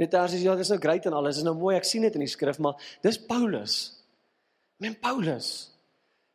Net 0.00 0.12
daar 0.12 0.30
sê 0.30 0.40
ja, 0.40 0.54
dis 0.56 0.70
nou 0.72 0.78
great 0.80 1.06
en 1.08 1.16
alles, 1.16 1.40
is 1.40 1.46
nou 1.46 1.54
mooi, 1.56 1.74
ek 1.76 1.88
sien 1.88 2.04
dit 2.04 2.14
in 2.16 2.24
die 2.24 2.30
skrif, 2.30 2.60
maar 2.62 2.80
dis 3.04 3.18
Paulus. 3.28 3.76
Men 4.82 4.96
Paulus. 5.00 5.71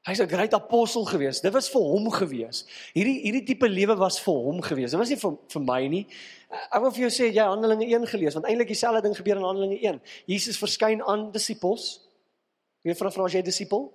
Hy's 0.07 0.21
'n 0.21 0.27
groot 0.27 0.53
apostel 0.53 1.05
gewees. 1.05 1.41
Dit 1.41 1.51
was 1.51 1.69
vir 1.69 1.81
hom 1.81 2.09
gewees. 2.09 2.63
Hierdie 2.95 3.19
hierdie 3.27 3.43
tipe 3.43 3.67
lewe 3.67 3.95
was 3.97 4.19
vir 4.19 4.33
hom 4.33 4.61
gewees. 4.61 4.91
Dit 4.91 4.99
was 4.99 5.09
nie 5.09 5.17
vir 5.17 5.37
vir 5.49 5.61
my 5.61 5.87
nie. 5.87 6.07
Ek 6.71 6.81
wil 6.81 6.91
vir 6.91 7.09
jou 7.09 7.11
sê 7.11 7.33
jy 7.33 7.43
Handelinge 7.43 7.85
1 7.85 8.07
gelees 8.07 8.33
want 8.33 8.45
eintlik 8.47 8.69
dieselfde 8.69 9.01
ding 9.01 9.15
gebeur 9.15 9.35
in 9.35 9.43
Handelinge 9.43 9.79
1. 9.81 10.01
Jesus 10.25 10.57
verskyn 10.57 11.01
aan 11.03 11.31
disippels. 11.31 11.99
Wie 12.83 12.93
vra 12.93 13.11
vra 13.11 13.25
as 13.25 13.33
jy 13.33 13.41
disipel? 13.41 13.91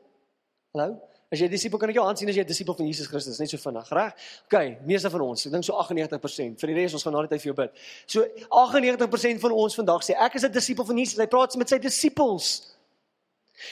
Hallo? 0.75 1.01
As 1.33 1.41
jy 1.41 1.49
disipel 1.49 1.79
kan 1.79 1.89
ek 1.89 1.97
jou 1.97 2.05
aansien 2.05 2.29
as 2.29 2.37
jy 2.37 2.45
disipel 2.45 2.75
van 2.77 2.87
Jesus 2.87 3.07
Christus, 3.09 3.39
net 3.41 3.49
so 3.49 3.57
vinnig, 3.57 3.89
reg? 3.89 4.13
OK, 4.45 4.57
meeste 4.85 5.09
van 5.09 5.23
ons, 5.25 5.47
ek 5.47 5.53
dink 5.55 5.65
so 5.65 5.73
98%. 5.73 6.61
Vir 6.61 6.69
die 6.69 6.75
res 6.77 6.93
ons 6.93 7.07
gaan 7.07 7.17
na 7.17 7.23
die 7.25 7.33
tyd 7.33 7.41
vir 7.41 7.49
jou 7.49 7.57
bid. 7.57 7.81
So 8.05 8.27
98% 8.53 9.41
van 9.41 9.53
ons 9.57 9.79
vandag 9.81 10.05
sê 10.05 10.13
ek 10.13 10.37
is 10.37 10.45
'n 10.45 10.53
disipel 10.53 10.85
van 10.85 10.99
Jesus. 10.99 11.17
Hy 11.17 11.27
praat 11.27 11.57
met 11.57 11.73
sy 11.73 11.79
disippels. 11.79 12.72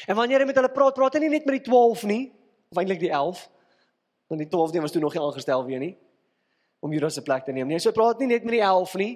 En 0.06 0.16
wanneer 0.18 0.42
hy 0.42 0.50
met 0.50 0.60
hulle 0.60 0.72
praat, 0.74 0.94
praat 0.94 1.16
hy 1.16 1.24
nie 1.24 1.32
net 1.36 1.48
met 1.48 1.60
die 1.60 1.66
12 1.70 2.04
nie, 2.10 2.22
of 2.70 2.78
eintlik 2.78 3.02
die 3.02 3.12
11. 3.12 3.42
Want 4.30 4.44
die 4.44 4.48
12 4.48 4.74
die 4.76 4.84
was 4.84 4.94
toe 4.94 5.02
nog 5.02 5.14
nie 5.16 5.22
aangestel 5.22 5.64
weer 5.66 5.82
nie 5.82 5.96
om 6.80 6.92
Judas 6.92 7.14
se 7.14 7.22
plek 7.22 7.44
te 7.44 7.52
neem 7.52 7.68
nie. 7.68 7.78
So 7.80 7.92
hy 7.92 7.96
praat 7.96 8.20
nie 8.22 8.30
net 8.32 8.46
met 8.46 8.56
die 8.56 8.64
11 8.64 8.96
nie. 9.00 9.12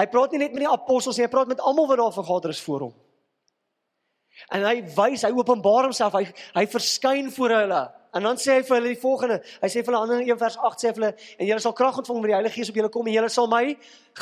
Hy 0.00 0.06
praat 0.08 0.34
nie 0.34 0.40
net 0.42 0.54
met 0.54 0.64
die 0.64 0.70
apostels 0.70 1.18
nie, 1.18 1.26
hy 1.26 1.32
praat 1.32 1.50
met 1.50 1.62
almal 1.66 1.88
wat 1.90 2.00
daar 2.00 2.14
vergader 2.14 2.54
is 2.54 2.62
voor 2.64 2.86
hom. 2.86 2.94
En 4.54 4.64
hy 4.64 4.76
wys, 4.94 5.24
hy 5.26 5.32
openbaar 5.34 5.90
homself, 5.90 6.14
hy 6.16 6.30
hy 6.56 6.64
verskyn 6.70 7.28
voor 7.34 7.56
hulle. 7.58 7.80
En 8.12 8.22
dan 8.22 8.38
sê 8.42 8.56
hy 8.58 8.62
vir 8.66 8.76
hulle 8.76 8.90
die 8.90 9.00
volgende. 9.00 9.36
Hy 9.62 9.68
sê 9.70 9.82
vir 9.84 9.92
hulle 9.92 10.00
ander 10.02 10.22
in 10.22 10.32
1 10.32 10.38
vers 10.40 10.56
8 10.58 10.82
sê 10.82 10.90
vir 10.90 10.98
hulle 10.98 11.10
en 11.38 11.46
julle 11.46 11.62
sal 11.62 11.74
krag 11.78 12.00
ontvang 12.00 12.16
wanneer 12.16 12.32
die 12.32 12.38
Heilige 12.38 12.58
Gees 12.58 12.70
op 12.72 12.80
julle 12.80 12.90
kom 12.90 13.06
en 13.06 13.14
julle 13.14 13.28
sal 13.30 13.46
my 13.50 13.62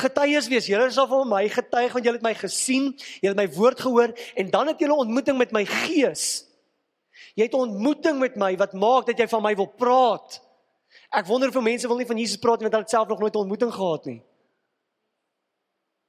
getuies 0.03 0.49
wees. 0.53 0.69
Julle 0.69 0.91
sal 0.93 1.09
van 1.09 1.31
my 1.31 1.45
getuig 1.49 1.97
want 1.97 2.09
julle 2.09 2.21
het 2.21 2.27
my 2.27 2.35
gesien, 2.37 2.91
julle 3.23 3.33
het 3.33 3.41
my 3.41 3.49
woord 3.57 3.81
gehoor 3.87 4.13
en 4.13 4.53
dan 4.53 4.73
het 4.73 4.85
julle 4.85 5.01
ontmoeting 5.07 5.41
met 5.41 5.57
my 5.57 5.65
Gees. 5.65 6.27
Jy 7.35 7.49
het 7.49 7.55
'n 7.55 7.65
ontmoeting 7.65 8.19
met 8.19 8.37
my 8.37 8.57
wat 8.57 8.73
maak 8.73 9.07
dat 9.07 9.19
jy 9.19 9.29
van 9.29 9.43
my 9.43 9.55
wil 9.57 9.71
praat. 9.73 10.41
Ek 11.11 11.27
wonder 11.27 11.49
of 11.49 11.63
mense 11.63 11.89
wil 11.89 11.97
nie 11.97 12.07
van 12.07 12.19
Jesus 12.19 12.37
praat 12.37 12.61
want 12.61 12.73
hulle 12.73 12.85
het 12.85 12.91
self 12.91 13.09
nog 13.09 13.21
nooit 13.21 13.35
'n 13.35 13.39
ontmoeting 13.39 13.73
gehad 13.73 14.05
nie. 14.05 14.23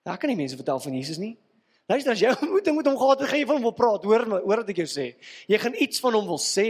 Daar 0.03 0.17
kan 0.17 0.29
nie 0.29 0.37
mense 0.37 0.55
vertel 0.55 0.79
van 0.79 0.93
Jesus 0.93 1.17
nie. 1.17 1.37
Luister 1.89 2.13
as 2.13 2.21
jy 2.21 2.30
ontmoeting 2.36 2.78
met 2.78 2.88
hom 2.91 2.97
gehad 3.02 3.23
het, 3.23 3.30
gaan 3.32 3.41
jy 3.41 3.49
van 3.49 3.58
hom 3.58 3.67
wil 3.71 3.78
praat. 3.78 4.06
Hoor 4.06 4.25
my, 4.30 4.39
hoor 4.45 4.62
wat 4.62 4.71
ek 4.75 4.84
jou 4.84 4.89
sê. 4.89 5.10
Jy 5.49 5.60
gaan 5.63 5.78
iets 5.82 6.02
van 6.04 6.17
hom 6.19 6.28
wil 6.30 6.41
sê. 6.43 6.69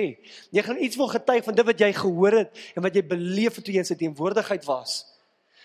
Jy 0.56 0.64
gaan 0.64 0.80
iets 0.80 1.00
wil 1.00 1.12
getuig 1.12 1.44
van 1.44 1.58
dit 1.58 1.68
wat 1.68 1.84
jy 1.84 1.90
gehoor 1.98 2.38
het 2.46 2.62
en 2.76 2.86
wat 2.86 2.96
jy 2.96 3.04
beleef 3.10 3.60
het 3.60 3.68
toe 3.68 3.76
jy 3.76 3.84
in 3.84 3.90
sy 3.90 3.98
teenwoordigheid 4.00 4.64
was. 4.70 5.02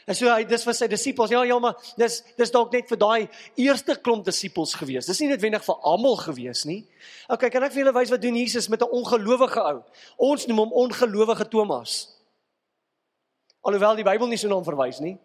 En 0.04 0.16
so 0.16 0.28
hy 0.28 0.42
dis 0.44 0.64
vir 0.66 0.76
sy 0.76 0.88
disippels. 0.90 1.32
Ja, 1.32 1.44
ja, 1.48 1.56
maar 1.62 1.78
dis 1.96 2.18
dis 2.36 2.52
dalk 2.52 2.74
net 2.74 2.90
vir 2.90 3.00
daai 3.00 3.20
eerste 3.62 3.94
klomp 3.96 4.26
disippels 4.26 4.74
gewees. 4.76 5.06
Dis 5.08 5.22
nie 5.22 5.30
noodwendig 5.30 5.64
vir 5.64 5.86
almal 5.86 6.18
gewees 6.20 6.64
nie. 6.68 6.82
OK, 7.32 7.46
kan 7.48 7.64
ek 7.64 7.72
vir 7.72 7.84
julle 7.84 7.94
wys 7.96 8.12
wat 8.12 8.24
doen 8.24 8.36
Jesus 8.36 8.68
met 8.68 8.82
'n 8.82 8.90
ongelowige 8.90 9.62
ou? 9.62 9.78
Ons 10.18 10.46
noem 10.50 10.66
hom 10.66 10.74
ongelowige 10.84 11.48
Thomas. 11.48 12.10
Alhoewel 13.62 13.96
die 13.96 14.04
Bybel 14.04 14.28
nie 14.28 14.36
so 14.36 14.48
na 14.48 14.58
hom 14.58 14.66
verwys 14.66 15.00
nie. 15.00 15.16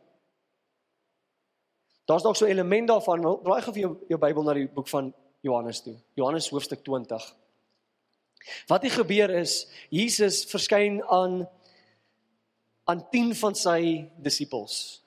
Daar's 2.09 2.23
dalk 2.25 2.35
so 2.35 2.45
'n 2.45 2.49
element 2.49 2.87
daarvan. 2.87 3.21
Raai 3.21 3.61
gou 3.61 3.73
vir 3.73 3.81
jou 3.81 3.97
jou 4.09 4.19
Bybel 4.19 4.43
na 4.43 4.53
die 4.53 4.67
boek 4.67 4.87
van 4.87 5.13
Johannes 5.41 5.81
toe. 5.81 5.95
Johannes 6.15 6.49
hoofstuk 6.49 6.83
20. 6.83 7.35
Wat 8.67 8.81
hier 8.81 8.91
gebeur 8.91 9.29
is 9.29 9.67
Jesus 9.89 10.45
verskyn 10.45 11.03
aan 11.03 11.47
aan 12.83 13.09
10 13.11 13.35
van 13.35 13.55
sy 13.55 14.09
disippels. 14.17 15.03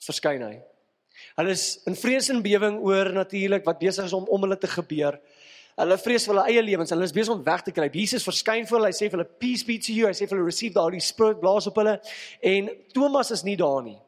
Verskyn 0.00 0.42
hy. 0.42 0.62
Hulle 1.36 1.50
is 1.50 1.82
in 1.84 1.96
vrees 1.96 2.28
en 2.28 2.42
bewering 2.42 2.80
oor 2.80 3.12
natuurlik 3.12 3.64
wat 3.64 3.78
besig 3.78 4.04
is 4.04 4.12
om 4.12 4.24
om 4.24 4.40
hulle 4.40 4.58
te 4.58 4.66
gebeur. 4.66 5.20
Hulle 5.76 5.98
vrees 5.98 6.24
vir 6.24 6.34
hulle 6.34 6.46
eie 6.48 6.62
lewens. 6.62 6.90
Hulle 6.90 7.04
is 7.04 7.12
besig 7.12 7.34
om 7.34 7.44
weg 7.44 7.62
te 7.62 7.72
kruip. 7.72 7.94
Jesus 7.94 8.24
verskyn 8.24 8.66
voor 8.66 8.78
hulle. 8.78 8.92
Hy 8.92 8.96
sê 8.96 9.10
vir 9.10 9.18
hulle 9.18 9.38
peace 9.38 9.66
be 9.66 9.78
to 9.78 9.92
you. 9.92 10.06
Hy 10.06 10.14
sê 10.14 10.28
vir 10.28 10.38
hulle 10.38 10.46
receive 10.46 10.72
the 10.72 10.80
Holy 10.80 11.00
Spirit 11.00 11.40
blaas 11.40 11.66
op 11.66 11.76
hulle. 11.76 12.00
En 12.40 12.70
Thomas 12.94 13.30
is 13.30 13.42
nie 13.42 13.56
daar 13.56 13.82
nie. 13.82 13.98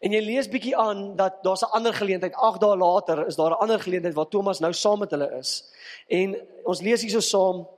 En 0.00 0.12
jy 0.12 0.20
lees 0.20 0.48
bietjie 0.48 0.76
aan 0.76 1.16
dat 1.16 1.42
daar's 1.42 1.62
'n 1.62 1.72
ander 1.78 1.94
geleentheid. 1.94 2.34
8 2.34 2.60
dae 2.60 2.76
later 2.76 3.26
is 3.26 3.36
daar 3.36 3.50
'n 3.50 3.60
ander 3.60 3.80
geleentheid 3.80 4.14
waar 4.14 4.28
Thomas 4.28 4.60
nou 4.60 4.72
saam 4.72 4.98
met 4.98 5.10
hulle 5.10 5.30
is. 5.38 5.72
En 6.08 6.36
ons 6.64 6.80
lees 6.80 7.02
hierso 7.02 7.20
saam. 7.20 7.68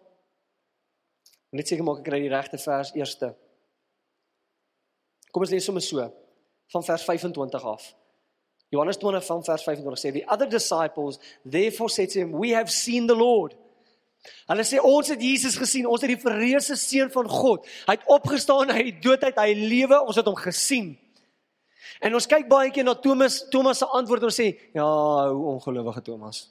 Net 1.51 1.69
seker 1.69 1.85
maak 1.85 1.99
ek 1.99 2.05
kry 2.05 2.21
die 2.21 2.29
regte 2.29 2.59
vers 2.59 2.93
eerste. 2.95 3.35
Kom 5.31 5.43
ons 5.43 5.51
lees 5.51 5.65
sommer 5.65 5.83
so 5.83 6.13
van 6.67 6.85
vers 6.85 7.05
25 7.05 7.65
af. 7.65 7.95
Johannes 8.69 8.97
20 8.97 9.25
van 9.25 9.45
vers 9.45 9.63
25 9.63 9.99
sê 9.99 10.13
the 10.13 10.27
other 10.29 10.49
disciples 10.49 11.19
therefore 11.51 11.89
said 11.89 12.11
to 12.11 12.21
him 12.21 12.33
we 12.33 12.51
have 12.51 12.71
seen 12.71 13.07
the 13.07 13.17
Lord. 13.17 13.57
Hulle 14.49 14.65
sê 14.67 14.81
ons 14.83 15.09
het 15.09 15.23
Jesus 15.23 15.57
gesien, 15.57 15.87
ons 15.87 16.03
het 16.03 16.11
die 16.11 16.21
verreëse 16.21 16.77
seun 16.77 17.11
van 17.13 17.29
God. 17.31 17.69
Hy 17.87 17.97
het 17.97 18.09
opgestaan 18.11 18.73
uit 18.75 18.91
die 18.91 18.97
dood 19.05 19.25
uit, 19.25 19.39
hy 19.39 19.53
lewe, 19.55 20.01
ons 20.03 20.19
het 20.19 20.27
hom 20.29 20.37
gesien. 20.37 20.97
En 22.01 22.14
ons 22.14 22.29
kyk 22.31 22.46
baie 22.51 22.70
keer 22.74 22.87
na 22.87 22.94
Thomas, 22.94 23.40
Thomas 23.53 23.83
se 23.83 23.88
antwoord 23.98 24.24
en 24.27 24.31
ons 24.31 24.40
sê, 24.40 24.53
ja, 24.77 24.87
hoe 25.31 25.51
ongelowige 25.55 26.03
Thomas. 26.07 26.46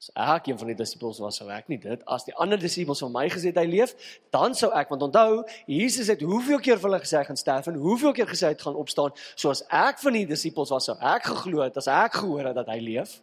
As 0.00 0.08
ek 0.16 0.46
een 0.48 0.56
van 0.56 0.70
die 0.70 0.78
disippels 0.78 1.18
was, 1.20 1.36
sou 1.36 1.50
ek 1.52 1.66
nie 1.68 1.76
dit 1.80 2.04
as 2.08 2.24
die 2.24 2.32
ander 2.40 2.56
disippels 2.60 3.02
van 3.04 3.10
my 3.12 3.26
gesê 3.28 3.50
het 3.50 3.58
hy 3.60 3.66
leef, 3.68 3.90
dan 4.32 4.54
sou 4.56 4.70
ek 4.72 4.88
want 4.88 5.02
onthou, 5.10 5.42
Jesus 5.68 6.08
het 6.08 6.22
hoeveel 6.24 6.62
keer 6.64 6.80
vir 6.80 6.88
hulle 6.88 7.00
gesê 7.02 7.18
hy 7.18 7.26
gaan 7.28 7.40
sterf 7.40 7.68
en 7.68 7.76
hoeveel 7.82 8.14
keer 8.16 8.30
gesê 8.30 8.48
hy 8.48 8.56
gaan 8.62 8.78
opstaan, 8.80 9.12
soos 9.36 9.60
ek 9.68 10.00
van 10.00 10.16
die 10.16 10.24
disippels 10.30 10.72
was, 10.72 10.88
sou 10.88 10.96
ek 10.96 11.28
geglo 11.28 11.60
het 11.66 11.76
as 11.76 11.90
ek 11.92 12.16
gehoor 12.22 12.48
het 12.48 12.56
dat 12.56 12.72
hy 12.72 12.78
leef. 12.80 13.18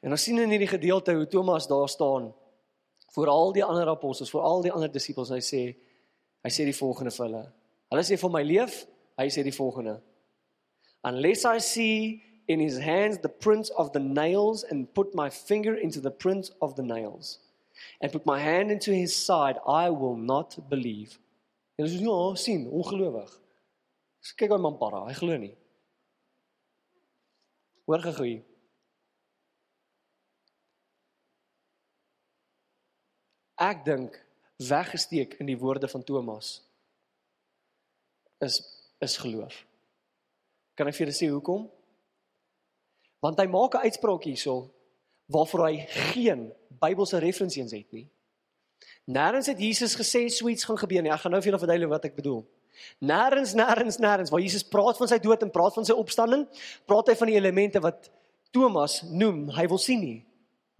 En 0.00 0.16
ons 0.16 0.24
sien 0.24 0.40
in 0.40 0.56
hierdie 0.56 0.72
gedeelte 0.72 1.12
hoe 1.16 1.28
Thomas 1.28 1.68
daar 1.68 1.88
staan 1.92 2.32
voor 3.12 3.28
al 3.28 3.52
die 3.52 3.64
ander 3.64 3.92
apostels, 3.92 4.32
voor 4.32 4.48
al 4.48 4.64
die 4.64 4.72
ander 4.72 4.92
disippels, 4.92 5.30
hy 5.36 5.44
sê 5.44 5.62
Hy 6.44 6.50
sê 6.52 6.66
die 6.68 6.76
volgende 6.76 7.12
vir 7.14 7.24
hulle. 7.26 7.44
Hulle 7.92 8.04
sê 8.04 8.18
vir 8.20 8.32
my 8.32 8.42
leef, 8.44 8.82
hy 9.20 9.28
sê 9.32 9.44
die 9.46 9.54
volgende. 9.54 9.96
Unless 11.04 11.44
I 11.44 11.58
see 11.58 12.22
in 12.48 12.60
his 12.60 12.78
hands 12.78 13.18
the 13.18 13.28
prints 13.28 13.70
of 13.70 13.92
the 13.92 14.00
nails 14.00 14.64
and 14.64 14.92
put 14.94 15.14
my 15.14 15.30
finger 15.30 15.74
into 15.74 16.00
the 16.00 16.10
prints 16.10 16.52
of 16.60 16.76
the 16.76 16.82
nails 16.82 17.38
and 18.00 18.12
put 18.12 18.26
my 18.26 18.38
hand 18.40 18.70
into 18.70 18.92
his 18.92 19.14
side, 19.16 19.56
I 19.66 19.90
will 19.90 20.16
not 20.16 20.56
believe. 20.68 21.18
En 21.78 21.88
as 21.88 21.94
jy 21.94 22.04
nou 22.04 22.36
sien, 22.38 22.68
ongelowig. 22.70 23.30
Kyk 24.38 24.54
hoe 24.54 24.60
man 24.62 24.76
para, 24.80 25.02
hy 25.08 25.14
glo 25.18 25.36
nie. 25.40 25.52
Hoor 27.84 28.04
gegooi. 28.04 28.36
Ek 33.60 33.84
dink 33.86 34.16
weggesteek 34.68 35.34
in 35.42 35.46
die 35.46 35.58
woorde 35.58 35.88
van 35.88 36.04
Thomas 36.04 36.62
is 38.38 38.60
is 38.98 39.16
geloof. 39.20 39.64
Kan 40.74 40.88
ek 40.88 40.96
vir 40.96 41.06
julle 41.06 41.16
sê 41.16 41.28
hoekom? 41.28 41.66
Want 43.20 43.38
hy 43.38 43.46
maak 43.46 43.74
'n 43.74 43.86
uitspraak 43.88 44.24
hierso 44.24 44.70
waarvoor 45.26 45.66
hy 45.68 45.76
geen 46.12 46.52
Bybelse 46.80 47.18
referensies 47.18 47.72
het 47.72 47.92
nie. 47.92 48.08
Nêrens 49.06 49.46
het 49.46 49.58
Jesus 49.60 49.96
gesê 49.96 50.28
so 50.28 50.48
iets 50.48 50.64
gaan 50.64 50.78
gebeur 50.78 51.02
nie. 51.02 51.12
Ek 51.12 51.20
gaan 51.20 51.32
nou 51.32 51.40
vir 51.40 51.50
julle 51.50 51.60
verduidelik 51.62 51.92
wat 51.92 52.04
ek 52.04 52.16
bedoel. 52.16 52.44
Nêrens, 53.00 53.54
nêrens, 53.54 53.98
nêrens 53.98 54.30
waar 54.30 54.40
Jesus 54.40 54.64
praat 54.66 54.98
van 54.98 55.08
sy 55.08 55.18
dood 55.18 55.42
en 55.42 55.50
praat 55.50 55.74
van 55.74 55.86
sy 55.86 55.92
opstanding, 55.92 56.46
praat 56.88 57.08
hy 57.08 57.14
van 57.14 57.30
die 57.30 57.36
elemente 57.36 57.80
wat 57.80 58.10
Thomas 58.54 59.02
noem 59.10 59.48
hy 59.54 59.66
wil 59.70 59.78
sien 59.78 60.00
nie. 60.00 60.18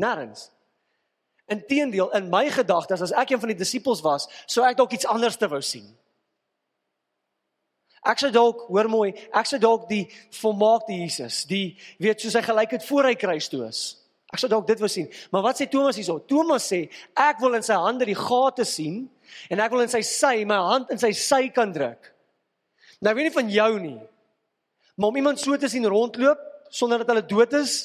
Nêrens. 0.00 0.50
Inteendeel, 1.52 2.08
in 2.16 2.30
my 2.32 2.46
gedagtes 2.48 3.02
as 3.04 3.12
ek 3.12 3.34
een 3.34 3.40
van 3.42 3.52
die 3.52 3.58
disippels 3.58 4.00
was, 4.04 4.24
sou 4.48 4.64
ek 4.64 4.78
dalk 4.78 4.94
iets 4.96 5.08
anders 5.10 5.36
te 5.36 5.48
wou 5.50 5.60
sien. 5.64 5.84
Ek 8.04 8.20
sou 8.20 8.30
dalk, 8.32 8.66
hoor 8.68 8.88
mooi, 8.92 9.10
ek 9.32 9.48
sou 9.48 9.58
dalk 9.60 9.84
die 9.88 10.06
volmaakte 10.40 10.96
Jesus, 10.96 11.42
die 11.48 11.76
weet 12.00 12.20
soos 12.20 12.36
hy 12.36 12.42
gelyk 12.44 12.76
het 12.76 12.86
voor 12.88 13.10
hy 13.10 13.14
kruis 13.20 13.48
toe 13.52 13.62
is. 13.66 13.82
Ek 14.32 14.40
sou 14.40 14.48
dalk 14.50 14.66
dit 14.68 14.80
wou 14.80 14.88
sien. 14.90 15.10
Maar 15.32 15.44
wat 15.46 15.60
sê 15.60 15.68
Thomas 15.70 16.00
hierso? 16.00 16.18
Thomas 16.28 16.66
sê, 16.68 16.86
ek 17.16 17.40
wil 17.44 17.56
in 17.60 17.64
sy 17.64 17.76
hande 17.80 18.08
die 18.08 18.18
gate 18.18 18.66
sien 18.68 19.04
en 19.52 19.60
ek 19.62 19.72
wil 19.72 19.84
in 19.84 19.92
sy 19.92 20.02
sy 20.04 20.34
my 20.48 20.58
hand 20.68 20.92
in 20.92 21.00
sy 21.00 21.12
sy 21.16 21.46
kan 21.54 21.72
druk. 21.72 22.10
Nou 23.04 23.12
weet 23.16 23.28
nie 23.28 23.36
van 23.36 23.52
jou 23.52 23.70
nie. 23.80 23.98
Maar 24.96 25.12
om 25.12 25.20
iemand 25.20 25.40
so 25.40 25.56
te 25.60 25.68
sien 25.68 25.84
rondloop 25.88 26.40
sonder 26.72 27.04
dat 27.04 27.12
hulle 27.12 27.24
dood 27.28 27.54
is, 27.60 27.76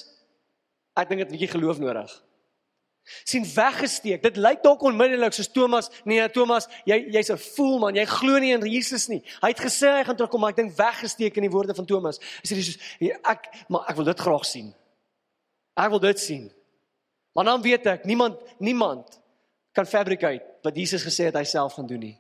ek 0.96 1.12
dink 1.12 1.24
dit 1.24 1.30
'n 1.30 1.36
bietjie 1.36 1.54
geloof 1.56 1.80
nodig 1.80 2.12
sien 3.24 3.46
weggesteek. 3.56 4.22
Dit 4.24 4.38
lyk 4.38 4.64
dalk 4.64 4.82
onmiddellik 4.82 5.34
soos 5.34 5.52
Thomas, 5.52 5.90
nee 6.06 6.30
Thomas, 6.30 6.68
jy 6.86 7.00
jy's 7.14 7.32
'n 7.32 7.38
fool 7.38 7.80
man, 7.80 7.96
jy 7.96 8.06
glo 8.06 8.40
nie 8.40 8.54
in 8.54 8.66
Jesus 8.66 9.08
nie. 9.08 9.24
Hy 9.42 9.48
het 9.48 9.60
gesê 9.60 9.90
hy 10.00 10.04
gaan 10.04 10.16
terugkom, 10.16 10.42
maar 10.42 10.50
ek 10.50 10.62
dink 10.62 10.78
weggesteek 10.78 11.36
in 11.38 11.44
die 11.44 11.52
woorde 11.52 11.76
van 11.76 11.86
Thomas. 11.86 12.20
Is 12.44 12.50
dit 12.50 12.64
soos 12.64 12.78
ek 13.24 13.50
maar 13.70 13.86
ek 13.90 13.96
wil 13.96 14.06
dit 14.06 14.20
graag 14.20 14.46
sien. 14.46 14.74
Ek 15.76 15.90
wil 15.90 16.00
dit 16.00 16.20
sien. 16.20 16.52
Maar 17.34 17.46
dan 17.46 17.62
weet 17.62 17.86
ek, 17.86 18.06
niemand 18.06 18.38
niemand 18.60 19.20
kan 19.72 19.86
fabricate 19.86 20.44
wat 20.64 20.76
Jesus 20.76 21.04
gesê 21.04 21.26
het 21.30 21.36
hy 21.36 21.44
self 21.44 21.74
gaan 21.74 21.88
doen 21.88 22.00
nie. 22.00 22.20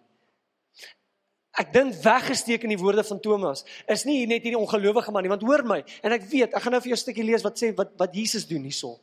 ek 1.59 1.73
dink 1.75 1.97
weggesteek 2.03 2.63
in 2.63 2.71
die 2.71 2.79
woorde 2.79 3.03
van 3.03 3.19
Thomas 3.19 3.65
is 3.91 4.05
nie 4.07 4.23
net 4.29 4.45
hierdie 4.45 4.59
ongelowige 4.59 5.11
man 5.11 5.25
nie 5.25 5.31
want 5.31 5.43
hoor 5.43 5.65
my 5.67 5.81
en 6.05 6.15
ek 6.15 6.27
weet 6.31 6.55
ek 6.55 6.63
gaan 6.63 6.75
nou 6.75 6.81
vir 6.83 6.93
jou 6.93 6.99
'n 6.99 7.03
stukkie 7.03 7.25
lees 7.25 7.43
wat 7.43 7.59
sê 7.59 7.73
wat 7.75 7.91
wat 7.99 8.15
Jesus 8.15 8.47
doen 8.47 8.63
hierso. 8.63 8.99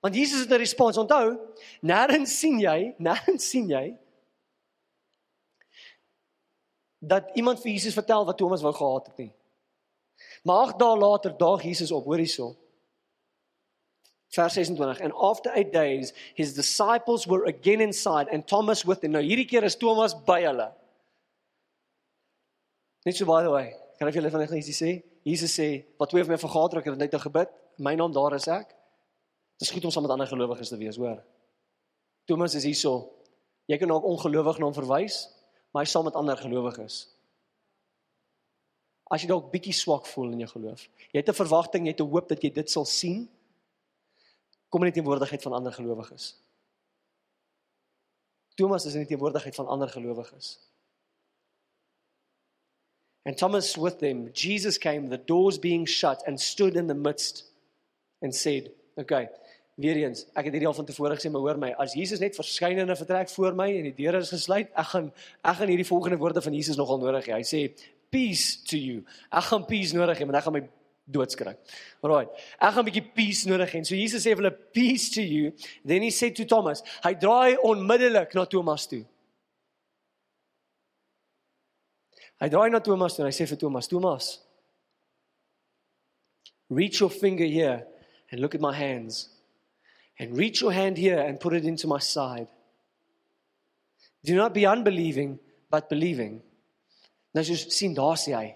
Want 0.00 0.14
Jesus 0.14 0.40
het 0.40 0.50
'n 0.50 0.56
respons. 0.56 0.96
Onthou, 0.96 1.38
nêrens 1.80 2.32
sien 2.38 2.58
jy, 2.60 2.94
nêrens 2.98 3.44
sien 3.48 3.68
jy 3.68 3.98
dat 7.00 7.30
iemand 7.34 7.60
vir 7.60 7.72
Jesus 7.72 7.96
vertel 7.96 8.24
wat 8.24 8.36
Thomas 8.36 8.60
wou 8.60 8.72
gehad 8.76 9.06
het 9.06 9.16
nie. 9.16 9.32
Maar 10.44 10.56
ag 10.56 10.74
dae 10.76 10.96
later 10.96 11.36
daag 11.36 11.62
Jesus 11.64 11.92
op, 11.92 12.04
hoor 12.04 12.20
hierso. 12.20 12.56
Vers 14.30 14.54
26 14.54 15.00
and 15.00 15.12
after 15.16 15.50
8 15.52 15.72
days 15.72 16.12
his 16.34 16.54
disciples 16.54 17.26
were 17.26 17.48
again 17.48 17.80
inside 17.80 18.28
and 18.30 18.46
Thomas 18.46 18.84
with 18.84 19.00
them. 19.00 19.16
Nou 19.16 19.22
hierdie 19.24 19.48
keer 19.48 19.64
is 19.64 19.76
Thomas 19.76 20.14
by 20.14 20.42
hulle. 20.44 20.68
Net 23.04 23.16
so 23.16 23.24
by 23.24 23.42
the 23.42 23.50
way, 23.50 23.72
kan 23.98 24.08
ek 24.08 24.14
julle 24.14 24.30
vanaand 24.30 24.60
iets 24.60 24.82
sê? 24.82 25.00
Jesus 25.24 25.56
sê, 25.56 25.84
"Wat 25.98 26.08
twee 26.08 26.22
of 26.22 26.28
meer 26.28 26.38
vergader 26.38 26.78
ek 26.78 26.84
het 26.84 26.98
net 26.98 27.12
nou 27.12 27.20
gebid, 27.20 27.48
my 27.78 27.94
naam 27.94 28.12
daar 28.12 28.34
is 28.34 28.46
ek." 28.46 28.76
Dit 29.60 29.70
goed 29.70 29.84
om 29.84 29.92
saam 29.92 30.06
met 30.06 30.12
ander 30.14 30.26
gelowiges 30.26 30.72
te 30.72 30.78
wees, 30.80 30.96
hoor. 30.96 31.18
Thomas 32.24 32.54
is 32.56 32.64
hierso. 32.64 33.10
Jy 33.68 33.76
kan 33.78 33.90
ook 33.92 34.06
ongelowig 34.08 34.58
na 34.58 34.70
hom 34.70 34.76
verwys, 34.76 35.26
maar 35.70 35.84
hy 35.84 35.90
saam 35.90 36.06
met 36.08 36.16
ander 36.16 36.38
gelowiges. 36.40 37.02
As 39.10 39.20
jy 39.20 39.28
dalk 39.28 39.50
bietjie 39.52 39.74
swak 39.76 40.08
voel 40.08 40.32
in 40.32 40.46
jou 40.46 40.48
geloof, 40.54 40.86
jy 41.10 41.20
het 41.20 41.28
'n 41.28 41.36
verwagting, 41.42 41.84
jy 41.84 41.92
het 41.92 42.00
'n 42.00 42.08
hoop 42.08 42.28
dat 42.28 42.42
jy 42.42 42.50
dit 42.50 42.70
sal 42.70 42.84
sien, 42.84 43.28
kom 44.70 44.82
in 44.82 44.92
die 44.92 45.02
teenwoordigheid 45.02 45.42
van 45.42 45.52
ander 45.52 45.72
gelowiges. 45.72 46.36
Thomas 48.56 48.86
is 48.86 48.94
in 48.94 49.04
die 49.04 49.08
teenwoordigheid 49.12 49.54
van 49.54 49.66
ander 49.66 49.88
gelowiges. 49.88 50.58
And 53.24 53.36
Thomas 53.36 53.76
with 53.76 53.98
them, 53.98 54.30
Jesus 54.32 54.78
came, 54.78 55.08
the 55.08 55.24
doors 55.24 55.58
being 55.58 55.86
shut, 55.86 56.22
and 56.26 56.40
stood 56.40 56.76
in 56.76 56.86
the 56.86 56.94
midst 56.94 57.52
and 58.22 58.34
said, 58.34 58.72
Okay, 58.96 59.28
weer 59.80 59.96
eens, 60.02 60.26
ek 60.34 60.48
het 60.48 60.54
hierdie 60.54 60.68
al 60.68 60.76
van 60.76 60.86
tevore 60.88 61.16
gesê, 61.16 61.30
maar 61.32 61.44
hoor 61.44 61.58
my, 61.60 61.70
as 61.82 61.94
Jesus 61.96 62.20
net 62.20 62.36
verskyn 62.36 62.78
in 62.78 62.90
'n 62.90 62.96
vertrek 62.96 63.30
voor 63.30 63.54
my 63.54 63.68
en 63.78 63.88
die 63.88 63.94
deure 63.94 64.18
is 64.18 64.30
gesluit, 64.30 64.68
ek 64.76 64.86
gaan 64.92 65.12
ek 65.44 65.56
gaan 65.56 65.68
hierdie 65.68 65.86
volgende 65.86 66.18
woorde 66.18 66.42
van 66.42 66.54
Jesus 66.54 66.76
nogal 66.76 66.98
nodig 66.98 67.26
hê. 67.26 67.34
Hy 67.34 67.42
sê, 67.42 67.72
"Peace 68.10 68.62
to 68.64 68.76
you." 68.76 69.04
Ek 69.32 69.44
gaan 69.44 69.64
peace 69.66 69.92
nodig 69.94 70.18
hê, 70.18 70.24
want 70.26 70.36
ek 70.36 70.44
gaan 70.44 70.52
my 70.52 70.68
doodskrik. 71.06 71.58
Alraai. 72.02 72.28
Ek 72.60 72.72
gaan 72.74 72.84
'n 72.84 72.90
bietjie 72.90 73.12
peace 73.14 73.48
nodig 73.48 73.70
hê. 73.72 73.84
So 73.84 73.94
Jesus 73.94 74.24
sê 74.24 74.36
vir 74.36 74.44
hulle, 74.44 74.58
"Peace 74.72 75.10
to 75.10 75.22
you." 75.22 75.52
Then 75.84 76.02
he 76.02 76.10
said 76.10 76.36
to 76.36 76.44
Thomas, 76.44 76.82
hy 77.02 77.14
draai 77.14 77.56
onmiddellik 77.56 78.34
na 78.34 78.44
Thomas 78.44 78.86
toe. 78.86 79.04
Hy 82.40 82.48
draai 82.48 82.70
na 82.70 82.80
Thomas 82.80 83.16
toe 83.16 83.24
en 83.24 83.30
hy 83.30 83.36
sê 83.36 83.46
vir 83.46 83.58
Thomas, 83.58 83.86
Thomas, 83.86 84.40
reach 86.70 87.00
your 87.00 87.10
finger 87.10 87.44
here 87.44 87.86
and 88.30 88.40
look 88.40 88.54
at 88.54 88.60
my 88.60 88.72
hands. 88.72 89.39
And 90.20 90.36
reach 90.36 90.60
your 90.60 90.72
hand 90.72 90.98
here 90.98 91.18
and 91.18 91.40
put 91.40 91.54
it 91.54 91.64
into 91.64 91.88
my 91.88 91.98
side. 91.98 92.48
Do 94.22 94.36
not 94.36 94.52
be 94.52 94.66
unbelieving, 94.66 95.38
but 95.70 95.88
believing. 95.88 96.42
Nou 97.32 97.44
soos 97.46 97.70
sien 97.72 97.94
daar 97.96 98.18
sê 98.20 98.34
hy 98.36 98.48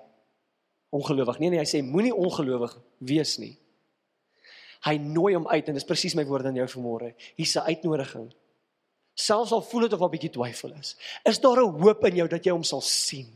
ongelowig. 0.92 1.38
Nee 1.40 1.55
nee, 1.55 1.62
hy 1.62 1.68
sê 1.68 1.81
moenie 1.81 2.12
ongelowig 2.12 2.74
wees 3.09 3.38
nie. 3.40 3.55
Hy 4.85 4.98
nooi 5.00 5.33
hom 5.38 5.46
uit 5.48 5.70
en 5.70 5.79
dis 5.79 5.88
presies 5.88 6.16
my 6.18 6.27
woord 6.29 6.50
aan 6.50 6.59
jou 6.61 6.66
vanmôre. 6.77 7.14
Hier's 7.38 7.57
'n 7.57 7.70
uitnodiging. 7.70 8.29
Selfs 9.14 9.53
al 9.53 9.62
voel 9.62 9.88
dit 9.88 9.92
of 9.92 10.03
'n 10.03 10.11
bietjie 10.11 10.35
twyfel 10.37 10.74
is, 10.77 10.96
is 11.24 11.40
daar 11.40 11.64
'n 11.64 11.81
hoop 11.81 12.05
in 12.05 12.16
jou 12.16 12.29
dat 12.29 12.44
jy 12.44 12.53
hom 12.53 12.64
sal 12.64 12.81
sien. 12.81 13.31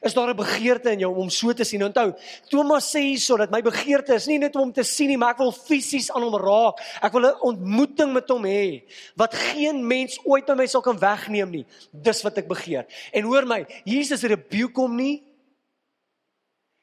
Is 0.00 0.14
daar 0.14 0.30
'n 0.30 0.36
begeerte 0.36 0.90
in 0.90 0.98
jou 0.98 1.10
om 1.10 1.18
hom 1.18 1.30
so 1.30 1.52
te 1.52 1.64
sien? 1.64 1.82
Onthou, 1.84 2.14
Thomas 2.48 2.90
sê 2.94 3.00
hierso 3.00 3.36
dat 3.36 3.50
my 3.50 3.62
begeerte 3.62 4.14
is 4.14 4.26
nie 4.26 4.38
net 4.38 4.56
om 4.56 4.62
hom 4.62 4.72
te 4.72 4.82
sien 4.82 5.08
nie, 5.08 5.16
maar 5.16 5.30
ek 5.30 5.38
wil 5.38 5.52
fisies 5.52 6.10
aan 6.10 6.22
hom 6.22 6.34
raak. 6.34 6.80
Ek 7.02 7.12
wil 7.12 7.26
'n 7.26 7.40
ontmoeting 7.40 8.12
met 8.12 8.28
hom 8.28 8.44
hê 8.44 8.82
wat 9.16 9.34
geen 9.34 9.86
mens 9.86 10.18
ooit 10.24 10.46
by 10.46 10.54
my 10.54 10.66
sal 10.66 10.82
kan 10.82 10.98
wegneem 10.98 11.50
nie. 11.50 11.66
Dis 11.92 12.22
wat 12.22 12.38
ek 12.38 12.48
begeer. 12.48 12.86
En 13.12 13.24
hoor 13.24 13.46
my, 13.46 13.66
Jesus 13.84 14.22
rebuke 14.22 14.80
hom 14.80 14.96
nie. 14.96 15.22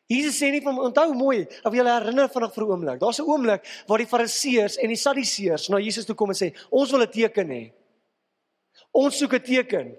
Jesus 0.08 0.38
sê 0.42 0.52
nie 0.52 0.62
van 0.62 0.78
onthou 0.80 1.14
mooi, 1.14 1.48
of 1.64 1.74
jy 1.74 1.84
herinner 1.84 2.30
vanaand 2.30 2.54
vir 2.54 2.64
'n 2.64 2.72
oomblik. 2.72 3.00
Daar's 3.00 3.20
'n 3.20 3.28
oomblik 3.28 3.66
waar 3.88 3.98
die 3.98 4.08
Fariseërs 4.08 4.78
en 4.78 4.88
die 4.88 4.98
Sadduseërs 4.98 5.70
na 5.70 5.78
Jesus 5.78 6.06
toe 6.06 6.16
kom 6.16 6.30
en 6.30 6.36
sê, 6.36 6.54
"Ons 6.70 6.92
wil 6.92 7.02
'n 7.02 7.12
teken 7.12 7.48
hê. 7.48 7.72
Ons 8.92 9.18
soek 9.18 9.34
'n 9.34 9.42
teken." 9.42 9.98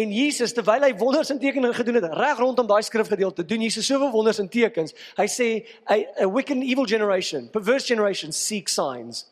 En 0.00 0.12
Jesus 0.14 0.54
terwyl 0.56 0.84
hy 0.86 0.92
wonders 0.96 1.32
en 1.32 1.40
tekens 1.42 1.76
gedoen 1.76 1.98
het 1.98 2.06
reg 2.16 2.38
rondom 2.38 2.68
daai 2.68 2.82
skrifgedeelte 2.86 3.44
doen 3.44 3.66
Jesus 3.66 3.88
soveel 3.90 4.12
wonders 4.14 4.38
en 4.40 4.48
tekens. 4.48 4.94
Hy 5.18 5.26
sê 5.28 5.48
a, 5.84 5.98
a 6.24 6.28
wicked 6.30 6.62
evil 6.62 6.86
generation, 6.88 7.50
perverse 7.52 7.90
generation 7.90 8.32
seek 8.32 8.70
signs. 8.72 9.26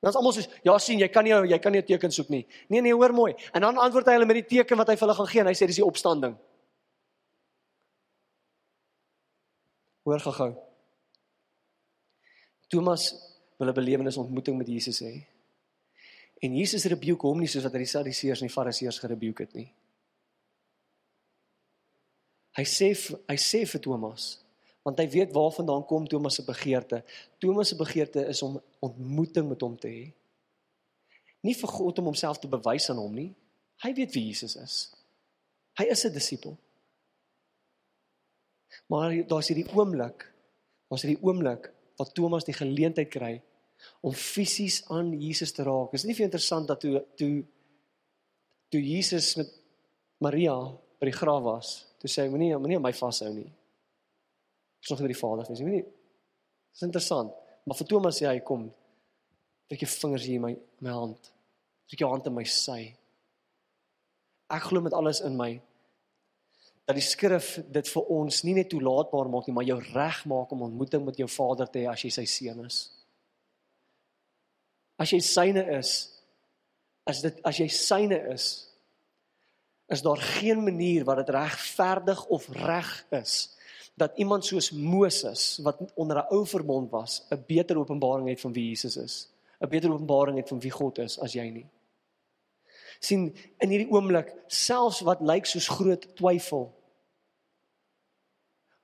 Ons 0.00 0.16
almal 0.16 0.32
sê 0.32 0.46
ja 0.64 0.78
sien 0.80 0.98
jy 0.98 1.08
kan 1.12 1.26
nie 1.26 1.34
jy 1.52 1.58
kan 1.60 1.72
nie 1.72 1.82
'n 1.82 1.86
teken 1.86 2.10
soek 2.10 2.30
nie. 2.32 2.46
Nee 2.68 2.80
nee 2.80 2.94
hoor 2.94 3.12
mooi. 3.12 3.34
En 3.52 3.60
dan 3.60 3.76
antwoord 3.76 4.06
hy 4.06 4.12
hulle 4.16 4.26
met 4.26 4.40
die 4.40 4.58
teken 4.58 4.78
wat 4.80 4.88
hy 4.88 4.96
vir 4.96 5.06
hulle 5.06 5.18
gaan 5.18 5.30
gee 5.32 5.40
en 5.40 5.46
hy 5.46 5.54
sê 5.54 5.66
dis 5.66 5.76
die 5.76 5.84
opstanding. 5.84 6.36
Hoor 10.04 10.20
gou-gou. 10.20 10.56
Thomas 12.68 13.12
wil 13.58 13.68
'n 13.68 13.74
belewenis 13.74 14.16
ontmoeting 14.16 14.56
met 14.56 14.66
Jesus 14.66 15.02
hê. 15.02 15.26
En 16.40 16.56
Jesus 16.56 16.84
rebuke 16.84 17.26
hom 17.26 17.38
nie 17.38 17.48
soos 17.48 17.62
wat 17.62 17.72
hy 17.72 17.78
die 17.78 17.86
Sadduseërs 17.86 18.40
en 18.40 18.48
die 18.48 18.54
Fariseërs 18.54 18.98
gerebuke 18.98 19.42
het 19.42 19.54
nie. 19.54 19.70
Hy 22.58 22.64
sê 22.66 22.92
hy 23.28 23.36
sê 23.38 23.64
vir 23.66 23.82
Thomas 23.82 24.36
want 24.80 24.98
hy 24.98 25.06
weet 25.12 25.34
waarvandaan 25.36 25.84
kom 25.84 26.06
Thomas 26.08 26.38
se 26.38 26.42
begeerte. 26.42 27.02
Thomas 27.38 27.68
se 27.68 27.76
begeerte 27.76 28.24
is 28.32 28.40
om 28.42 28.56
ontmoeting 28.80 29.48
met 29.48 29.60
hom 29.60 29.76
te 29.76 29.90
hê. 29.92 30.06
Nie 31.44 31.52
vir 31.56 31.68
God 31.68 32.00
om 32.00 32.08
homself 32.08 32.40
te 32.40 32.48
bewys 32.48 32.88
aan 32.90 33.00
hom 33.00 33.12
nie. 33.14 33.28
Hy 33.84 33.92
weet 33.96 34.16
wie 34.16 34.24
Jesus 34.30 34.56
is. 34.56 34.78
Hy 35.76 35.84
is 35.92 36.04
'n 36.04 36.12
disipel. 36.12 36.56
Maar 38.88 39.26
daar's 39.26 39.48
hierdie 39.48 39.68
oomblik, 39.74 40.26
daar's 40.88 41.02
hierdie 41.02 41.22
oomblik 41.22 41.70
wat 41.96 42.14
Thomas 42.14 42.44
die 42.44 42.56
geleentheid 42.56 43.10
kry 43.10 43.42
om 44.00 44.12
fisies 44.12 44.82
aan 44.88 45.12
Jesus 45.20 45.52
te 45.52 45.62
raak. 45.62 45.92
Is 45.92 46.04
nie 46.04 46.14
vir 46.14 46.24
interessant 46.24 46.68
dat 46.68 46.80
toe 46.80 47.04
toe 47.16 47.44
toe 48.70 48.82
Jesus 48.82 49.34
met 49.36 49.50
Maria 50.18 50.56
by 51.00 51.08
die 51.08 51.16
graf 51.16 51.42
was, 51.42 51.70
Toe 52.00 52.08
sê 52.08 52.24
hy 52.24 52.32
moenie 52.32 52.56
moenie 52.56 52.80
my 52.80 52.92
vashou 52.96 53.28
nie. 53.34 53.48
Ek 54.80 54.88
sorg 54.88 55.02
vir 55.02 55.12
die 55.12 55.18
Vader 55.18 55.48
vir 55.48 55.58
sy. 55.58 55.66
Moenie 55.66 55.86
Dis 56.70 56.86
interessant. 56.86 57.34
Maar 57.66 57.76
vir 57.76 57.88
Thomas 57.90 58.20
sê 58.20 58.28
hy 58.28 58.38
kom. 58.46 58.68
Trek 59.68 59.82
jou 59.84 59.90
vingers 59.90 60.24
hier 60.24 60.38
in 60.38 60.46
my 60.46 60.52
my 60.80 60.94
hand. 60.94 61.32
Trek 61.90 62.04
jou 62.04 62.08
hand 62.08 62.28
in 62.30 62.36
my 62.36 62.44
sy. 62.48 62.78
Ek 64.50 64.70
glo 64.70 64.80
met 64.82 64.96
alles 64.96 65.20
in 65.26 65.36
my 65.38 65.52
dat 66.88 66.96
die 66.96 67.04
skrif 67.06 67.52
dit 67.70 67.86
vir 67.86 68.08
ons 68.10 68.40
nie 68.42 68.56
net 68.56 68.66
toelaatbaar 68.72 69.28
maak 69.30 69.46
nie, 69.46 69.52
maar 69.54 69.66
jou 69.68 69.76
reg 69.92 70.24
maak 70.26 70.50
om 70.50 70.64
ontmoeting 70.66 71.04
met 71.06 71.20
jou 71.20 71.28
Vader 71.30 71.68
te 71.70 71.84
hê 71.84 71.90
as 71.90 72.02
jy 72.02 72.10
sy 72.16 72.24
seun 72.26 72.64
is. 72.64 72.78
As 74.98 75.12
jy 75.14 75.20
syne 75.22 75.62
is, 75.76 75.92
as 77.06 77.20
dit 77.22 77.38
as 77.46 77.60
jy 77.62 77.68
syne 77.70 78.18
is, 78.32 78.48
is 79.90 80.02
daar 80.02 80.16
geen 80.16 80.62
manier 80.62 81.04
wat 81.04 81.16
dit 81.16 81.28
regverdig 81.34 82.26
of 82.26 82.48
reg 82.48 83.06
is 83.10 83.56
dat 83.94 84.16
iemand 84.16 84.44
soos 84.44 84.70
Moses 84.70 85.58
wat 85.62 85.80
onder 85.94 86.16
'n 86.16 86.32
ou 86.34 86.46
verbond 86.46 86.90
was, 86.90 87.26
'n 87.30 87.44
beter 87.46 87.78
openbaring 87.78 88.28
het 88.28 88.40
van 88.40 88.52
wie 88.52 88.68
Jesus 88.68 88.96
is, 88.96 89.28
'n 89.58 89.68
beter 89.68 89.92
openbaring 89.92 90.36
het 90.36 90.48
van 90.48 90.60
wie 90.60 90.70
God 90.70 90.98
is 90.98 91.18
as 91.20 91.32
jy 91.32 91.48
nie. 91.50 91.66
sien 93.00 93.36
in 93.58 93.68
hierdie 93.68 93.90
oomblik 93.90 94.34
selfs 94.46 95.00
wat 95.00 95.20
lyk 95.20 95.46
soos 95.46 95.68
groot 95.68 96.16
twyfel 96.16 96.66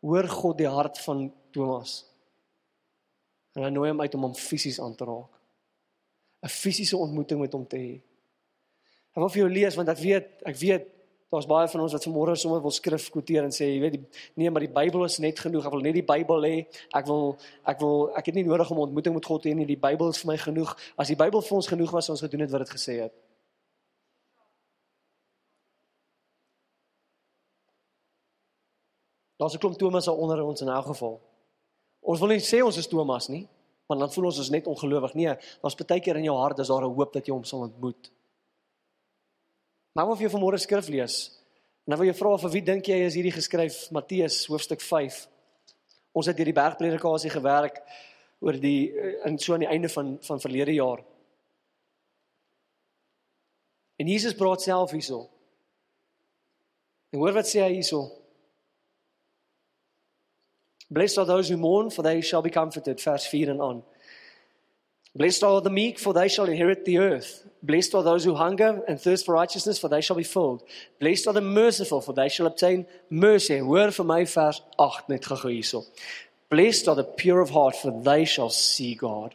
hoor 0.00 0.28
God 0.28 0.58
die 0.58 0.68
hart 0.68 0.98
van 0.98 1.34
Thomas. 1.50 2.06
En 3.52 3.62
hy 3.62 3.68
nooi 3.68 3.90
hom 3.90 4.00
uit 4.00 4.14
om 4.14 4.22
hom 4.22 4.34
fisies 4.34 4.80
aan 4.80 4.94
te 4.94 5.04
raak. 5.04 5.32
'n 6.42 6.48
Fisiese 6.48 6.96
ontmoeting 6.96 7.40
met 7.40 7.52
hom 7.52 7.66
te 7.66 7.76
hê. 7.76 7.94
Ek 9.16 9.22
wil 9.22 9.28
vir 9.28 9.42
jou 9.42 9.50
lees 9.50 9.74
want 9.74 9.88
ek 9.88 9.98
weet, 9.98 10.42
ek 10.44 10.56
weet 10.56 10.95
Daar's 11.28 11.46
baie 11.46 11.68
van 11.68 11.80
ons 11.82 11.92
wat 11.92 12.04
vanmôre 12.06 12.34
sommer 12.38 12.60
wil 12.62 12.70
skrif 12.70 13.08
kwoteer 13.10 13.42
en 13.48 13.54
sê, 13.54 13.66
jy 13.66 13.80
weet, 13.82 14.18
nee, 14.38 14.50
maar 14.50 14.62
die 14.62 14.70
Bybel 14.70 15.04
is 15.08 15.18
net 15.18 15.40
genoeg. 15.42 15.64
Ek 15.66 15.74
wil 15.74 15.82
net 15.82 15.96
die 15.98 16.04
Bybel 16.06 16.46
hê. 16.46 16.54
Ek 16.94 17.08
wil 17.08 17.34
ek 17.66 17.80
wil 17.82 18.04
ek 18.14 18.30
het 18.30 18.36
nie 18.38 18.44
nodig 18.46 18.70
om 18.70 18.84
ontmoeting 18.84 19.16
met 19.16 19.26
God 19.26 19.42
te 19.42 19.50
hê 19.50 19.56
nie. 19.58 19.66
Die 19.66 19.80
Bybel 19.80 20.14
is 20.14 20.20
vir 20.22 20.30
my 20.30 20.36
genoeg. 20.38 20.76
As 20.94 21.10
die 21.10 21.18
Bybel 21.18 21.42
vir 21.42 21.56
ons 21.58 21.70
genoeg 21.72 21.94
was, 21.96 22.10
ons 22.14 22.22
gedoen 22.22 22.46
het 22.46 22.54
wat 22.54 22.62
dit 22.62 22.74
gesê 22.78 23.00
het. 23.02 23.16
Daar's 29.36 29.54
'n 29.54 29.58
klomp 29.58 29.78
Thomas 29.78 30.08
onder 30.08 30.44
ons 30.44 30.60
in 30.60 30.68
elk 30.68 30.86
geval. 30.86 31.20
Ons 32.00 32.20
wil 32.20 32.28
nie 32.28 32.40
sê 32.40 32.62
ons 32.62 32.76
is 32.76 32.86
Thomas 32.86 33.28
nie, 33.28 33.48
want 33.86 34.00
dan 34.00 34.12
voel 34.12 34.24
ons 34.24 34.38
ons 34.38 34.50
net 34.50 34.66
ongelowig. 34.66 35.14
Nee, 35.14 35.34
daar's 35.62 35.74
baie 35.74 36.00
keer 36.00 36.16
in 36.16 36.24
jou 36.24 36.36
hart 36.38 36.58
is 36.58 36.68
daar 36.68 36.84
'n 36.84 36.94
hoop 36.94 37.12
dat 37.12 37.26
jy 37.26 37.32
hom 37.32 37.44
sal 37.44 37.60
ontmoet. 37.60 38.10
Maar 39.96 40.12
of 40.12 40.20
jy 40.20 40.28
vanmôre 40.28 40.60
skrif 40.60 40.90
lees 40.92 41.16
Nou 41.86 42.00
wil 42.00 42.10
jy 42.10 42.16
vra 42.18 42.32
vir 42.42 42.50
wie 42.50 42.64
dink 42.66 42.88
jy 42.90 42.96
is 43.06 43.14
hierdie 43.14 43.34
geskryf 43.34 43.76
Matteus 43.94 44.40
hoofstuk 44.50 44.80
5. 44.82 45.20
Ons 46.18 46.26
het 46.26 46.40
hierdie 46.40 46.56
bergpredikasie 46.56 47.30
gewerk 47.30 47.78
oor 48.42 48.58
die 48.58 48.90
in 49.24 49.38
so 49.38 49.54
aan 49.54 49.62
die 49.62 49.70
einde 49.70 49.88
van 49.92 50.16
van 50.26 50.42
verlede 50.42 50.74
jaar. 50.74 51.04
En 54.02 54.10
Jesus 54.10 54.34
praat 54.34 54.66
self 54.66 54.90
hierso. 54.96 55.22
En 57.14 57.22
hoor 57.22 57.38
wat 57.38 57.46
sê 57.46 57.62
hy 57.62 57.76
hierso? 57.78 58.02
Blessed 60.90 61.22
are 61.22 61.30
those 61.30 61.54
who 61.54 61.58
mourn 61.58 61.92
for 61.94 62.02
they 62.02 62.20
shall 62.20 62.42
be 62.42 62.50
comforted 62.50 63.00
vers 63.00 63.30
4 63.30 63.54
en 63.54 63.62
aan. 63.62 63.84
Blessed 65.14 65.46
are 65.46 65.62
the 65.62 65.70
meek 65.70 66.02
for 66.02 66.12
they 66.12 66.28
shall 66.28 66.50
inherit 66.50 66.84
the 66.84 66.98
earth. 66.98 67.46
Blessed 67.66 67.96
are 67.96 68.02
those 68.04 68.22
who 68.22 68.34
hunger 68.34 68.80
and 68.86 69.00
thirst 69.00 69.26
for 69.26 69.34
righteousness 69.34 69.78
for 69.78 69.88
they 69.88 70.00
shall 70.00 70.16
be 70.16 70.22
filled. 70.22 70.62
Blessed 71.00 71.26
are 71.26 71.32
the 71.32 71.40
merciful 71.40 72.00
for 72.00 72.12
they 72.12 72.28
shall 72.28 72.46
obtain 72.46 72.86
mercy. 73.10 73.58
Hoor 73.58 73.90
vir 73.90 74.04
my 74.04 74.24
vers 74.24 74.60
8 74.78 75.08
net 75.08 75.26
gou 75.26 75.36
hierso. 75.48 75.82
Blessed 76.48 76.86
are 76.86 76.94
the 76.94 77.02
pure 77.02 77.40
of 77.40 77.50
heart 77.50 77.74
for 77.74 77.90
they 77.90 78.24
shall 78.24 78.50
see 78.50 78.94
God. 78.94 79.34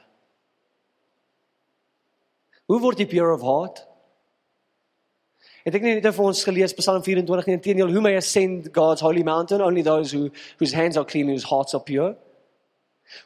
Hoe 2.69 2.79
word 2.79 3.03
jy 3.03 3.09
pure 3.11 3.33
of 3.35 3.43
heart? 3.43 3.83
Het 5.65 5.75
ek 5.75 5.89
net 5.89 6.07
vir 6.07 6.23
ons 6.23 6.45
gelees 6.47 6.77
Psalm 6.79 7.03
24 7.03 7.43
nie 7.49 7.57
inteendeel 7.59 7.91
who 7.91 7.99
may 7.99 8.15
ascend 8.15 8.71
God's 8.71 9.03
holy 9.03 9.27
mountain 9.27 9.59
only 9.61 9.83
those 9.83 10.15
who 10.15 10.29
whose 10.55 10.71
hands 10.71 10.95
are 10.95 11.05
clean 11.05 11.27
whose 11.27 11.49
hearts 11.51 11.75
are 11.75 11.83
pure. 11.83 12.15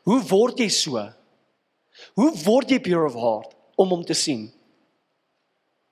Hoe 0.10 0.22
word 0.34 0.58
jy 0.58 0.72
so? 0.74 1.06
Hoe 2.18 2.34
word 2.42 2.74
jy 2.74 2.82
pure 2.82 3.06
of 3.06 3.14
heart 3.14 3.54
om 3.78 3.94
hom 3.94 4.04
te 4.04 4.18
sien? 4.18 4.50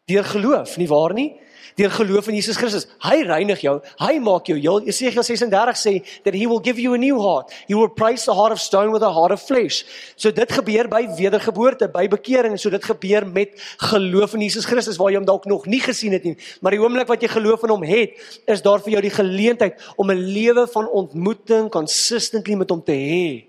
Deur 0.06 0.24
geloof, 0.24 0.78
nie 0.78 0.88
waar 0.88 1.14
nie? 1.14 1.32
deur 1.76 1.92
geloof 1.92 2.28
in 2.28 2.36
Jesus 2.38 2.58
Christus. 2.58 2.86
Hy 3.04 3.24
reinig 3.28 3.62
jou. 3.64 3.76
Hy 4.02 4.18
maak 4.24 4.50
jou 4.50 4.58
heel. 4.60 4.84
Jesaja 4.88 5.24
36 5.26 5.80
sê 5.80 5.94
that 6.26 6.36
he 6.38 6.46
will 6.50 6.62
give 6.64 6.82
you 6.82 6.94
a 6.94 7.00
new 7.00 7.20
heart. 7.22 7.54
He 7.68 7.74
will 7.74 7.88
replace 7.88 8.26
the 8.26 8.36
heart 8.36 8.54
of 8.54 8.62
stone 8.62 8.94
with 8.94 9.04
a 9.06 9.12
heart 9.14 9.34
of 9.34 9.42
flesh. 9.42 9.84
So 10.16 10.32
dit 10.32 10.52
gebeur 10.54 10.90
by 10.92 11.06
wedergeboorte, 11.18 11.90
by 11.94 12.06
bekering. 12.12 12.58
So 12.62 12.70
dit 12.74 12.84
gebeur 12.86 13.26
met 13.26 13.58
geloof 13.90 14.36
in 14.38 14.46
Jesus 14.46 14.68
Christus 14.70 15.00
waar 15.02 15.14
jy 15.14 15.22
hom 15.22 15.30
dalk 15.30 15.48
nog 15.50 15.66
nie 15.70 15.82
gesien 15.84 16.14
het 16.16 16.28
nie. 16.28 16.36
Maar 16.62 16.78
die 16.78 16.84
oomblik 16.84 17.10
wat 17.10 17.26
jy 17.26 17.32
geloof 17.34 17.66
in 17.66 17.74
hom 17.74 17.88
het, 17.88 18.20
is 18.50 18.64
daar 18.66 18.84
vir 18.84 18.98
jou 18.98 19.04
die 19.08 19.16
geleentheid 19.18 19.82
om 19.98 20.12
'n 20.12 20.26
lewe 20.38 20.68
van 20.68 20.88
ontmoeting 20.88 21.72
consistently 21.74 22.56
met 22.56 22.70
hom 22.70 22.84
te 22.84 22.94
hê. 22.94 23.46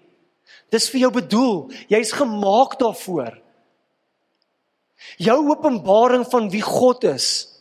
Dis 0.70 0.88
vir 0.90 1.00
jou 1.06 1.12
bedoel. 1.12 1.70
Jy's 1.88 2.12
gemaak 2.12 2.78
daarvoor. 2.78 3.43
Jou 5.16 5.40
openbaring 5.50 6.26
van 6.30 6.50
wie 6.50 6.62
God 6.62 7.04
is 7.04 7.54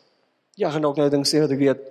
Ja, 0.56 0.70
gaan 0.70 0.86
ook 0.86 0.96
nou 0.96 1.10
ding 1.10 1.26
sê 1.26 1.40
wat 1.42 1.50
ek 1.50 1.58
weet. 1.58 1.82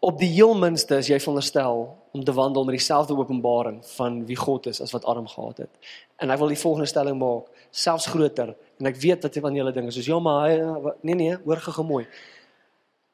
Op 0.00 0.18
die 0.20 0.28
heel 0.32 0.52
minste 0.56 0.96
is 1.00 1.08
jy 1.08 1.18
veronderstel 1.20 1.82
om 2.16 2.24
te 2.24 2.32
wandel 2.32 2.64
met 2.64 2.76
dieselfde 2.76 3.16
openbaring 3.16 3.80
van 3.96 4.22
wie 4.28 4.36
God 4.36 4.68
is 4.68 4.80
as 4.80 4.92
wat 4.96 5.04
Adam 5.08 5.28
gehad 5.28 5.64
het. 5.64 5.90
En 6.20 6.32
ek 6.32 6.40
wil 6.40 6.52
die 6.52 6.60
volgende 6.60 6.88
stelling 6.88 7.18
maak, 7.20 7.48
selfs 7.70 8.08
groter. 8.12 8.54
En 8.80 8.88
ek 8.88 9.00
weet 9.00 9.24
dat 9.24 9.32
dit 9.32 9.44
van 9.44 9.56
julle 9.56 9.72
dinge 9.76 9.92
soos 9.92 10.08
ja, 10.08 10.20
maar 10.20 10.48
hy 10.48 10.94
nee 11.04 11.16
nee, 11.16 11.36
hoor 11.44 11.60
gou 11.64 11.84
mooi. 11.84 12.04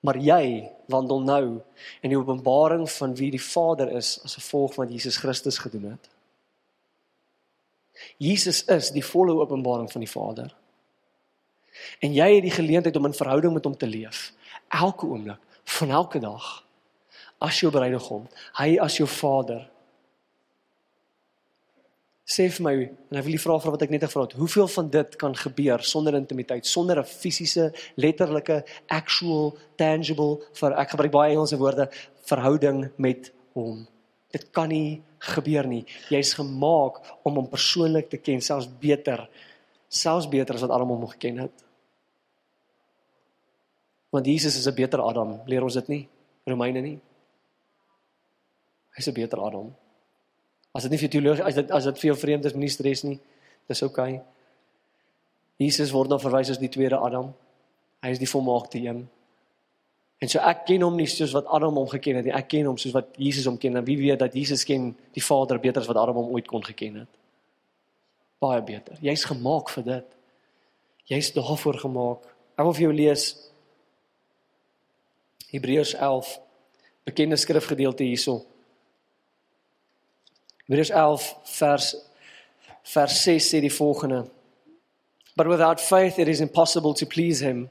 Maar 0.06 0.18
jy 0.22 0.44
wandel 0.92 1.22
nou 1.26 1.44
in 2.04 2.12
die 2.12 2.18
openbaring 2.18 2.84
van 2.94 3.14
wie 3.18 3.32
die 3.34 3.42
Vader 3.42 3.90
is 3.98 4.16
as 4.24 4.36
gevolg 4.38 4.76
van 4.76 4.84
wat 4.84 4.94
Jesus 4.94 5.18
Christus 5.18 5.58
gedoen 5.58 5.90
het. 5.96 6.10
Jesus 8.22 8.62
is 8.70 8.92
die 8.94 9.04
volle 9.04 9.34
openbaring 9.34 9.90
van 9.92 10.04
die 10.04 10.10
Vader. 10.10 10.52
En 12.04 12.14
jy 12.14 12.28
het 12.34 12.44
die 12.44 12.54
geleentheid 12.54 12.96
om 12.96 13.08
in 13.08 13.16
verhouding 13.16 13.56
met 13.56 13.64
hom 13.64 13.76
te 13.76 13.88
leef 13.88 14.30
elke 14.68 15.06
oomblik 15.06 15.42
van 15.78 15.90
elke 15.90 16.18
dag 16.22 16.46
as 17.38 17.58
jou 17.60 17.70
bruidegom, 17.72 18.24
hy 18.58 18.76
as 18.82 18.96
jou 18.98 19.06
Vader. 19.10 19.66
Sê 22.26 22.48
vir 22.50 22.62
my 22.66 22.72
en 22.82 23.18
ek 23.20 23.24
wil 23.28 23.38
vra 23.38 23.56
vir 23.62 23.72
wat 23.76 23.82
ek 23.86 23.92
net 23.94 24.02
gevra 24.02 24.24
het, 24.26 24.32
hoeveel 24.34 24.66
van 24.72 24.88
dit 24.90 25.12
kan 25.20 25.34
gebeur 25.38 25.82
sonder 25.86 26.16
intimiteit, 26.18 26.66
sonder 26.66 26.98
'n 26.98 27.06
fisiese, 27.06 27.72
letterlike, 27.94 28.64
actual, 28.90 29.54
tangible 29.78 30.42
vir 30.58 30.74
ek 30.74 30.90
gebruik 30.90 31.12
baie 31.12 31.32
Engelse 31.32 31.56
woorde, 31.56 31.88
verhouding 32.26 32.90
met 32.98 33.30
hom. 33.54 33.86
Dit 34.32 34.50
kan 34.50 34.68
nie 34.68 35.02
gebeur 35.18 35.66
nie. 35.66 35.86
Jy's 36.10 36.34
gemaak 36.34 36.98
om 37.22 37.36
hom 37.36 37.48
persoonlik 37.48 38.10
te 38.10 38.18
ken, 38.18 38.40
selfs 38.40 38.66
beter, 38.66 39.28
selfs 39.88 40.26
beter 40.26 40.54
as 40.54 40.62
wat 40.62 40.70
Adam 40.70 40.88
hom 40.88 41.06
geken 41.06 41.38
het. 41.38 41.64
Want 44.10 44.26
Jesus 44.26 44.56
is 44.56 44.66
'n 44.66 44.74
beter 44.74 45.00
Adam, 45.00 45.40
leer 45.46 45.62
ons 45.62 45.74
dit 45.74 45.88
nie? 45.88 46.08
Romeine 46.44 46.80
nie. 46.80 47.00
Hy's 48.96 49.06
'n 49.06 49.14
beter 49.14 49.38
Adam. 49.38 49.85
As 50.76 50.84
dit 50.84 50.92
nie 50.92 51.00
vir 51.00 51.12
teologie 51.12 51.44
as 51.48 51.56
dit 51.56 51.70
as 51.72 51.88
dit 51.88 52.00
vir 52.02 52.10
jou 52.10 52.16
vreemd 52.20 52.48
is, 52.48 52.54
moenie 52.56 52.72
stres 52.72 53.04
nie. 53.06 53.18
Dis 53.70 53.82
oukei. 53.86 54.16
Okay. 54.18 54.24
Jesus 55.56 55.92
word 55.94 56.12
dan 56.12 56.20
verwys 56.20 56.52
as 56.52 56.60
die 56.60 56.70
tweede 56.72 56.98
Adam. 57.00 57.30
Hy 58.04 58.12
is 58.12 58.20
die 58.20 58.28
volmaakte 58.28 58.80
een. 58.82 59.06
En 60.20 60.32
so 60.32 60.40
ek 60.40 60.64
ken 60.68 60.84
hom 60.84 60.96
nie 60.96 61.08
soos 61.10 61.32
wat 61.36 61.48
Adam 61.52 61.76
hom 61.80 61.88
geken 61.88 62.20
het 62.20 62.28
nie. 62.28 62.34
Ek 62.36 62.48
ken 62.52 62.68
hom 62.68 62.76
soos 62.80 62.94
wat 62.96 63.16
Jesus 63.20 63.48
hom 63.48 63.58
ken. 63.60 63.76
En 63.80 63.84
wie 63.84 63.98
weet 64.00 64.20
dat 64.20 64.36
Jesus 64.36 64.64
ken 64.68 64.90
die 65.16 65.24
Vader 65.24 65.60
beter 65.60 65.82
as 65.82 65.88
wat 65.90 66.00
Adam 66.00 66.20
hom 66.22 66.32
ooit 66.36 66.48
kon 66.48 66.64
geken 66.64 67.02
het. 67.02 67.20
Baie 68.40 68.62
beter. 68.64 69.00
Jy's 69.04 69.24
gemaak 69.28 69.72
vir 69.72 69.86
dit. 69.88 70.16
Jy's 71.12 71.32
daarvoor 71.36 71.80
gemaak. 71.84 72.24
Ek 72.56 72.64
wil 72.64 72.76
vir 72.76 72.86
jou 72.86 72.96
lees 72.96 73.26
Hebreërs 75.52 75.94
11 75.94 76.32
bekende 77.06 77.38
skrifgedeelte 77.40 78.04
hierso. 78.04 78.40
Hebreërs 80.66 80.90
11 80.90 81.26
vers 81.58 81.94
vers 82.86 83.22
6 83.22 83.48
sê 83.50 83.60
die 83.62 83.72
volgende: 83.72 84.26
But 85.36 85.46
without 85.46 85.80
faith 85.80 86.18
it 86.18 86.28
is 86.28 86.40
impossible 86.40 86.94
to 86.94 87.06
please 87.06 87.44
him. 87.44 87.68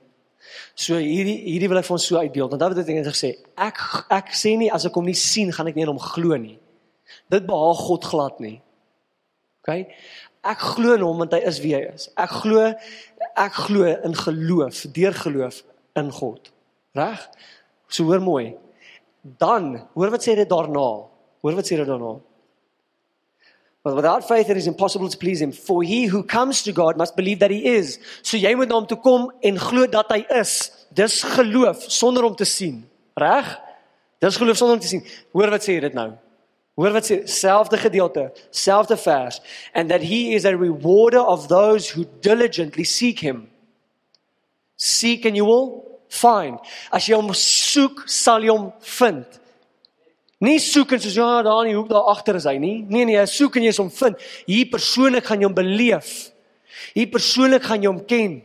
So 0.76 1.00
hierdie 1.00 1.38
hierdie 1.48 1.70
wil 1.72 1.80
ek 1.82 1.88
vir 1.88 1.96
ons 1.98 2.06
so 2.08 2.20
uitbeeld. 2.20 2.54
Want 2.54 2.62
Dawid 2.62 2.82
het 2.84 2.92
net 2.94 3.10
gesê, 3.10 3.34
ek 3.58 3.82
ek 4.14 4.32
sê 4.38 4.54
nie 4.60 4.70
as 4.74 4.86
ek 4.88 4.96
hom 4.96 5.08
nie 5.10 5.18
sien, 5.18 5.52
gaan 5.56 5.72
ek 5.72 5.78
nie 5.78 5.88
aan 5.88 5.96
hom 5.96 6.04
glo 6.04 6.38
nie. 6.40 6.60
Dit 7.32 7.48
behaag 7.50 7.82
God 7.88 8.06
glad 8.12 8.44
nie. 8.44 8.58
OK? 9.64 9.82
Ek 10.46 10.62
glo 10.76 10.94
in 10.94 11.06
hom 11.06 11.24
want 11.24 11.34
hy 11.34 11.42
is 11.50 11.60
wie 11.64 11.74
hy 11.74 11.82
is. 11.90 12.08
Ek 12.22 12.38
glo 12.44 12.68
ek 12.70 13.58
glo 13.66 13.90
in 13.90 14.14
geloof, 14.16 14.86
deur 14.96 15.18
geloof 15.18 15.64
in 16.00 16.12
God. 16.14 16.52
Reg? 16.96 17.26
So 17.90 18.06
hoor 18.08 18.22
mooi. 18.24 18.54
Dan, 19.42 19.74
hoor 19.98 20.14
wat 20.14 20.24
sê 20.24 20.36
dit 20.38 20.50
daarna? 20.50 20.86
Hoor 21.42 21.58
wat 21.58 21.68
sê 21.68 21.80
dit 21.82 21.90
daarna? 21.90 22.14
But 23.86 23.96
without 23.96 24.28
faith 24.28 24.50
it 24.50 24.58
is 24.58 24.66
impossible 24.66 25.10
to 25.10 25.18
please 25.18 25.40
him. 25.40 25.52
For 25.52 25.84
he 25.84 26.06
who 26.06 26.24
comes 26.24 26.64
to 26.64 26.72
God 26.72 26.98
must 26.98 27.16
believe 27.16 27.38
that 27.38 27.52
he 27.52 27.64
is. 27.64 28.00
So 28.24 28.36
jy 28.36 28.56
moet 28.58 28.72
na 28.72 28.80
hom 28.80 28.88
toe 28.90 28.98
kom 28.98 29.28
en 29.46 29.60
glo 29.62 29.86
dat 29.86 30.10
hy 30.10 30.24
is. 30.40 30.72
Dis 30.90 31.20
geloof 31.36 31.84
sonder 31.94 32.26
om 32.26 32.34
te 32.34 32.48
sien. 32.50 32.80
Reg? 33.14 33.52
Dis 34.26 34.40
geloof 34.42 34.58
sonder 34.58 34.80
om 34.80 34.82
te 34.82 34.90
sien. 34.90 35.04
Hoor 35.38 35.54
wat 35.54 35.70
sê 35.70 35.78
dit 35.86 35.94
nou? 35.94 36.08
Hoor 36.82 36.98
wat 36.98 37.06
sê 37.06 37.20
selfde 37.30 37.78
gedeelte, 37.78 38.26
selfde 38.50 38.98
vers 38.98 39.38
and 39.78 39.94
that 39.94 40.02
he 40.02 40.34
is 40.34 40.50
a 40.50 40.58
rewarder 40.58 41.22
of 41.22 41.46
those 41.54 41.94
who 41.94 42.10
diligently 42.26 42.90
seek 42.90 43.22
him. 43.22 43.46
Seek 44.82 45.30
and 45.30 45.38
you 45.38 45.46
will 45.46 45.86
find. 46.10 46.58
As 46.90 47.06
jy 47.06 47.22
hom 47.22 47.30
soek, 47.38 48.08
sal 48.10 48.42
jy 48.42 48.50
hom 48.50 48.72
vind. 48.98 49.42
Nie 50.44 50.60
soek 50.60 50.92
en 50.92 51.00
soos 51.00 51.16
ja, 51.16 51.42
daar 51.42 51.64
in 51.64 51.72
die 51.72 51.78
hoek 51.78 51.90
daar 51.90 52.10
agter 52.12 52.36
is 52.36 52.48
hy 52.50 52.58
nie. 52.60 52.86
Nee 52.90 53.06
nee, 53.06 53.22
soek 53.26 53.56
en 53.56 53.64
jy 53.64 53.72
is 53.72 53.80
hom 53.80 53.92
vind. 53.92 54.20
Hier 54.46 54.66
persoonlik 54.72 55.26
gaan 55.26 55.40
jy 55.40 55.48
hom 55.48 55.56
beleef. 55.56 56.12
Hier 56.94 57.08
persoonlik 57.08 57.64
gaan 57.64 57.82
jy 57.82 57.92
hom 57.92 58.04
ken. 58.06 58.42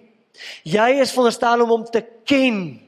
Jy 0.64 0.90
is 1.02 1.10
veronderstel 1.12 1.66
om 1.66 1.74
hom 1.74 1.84
te 1.90 2.04
ken 2.24 2.78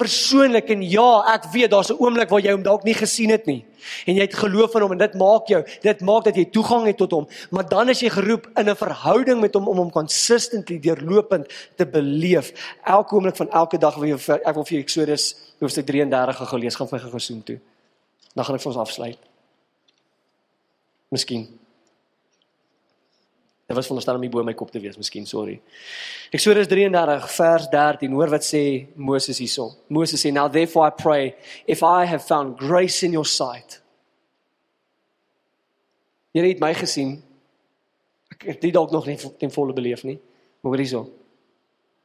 persoonlik 0.00 0.70
en 0.74 0.82
ja, 0.82 1.10
ek 1.34 1.46
weet 1.52 1.70
daar's 1.70 1.90
'n 1.90 1.98
oomblik 2.02 2.28
waar 2.28 2.40
jy 2.40 2.52
hom 2.52 2.62
dalk 2.62 2.84
nie 2.84 2.94
gesien 2.94 3.30
het 3.30 3.46
nie 3.46 3.64
en 4.06 4.14
jy 4.14 4.22
het 4.22 4.34
geloof 4.34 4.74
in 4.74 4.82
hom 4.82 4.92
en 4.92 4.98
dit 4.98 5.14
maak 5.14 5.46
jou 5.46 5.62
dit 5.82 6.00
maak 6.00 6.24
dat 6.24 6.36
jy 6.36 6.44
toegang 6.50 6.86
het 6.86 6.96
tot 6.96 7.10
hom, 7.10 7.28
maar 7.50 7.68
dan 7.68 7.88
is 7.88 8.00
jy 8.00 8.08
geroep 8.08 8.48
in 8.56 8.68
'n 8.68 8.76
verhouding 8.76 9.40
met 9.40 9.54
hom 9.54 9.68
om 9.68 9.76
hom 9.76 9.90
consistently 9.90 10.78
deurlopend 10.78 11.46
te 11.76 11.86
beleef. 11.86 12.52
Elke 12.84 13.14
oomblik 13.14 13.36
van 13.36 13.50
elke 13.50 13.78
dag 13.78 13.94
wil 13.94 14.08
jy 14.08 14.18
ek 14.44 14.54
wil 14.54 14.64
vir 14.64 14.78
Eksodus 14.78 15.34
hoofstuk 15.60 15.86
33 15.86 16.48
gou 16.48 16.58
lees, 16.58 16.74
gaan 16.74 16.88
vir 16.88 16.98
gou 16.98 17.10
gesoen 17.10 17.42
toe. 17.42 17.58
Dan 18.34 18.44
gaan 18.44 18.58
ek 18.58 18.64
vir 18.64 18.72
ons 18.72 18.80
afsluit. 18.82 19.28
Miskien. 21.14 21.46
Dit 23.64 23.76
was 23.76 23.86
veronderstel 23.86 24.18
om 24.18 24.24
nie 24.26 24.32
bo 24.32 24.44
my 24.44 24.52
kop 24.52 24.72
te 24.74 24.80
wees, 24.82 24.98
miskien, 25.00 25.24
sorry. 25.26 25.54
Eksodus 26.34 26.68
33 26.68 27.30
vers 27.36 27.68
13, 27.72 28.12
hoor 28.12 28.32
wat 28.34 28.44
sê 28.44 28.64
Moses 28.94 29.40
hierso. 29.40 29.70
Moses 29.88 30.20
sê, 30.20 30.32
"Now 30.32 30.48
therefore 30.48 30.88
I 30.88 30.90
pray, 30.90 31.34
if 31.66 31.82
I 31.82 32.04
have 32.04 32.26
found 32.26 32.58
grace 32.58 33.02
in 33.02 33.12
your 33.12 33.24
sight." 33.24 33.80
Jy 36.34 36.48
het 36.48 36.60
my 36.60 36.74
gesien. 36.74 37.22
Ek 38.32 38.42
het 38.42 38.60
dit 38.60 38.72
dalk 38.72 38.90
nog 38.90 39.06
nie 39.06 39.16
ten 39.38 39.50
volle 39.50 39.72
beleef 39.72 40.02
nie. 40.02 40.18
Maar 40.60 40.72
hoor 40.72 40.78
hierso. 40.82 41.10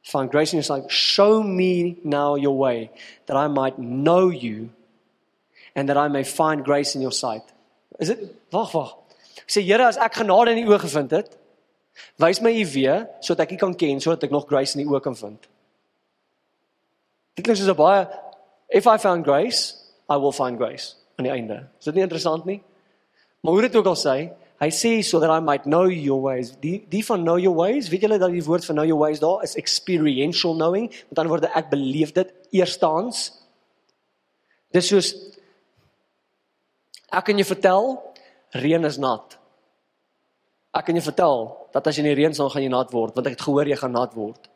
Find 0.02 0.30
grace 0.30 0.54
in 0.54 0.62
your 0.62 0.64
sight. 0.64 0.90
Show 0.90 1.42
me 1.42 1.98
now 2.04 2.36
your 2.36 2.56
way 2.56 2.90
that 3.26 3.36
I 3.36 3.48
might 3.48 3.76
know 3.76 4.30
you 4.30 4.70
and 5.74 5.88
that 5.88 5.96
I 5.96 6.08
may 6.08 6.24
find 6.24 6.64
grace 6.64 6.94
in 6.94 7.00
your 7.00 7.12
sight. 7.12 7.44
Is 7.98 8.08
dit 8.08 8.24
wag 8.50 8.72
wag. 8.72 8.96
Sê 9.46 9.62
Here 9.62 9.86
as 9.86 9.96
ek 9.96 10.22
genade 10.22 10.54
in 10.54 10.64
u 10.66 10.72
oë 10.72 10.80
gevind 10.86 11.10
het, 11.10 11.36
wys 12.20 12.40
my 12.40 12.52
u 12.54 12.64
weer 12.74 13.06
sodat 13.20 13.46
ek 13.46 13.56
u 13.56 13.60
kan 13.64 13.74
ken 13.74 14.00
sodat 14.00 14.28
ek 14.28 14.34
nog 14.34 14.48
grace 14.48 14.76
in 14.76 14.86
u 14.86 14.92
oë 14.94 15.02
kan 15.04 15.16
vind. 15.16 15.48
Dit 17.36 17.44
klink 17.44 17.58
soos 17.58 17.70
'n 17.70 17.76
baie 17.76 18.08
if 18.68 18.86
I 18.86 18.96
found 18.98 19.24
grace, 19.24 19.74
I 20.08 20.16
will 20.16 20.32
find 20.32 20.58
grace 20.58 20.94
aan 21.16 21.24
die 21.24 21.32
einde. 21.32 21.68
Is 21.78 21.84
dit 21.84 21.94
nie 21.94 22.02
interessant 22.02 22.44
nie? 22.44 22.62
Maar 23.40 23.52
hoe 23.52 23.62
dit 23.62 23.76
ook 23.76 23.86
al 23.86 23.96
sê, 23.96 24.16
hy 24.60 24.68
sê 24.68 25.02
so 25.02 25.20
that 25.20 25.30
I 25.30 25.40
might 25.40 25.64
know 25.64 25.88
your 25.88 26.20
ways. 26.20 26.52
Die 26.60 26.84
die 26.88 27.04
van 27.04 27.22
know 27.24 27.38
your 27.38 27.56
ways, 27.56 27.88
weet 27.88 28.02
julle 28.02 28.18
dat 28.18 28.30
die 28.30 28.44
woord 28.44 28.64
van 28.64 28.76
know 28.76 28.86
your 28.86 29.00
ways 29.00 29.20
daar 29.20 29.42
is 29.42 29.56
experiential 29.56 30.54
knowing. 30.54 30.90
Met 31.08 31.18
ander 31.18 31.32
woorde, 31.32 31.52
ek 31.54 31.70
beleef 31.70 32.12
dit 32.12 32.32
eerstens. 32.50 33.30
Dis 34.70 34.86
soos 34.92 35.14
ek 37.10 37.24
kan 37.28 37.38
jou 37.38 37.46
vertel 37.46 37.96
reën 38.50 38.84
is 38.84 38.98
nat. 38.98 39.36
Ek 40.74 40.86
kan 40.86 40.94
jou 40.94 41.04
vertel 41.04 41.48
dat 41.74 41.86
as 41.86 41.96
jy 41.96 42.04
in 42.04 42.10
die 42.12 42.18
reën 42.22 42.34
staan 42.34 42.50
gaan 42.52 42.64
jy 42.66 42.72
nat 42.72 42.92
word 42.94 43.16
want 43.18 43.26
ek 43.26 43.38
het 43.38 43.46
gehoor 43.46 43.68
jy 43.68 43.78
gaan 43.80 43.96
nat 43.96 44.14
word. 44.18 44.50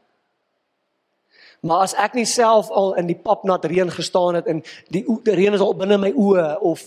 Maar 1.65 1.87
as 1.87 1.95
ek 1.97 2.15
nie 2.19 2.27
self 2.29 2.69
al 2.71 2.93
in 3.01 3.09
die 3.09 3.19
papnat 3.19 3.65
reën 3.65 3.91
gestaan 3.91 4.39
het 4.41 4.49
en 4.51 4.61
die, 4.93 5.03
die 5.03 5.37
reën 5.37 5.57
is 5.57 5.65
al 5.65 5.75
binne 5.79 5.99
my 5.99 6.13
oë 6.13 6.49
of 6.61 6.85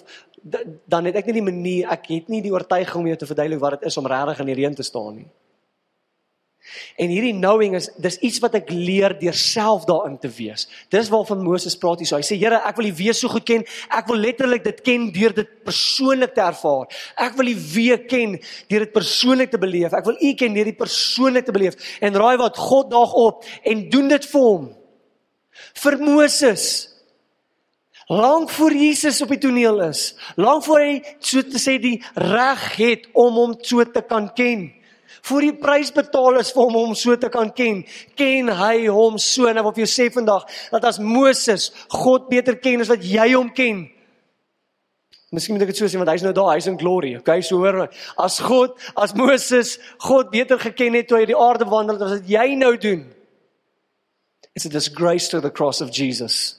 dan 0.88 1.10
het 1.10 1.18
ek 1.20 1.28
nie 1.28 1.40
die 1.40 1.48
manier 1.48 1.92
ek 1.92 2.12
het 2.14 2.30
nie 2.32 2.44
die 2.46 2.54
oortuiging 2.54 3.02
om 3.02 3.10
jou 3.10 3.18
te 3.20 3.28
verduidelik 3.28 3.64
wat 3.64 3.80
dit 3.80 3.90
is 3.90 3.98
om 4.00 4.08
regtig 4.08 4.44
in 4.44 4.52
die 4.52 4.58
reën 4.62 4.78
te 4.78 4.86
staan 4.86 5.16
nie. 5.18 5.28
En 6.98 7.12
hierdie 7.12 7.34
knowing 7.36 7.76
is 7.78 7.90
dis 8.02 8.18
iets 8.26 8.40
wat 8.44 8.56
ek 8.60 8.72
leer 8.74 9.14
deur 9.20 9.36
self 9.38 9.86
daarin 9.90 10.18
te 10.22 10.30
wees. 10.34 10.66
Dis 10.94 11.12
waarvan 11.14 11.44
Moses 11.46 11.78
praat 11.80 12.02
hier. 12.02 12.10
So. 12.10 12.20
Hy 12.20 12.26
sê 12.26 12.38
Here, 12.40 12.60
ek 12.68 12.80
wil 12.80 12.90
U 12.90 12.96
wees 12.98 13.22
so 13.22 13.32
goed 13.32 13.46
ken. 13.48 13.64
Ek 13.94 14.10
wil 14.10 14.22
letterlik 14.24 14.66
dit 14.66 14.82
ken 14.86 15.08
deur 15.16 15.36
dit 15.38 15.54
persoonlik 15.68 16.36
te 16.36 16.44
ervaar. 16.46 16.90
Ek 17.28 17.38
wil 17.40 17.54
U 17.54 17.56
weer 17.76 18.04
ken 18.10 18.36
deur 18.72 18.86
dit 18.88 18.94
persoonlik 18.96 19.54
te 19.54 19.62
beleef. 19.62 19.96
Ek 19.98 20.10
wil 20.10 20.20
U 20.20 20.34
ken 20.40 20.58
deur 20.58 20.72
dit 20.72 20.80
persoonlik 20.80 21.48
te 21.48 21.56
beleef. 21.56 21.80
En 22.02 22.18
raai 22.18 22.38
wat 22.42 22.60
God 22.60 22.92
daag 22.94 23.16
op 23.18 23.48
en 23.64 23.88
doen 23.94 24.14
dit 24.14 24.30
vir 24.34 24.48
hom. 24.48 24.70
Vir 25.82 25.98
Moses. 26.02 26.68
Lank 28.08 28.50
voor 28.56 28.72
Jesus 28.72 29.20
op 29.22 29.34
die 29.36 29.42
toneel 29.44 29.82
is, 29.90 30.14
lank 30.40 30.64
voor 30.64 30.80
hy 30.80 30.92
so 31.20 31.44
te 31.44 31.60
sê 31.60 31.74
die 31.84 31.98
reg 32.16 32.62
het 32.80 33.10
om 33.12 33.36
hom 33.36 33.56
so 33.60 33.84
te 33.84 34.00
kan 34.08 34.30
ken 34.32 34.70
voor 35.26 35.42
die 35.42 35.56
prys 35.58 35.92
betaal 35.96 36.40
is 36.42 36.54
vir 36.54 36.64
hom 36.64 36.80
om 36.82 36.96
so 36.96 37.16
te 37.18 37.30
kan 37.34 37.52
ken, 37.56 37.84
ken 38.16 38.50
hy 38.54 38.88
hom 38.88 39.18
so 39.22 39.48
en 39.50 39.58
ek 39.58 39.68
wil 39.68 39.76
vir 39.76 39.86
jou 39.86 39.92
sê 39.94 40.08
vandag 40.14 40.46
dat 40.72 40.86
as 40.86 41.00
Moses 41.00 41.72
God 41.94 42.30
beter 42.30 42.60
ken 42.62 42.84
as 42.86 42.92
wat 42.92 43.06
jy 43.06 43.32
hom 43.34 43.50
ken. 43.54 43.88
Miskien 45.36 45.58
moet 45.58 45.66
ek 45.66 45.74
dit 45.74 45.82
so 45.82 45.90
sê 45.92 46.00
want 46.00 46.12
hy's 46.14 46.24
nou 46.24 46.32
daar, 46.36 46.54
hy's 46.56 46.70
in 46.72 46.80
glory. 46.80 47.18
Okay, 47.20 47.42
so 47.44 47.60
hoor 47.60 47.90
as 48.24 48.38
God, 48.40 48.78
as 48.96 49.16
Moses 49.18 49.76
God 50.06 50.32
beter 50.32 50.60
geken 50.62 50.96
het 50.96 51.10
toe 51.10 51.20
hy 51.20 51.26
die 51.28 51.36
aarde 51.36 51.68
wandel 51.68 52.00
as 52.00 52.20
wat 52.20 52.30
jy 52.32 52.54
nou 52.56 52.76
doen. 52.80 53.04
It's 54.56 54.66
a 54.66 54.72
disgrace 54.74 55.28
to 55.30 55.42
the 55.42 55.52
cross 55.52 55.82
of 55.82 55.92
Jesus. 55.92 56.56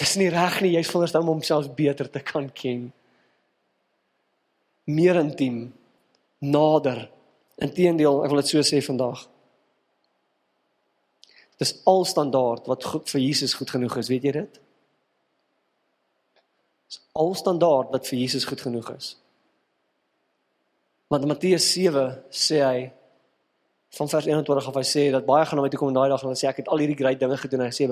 Dis 0.00 0.16
nie 0.16 0.30
reg 0.32 0.58
nie, 0.64 0.74
jy's 0.74 0.88
veronderstel 0.90 1.22
om 1.22 1.34
homself 1.34 1.70
beter 1.76 2.08
te 2.08 2.20
kan 2.24 2.48
ken. 2.56 2.88
Meer 4.90 5.20
intiem, 5.20 5.70
nader 6.40 7.06
Inteendeel, 7.60 8.22
ek 8.24 8.32
wil 8.32 8.40
dit 8.40 8.48
so 8.48 8.62
sê 8.64 8.78
vandag. 8.80 9.26
Dis 11.60 11.74
al 11.84 12.06
standaard 12.08 12.70
wat 12.72 12.86
goed 12.88 13.10
vir 13.12 13.20
Jesus 13.20 13.52
goed 13.58 13.68
genoeg 13.68 13.98
is, 14.00 14.08
weet 14.08 14.24
jy 14.24 14.32
dit? 14.38 14.60
Dis 16.88 17.02
al 17.12 17.34
standaard 17.36 17.92
wat 17.92 18.08
vir 18.08 18.22
Jesus 18.22 18.48
goed 18.48 18.64
genoeg 18.64 18.88
is. 18.94 19.10
Want 21.12 21.28
Matteus 21.28 21.66
7 21.74 22.06
sê 22.32 22.62
hy 22.64 22.88
van 23.98 24.08
vers 24.08 24.30
21 24.30 24.70
af 24.70 24.80
hy 24.80 24.86
sê 24.86 25.04
dat 25.12 25.26
baie 25.28 25.44
gaan 25.44 25.58
na 25.58 25.66
my 25.66 25.70
toe 25.70 25.82
kom 25.82 25.92
daai 25.92 26.08
dag 26.08 26.24
en 26.24 26.38
sê 26.38 26.48
ek 26.48 26.62
het 26.62 26.72
al 26.72 26.80
hierdie 26.80 26.96
groot 26.96 27.20
dinge 27.20 27.38
gedoen 27.42 27.64
en 27.64 27.68
hy 27.68 27.74
sê 27.74 27.90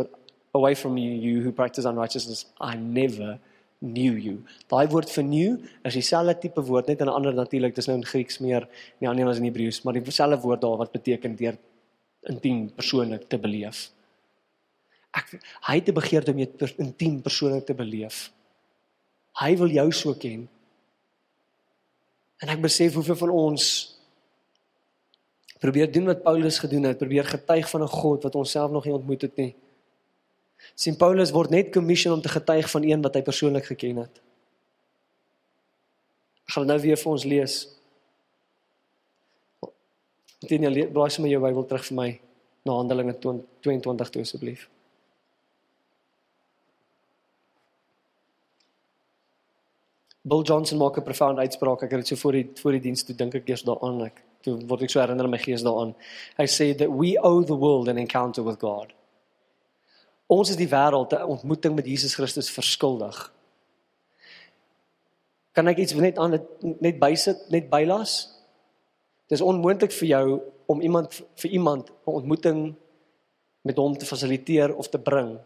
away 0.54 0.74
from 0.78 0.96
you 0.96 1.12
you 1.18 1.42
who 1.42 1.52
practice 1.52 1.88
unrighteousness 1.90 2.46
I 2.62 2.76
never 2.78 3.36
knew 3.78 4.16
you. 4.18 4.42
Daai 4.70 4.88
woord 4.90 5.10
vir 5.10 5.24
new 5.24 5.50
is 5.86 5.94
dieselfde 5.94 6.34
tipe 6.42 6.62
woord 6.66 6.88
net 6.88 7.00
in 7.00 7.08
'n 7.08 7.14
ander 7.14 7.34
natuurlik, 7.34 7.74
dis 7.74 7.86
nou 7.86 7.96
in 7.96 8.04
Grieks 8.04 8.38
meer, 8.38 8.68
nie 9.00 9.08
anders 9.08 9.36
as 9.36 9.38
in 9.38 9.44
Hebreëus, 9.44 9.84
maar 9.84 9.94
dieselfde 9.94 10.40
woord 10.40 10.60
daar 10.60 10.76
wat 10.76 10.92
beteken 10.92 11.36
deur 11.36 11.56
intiem 12.22 12.70
persoonlik 12.74 13.28
te 13.28 13.38
beleef. 13.38 13.90
Ek 15.14 15.40
hy 15.68 15.74
het 15.74 15.88
'n 15.88 15.94
begeerte 15.94 16.32
om 16.32 16.38
jou 16.38 16.46
per, 16.46 16.74
intiem 16.78 17.22
persoonlik 17.22 17.66
te 17.66 17.74
beleef. 17.74 18.32
Hy 19.40 19.56
wil 19.56 19.68
jou 19.68 19.92
so 19.92 20.14
ken. 20.14 20.48
En 22.40 22.48
ek 22.48 22.60
besef 22.60 22.94
hoeveel 22.94 23.16
van 23.16 23.30
ons 23.30 23.94
probeer 25.58 25.90
doen 25.92 26.04
wat 26.04 26.22
Paulus 26.22 26.58
gedoen 26.58 26.82
het, 26.82 26.98
probeer 26.98 27.24
getuig 27.24 27.70
van 27.70 27.82
'n 27.82 27.88
God 27.88 28.22
wat 28.22 28.34
ons 28.34 28.50
self 28.50 28.70
nog 28.70 28.84
nie 28.84 28.94
ontmoet 28.94 29.22
het 29.22 29.36
nie. 29.36 29.54
Sien 30.74 30.96
Paulus 30.96 31.32
word 31.34 31.50
net 31.50 31.72
commission 31.72 32.14
om 32.14 32.22
te 32.22 32.28
getuig 32.28 32.70
van 32.70 32.84
een 32.84 33.02
wat 33.02 33.14
hy 33.14 33.22
persoonlik 33.22 33.68
geken 33.70 34.02
het. 34.04 34.22
Ek 36.48 36.56
gaan 36.56 36.66
nou 36.66 36.78
weer 36.80 36.96
vir 36.96 37.12
ons 37.12 37.26
lees. 37.28 37.58
Dit 40.40 40.60
nie 40.62 40.86
blaai 40.86 41.10
sommer 41.10 41.30
jou 41.30 41.42
Bybel 41.42 41.66
terug 41.68 41.84
vir 41.90 41.96
my 41.98 42.08
na 42.64 42.76
Handelinge 42.78 43.16
22 43.20 44.12
toe 44.14 44.22
asseblief. 44.22 44.68
Bill 50.28 50.42
Johnson 50.44 50.78
maak 50.78 50.98
'n 50.98 51.02
profound 51.02 51.38
uitspraak. 51.38 51.82
Ek 51.82 51.90
het 51.90 52.00
dit 52.00 52.08
so 52.08 52.16
voor 52.16 52.32
die 52.32 52.50
voor 52.54 52.72
die 52.72 52.80
diens 52.80 53.02
toe 53.02 53.16
dink 53.16 53.34
ek 53.34 53.48
eers 53.48 53.62
daaraan 53.62 54.04
ek 54.04 54.22
toe 54.42 54.58
word 54.66 54.82
ek 54.82 54.90
so 54.90 55.00
herinner 55.00 55.28
my 55.28 55.38
gees 55.38 55.62
daaraan. 55.62 55.94
Hy 56.36 56.46
sê 56.46 56.76
that 56.76 56.90
we 56.90 57.16
owe 57.22 57.44
the 57.44 57.56
world 57.56 57.88
an 57.88 57.98
encounter 57.98 58.42
with 58.42 58.58
God. 58.60 58.92
Ons 60.28 60.52
is 60.52 60.60
die 60.60 60.68
wêreld 60.68 61.12
'n 61.12 61.24
ontmoeting 61.24 61.74
met 61.74 61.86
Jesus 61.86 62.14
Christus 62.14 62.50
verskuldig. 62.50 63.32
Kan 65.52 65.68
ek 65.68 65.78
iets 65.78 65.94
net 65.94 66.18
aan 66.18 66.38
net 66.60 66.98
bysit, 66.98 67.48
net 67.48 67.70
bylas? 67.70 68.28
Dis 69.26 69.40
onmoontlik 69.40 69.92
vir 69.92 70.08
jou 70.08 70.40
om 70.66 70.80
iemand 70.80 71.22
vir 71.34 71.50
iemand 71.50 71.90
'n 71.90 72.10
ontmoeting 72.10 72.74
met 73.62 73.76
hom 73.76 73.96
te 73.96 74.06
fasiliteer 74.06 74.76
of 74.76 74.88
te 74.88 74.98
bring. 74.98 75.38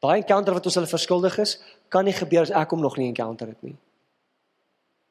Daai 0.00 0.20
encounter 0.20 0.54
wat 0.54 0.64
ons 0.64 0.74
hulle 0.74 0.86
verskuldig 0.86 1.38
is, 1.38 1.58
kan 1.88 2.04
nie 2.04 2.12
gebeur 2.12 2.40
as 2.40 2.50
ek 2.50 2.70
hom 2.70 2.80
nog 2.80 2.96
nie 2.96 3.08
encounter 3.08 3.48
het 3.48 3.62
nie. 3.62 3.76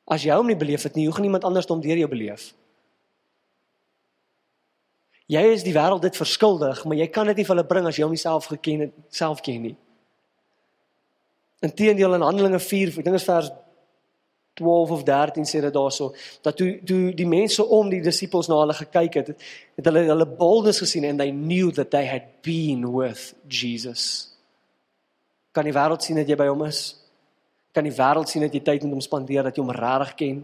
As 0.08 0.24
jy 0.24 0.36
hom 0.36 0.47
nie 0.47 0.55
beleef 0.55 0.84
het 0.84 0.95
nie, 0.95 1.05
hoe 1.05 1.16
gaan 1.16 1.28
iemand 1.28 1.43
anders 1.43 1.68
hom 1.68 1.82
deur 1.82 1.97
jou 1.97 2.08
beleef? 2.08 2.53
Jy 5.28 5.44
is 5.52 5.64
die 5.66 5.76
wêreld 5.76 6.06
dit 6.06 6.16
verskuldig, 6.16 6.86
maar 6.88 6.98
jy 6.98 7.08
kan 7.12 7.28
dit 7.28 7.42
nie 7.42 7.46
vir 7.48 7.56
hulle 7.56 7.68
bring 7.68 7.88
as 7.90 7.98
jy 8.00 8.06
hom 8.06 8.14
nie 8.16 8.22
self 8.22 8.48
geken 8.48 8.86
het, 8.86 8.94
self 9.12 9.42
ken 9.44 9.66
nie. 9.66 9.76
Inteendeel 11.68 12.16
in 12.16 12.24
Handelinge 12.24 12.62
4, 12.64 12.94
ek 13.02 13.08
dink 13.08 13.18
is 13.20 13.26
vers 13.28 13.50
12 14.58 14.94
of 14.96 15.04
13 15.04 15.46
sê 15.46 15.60
dit 15.62 15.74
daarso 15.74 16.14
dat 16.42 16.56
toe 16.58 16.80
toe 16.86 17.12
die 17.14 17.28
mense 17.30 17.62
om 17.62 17.92
die 17.92 18.02
disippels 18.02 18.48
na 18.50 18.58
hulle 18.64 18.74
gekyk 18.78 19.20
het, 19.20 19.28
het 19.78 19.90
hulle 19.90 20.06
hulle 20.08 20.28
boldness 20.40 20.82
gesien 20.82 21.06
and 21.06 21.22
they 21.22 21.30
knew 21.32 21.70
that 21.72 21.92
they 21.92 22.08
had 22.08 22.42
been 22.42 22.88
with 22.94 23.36
Jesus. 23.48 24.32
Kan 25.54 25.68
die 25.68 25.76
wêreld 25.76 26.06
sien 26.06 26.18
dat 26.18 26.30
jy 26.30 26.38
by 26.40 26.48
hom 26.50 26.64
is? 26.66 26.96
Kan 27.74 27.86
die 27.86 27.94
wêreld 27.94 28.32
sien 28.32 28.46
dat 28.46 28.56
jy 28.56 28.64
tyd 28.66 28.88
met 28.88 28.96
hom 28.96 29.04
spandeer, 29.04 29.46
dat 29.46 29.58
jy 29.58 29.66
hom 29.66 29.76
regtig 29.76 30.16
ken? 30.18 30.42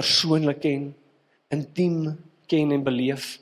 Persoonlik 0.00 0.60
ken, 0.64 0.90
intiem 1.54 2.02
ken 2.50 2.74
en 2.74 2.84
beleef? 2.86 3.36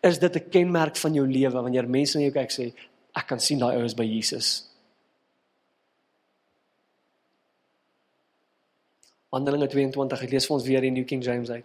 Is 0.00 0.18
dit 0.18 0.36
'n 0.36 0.48
kenmerk 0.50 0.96
van 0.96 1.14
jou 1.14 1.26
lewe 1.26 1.62
wanneer 1.62 1.88
mense 1.88 2.16
na 2.16 2.22
jou 2.22 2.32
kyk 2.32 2.50
sê 2.50 2.74
ek 3.14 3.26
kan 3.26 3.40
sien 3.40 3.58
daai 3.58 3.76
ou 3.76 3.84
is 3.84 3.94
by 3.94 4.04
Jesus. 4.04 4.68
Handelinge 9.32 9.68
22, 9.68 10.22
ek 10.22 10.30
lees 10.30 10.46
vir 10.46 10.54
ons 10.54 10.66
weer 10.66 10.80
die 10.80 10.90
New 10.90 11.04
King 11.04 11.22
James 11.22 11.50
uit. 11.50 11.64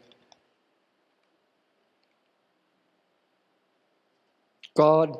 God, 4.76 5.20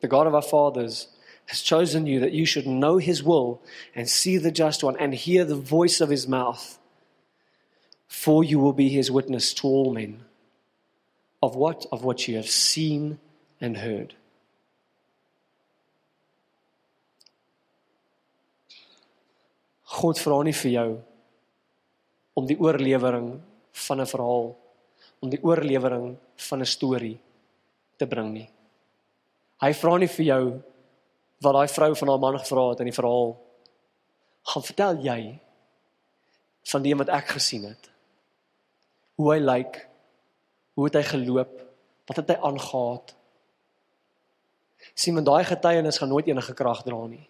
the 0.00 0.08
God 0.08 0.26
of 0.26 0.34
our 0.34 0.42
fathers, 0.42 1.08
has 1.46 1.62
chosen 1.62 2.06
you 2.06 2.20
that 2.20 2.32
you 2.32 2.46
should 2.46 2.66
know 2.66 2.96
his 2.98 3.22
will 3.22 3.60
and 3.94 4.08
see 4.08 4.38
the 4.38 4.50
just 4.50 4.82
one 4.82 4.96
and 4.96 5.14
hear 5.14 5.44
the 5.44 5.54
voice 5.54 6.00
of 6.00 6.10
his 6.10 6.26
mouth. 6.26 6.78
For 8.06 8.42
you 8.42 8.58
will 8.58 8.72
be 8.72 8.88
his 8.88 9.10
witness 9.10 9.52
to 9.54 9.66
all 9.66 9.92
men 9.92 10.27
of 11.40 11.54
what 11.56 11.86
of 11.90 12.04
what 12.04 12.28
you 12.28 12.36
have 12.36 12.48
seen 12.48 13.18
and 13.60 13.76
heard. 13.76 14.14
God 19.98 20.20
vra 20.20 20.42
nie 20.44 20.52
vir 20.52 20.70
jou 20.70 20.90
om 22.38 22.46
die 22.46 22.58
oorlewering 22.58 23.40
van 23.86 24.00
'n 24.00 24.06
verhaal 24.06 24.56
om 25.20 25.30
die 25.30 25.42
oorlewering 25.42 26.16
van 26.36 26.60
'n 26.60 26.66
storie 26.66 27.18
te 27.96 28.06
bring 28.06 28.32
nie. 28.32 28.50
Hy 29.60 29.72
vra 29.72 29.98
nie 29.98 30.06
vir 30.08 30.26
jou 30.26 30.62
wat 31.40 31.54
daai 31.54 31.68
vrou 31.68 31.94
van 31.94 32.08
haar 32.08 32.18
man 32.18 32.38
gevra 32.38 32.68
het 32.70 32.80
in 32.80 32.86
die 32.86 33.00
verhaal 33.00 33.36
gaan 34.42 34.62
vertel 34.62 34.96
jy 35.02 35.38
van 36.62 36.82
die 36.82 36.94
wat 36.94 37.08
ek 37.08 37.28
gesien 37.28 37.64
het. 37.64 37.90
Hoe 39.16 39.32
hy 39.34 39.38
lyk, 39.40 39.87
hoe 40.78 40.86
het 40.86 40.94
hy 40.94 41.02
geloop, 41.02 41.54
wat 42.06 42.20
het 42.20 42.28
hy 42.30 42.36
aangegaan? 42.46 43.00
Sien, 44.94 45.16
men 45.16 45.24
daai 45.26 45.42
getuienis 45.48 45.98
gaan 45.98 46.12
nooit 46.12 46.28
enige 46.30 46.54
krag 46.54 46.84
dra 46.86 47.00
nie. 47.10 47.24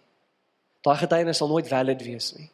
Daai 0.85 0.99
getuienis 0.99 1.41
sal 1.41 1.49
nooit 1.49 1.67
valid 1.67 2.03
wees 2.05 2.27
nie. 2.37 2.45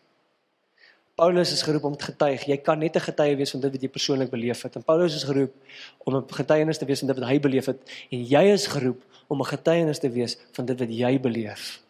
Paulus 1.19 1.51
is 1.51 1.63
geroep 1.67 1.83
om 1.87 1.97
te 1.99 2.07
getuig. 2.13 2.45
Jy 2.47 2.57
kan 2.63 2.79
net 2.79 2.95
'n 2.95 3.07
getuie 3.11 3.35
wees 3.35 3.51
van 3.51 3.59
dit 3.59 3.71
wat 3.71 3.81
jy 3.81 3.89
persoonlik 3.89 4.31
beleef 4.31 4.61
het. 4.61 4.75
En 4.75 4.83
Paulus 4.83 5.15
is 5.15 5.23
geroep 5.23 5.53
om 5.97 6.15
'n 6.15 6.23
getuienis 6.27 6.77
te 6.77 6.85
wees 6.85 6.99
van 6.99 7.07
dit 7.07 7.19
wat 7.19 7.29
hy 7.29 7.39
beleef 7.39 7.65
het 7.65 7.79
en 8.11 8.23
jy 8.23 8.43
is 8.51 8.67
geroep 8.67 9.03
om 9.27 9.39
'n 9.39 9.45
getuienis 9.45 9.99
te 9.99 10.09
wees 10.09 10.37
van 10.51 10.65
dit 10.65 10.79
wat 10.79 10.89
jy 10.89 11.19
beleef. 11.19 11.81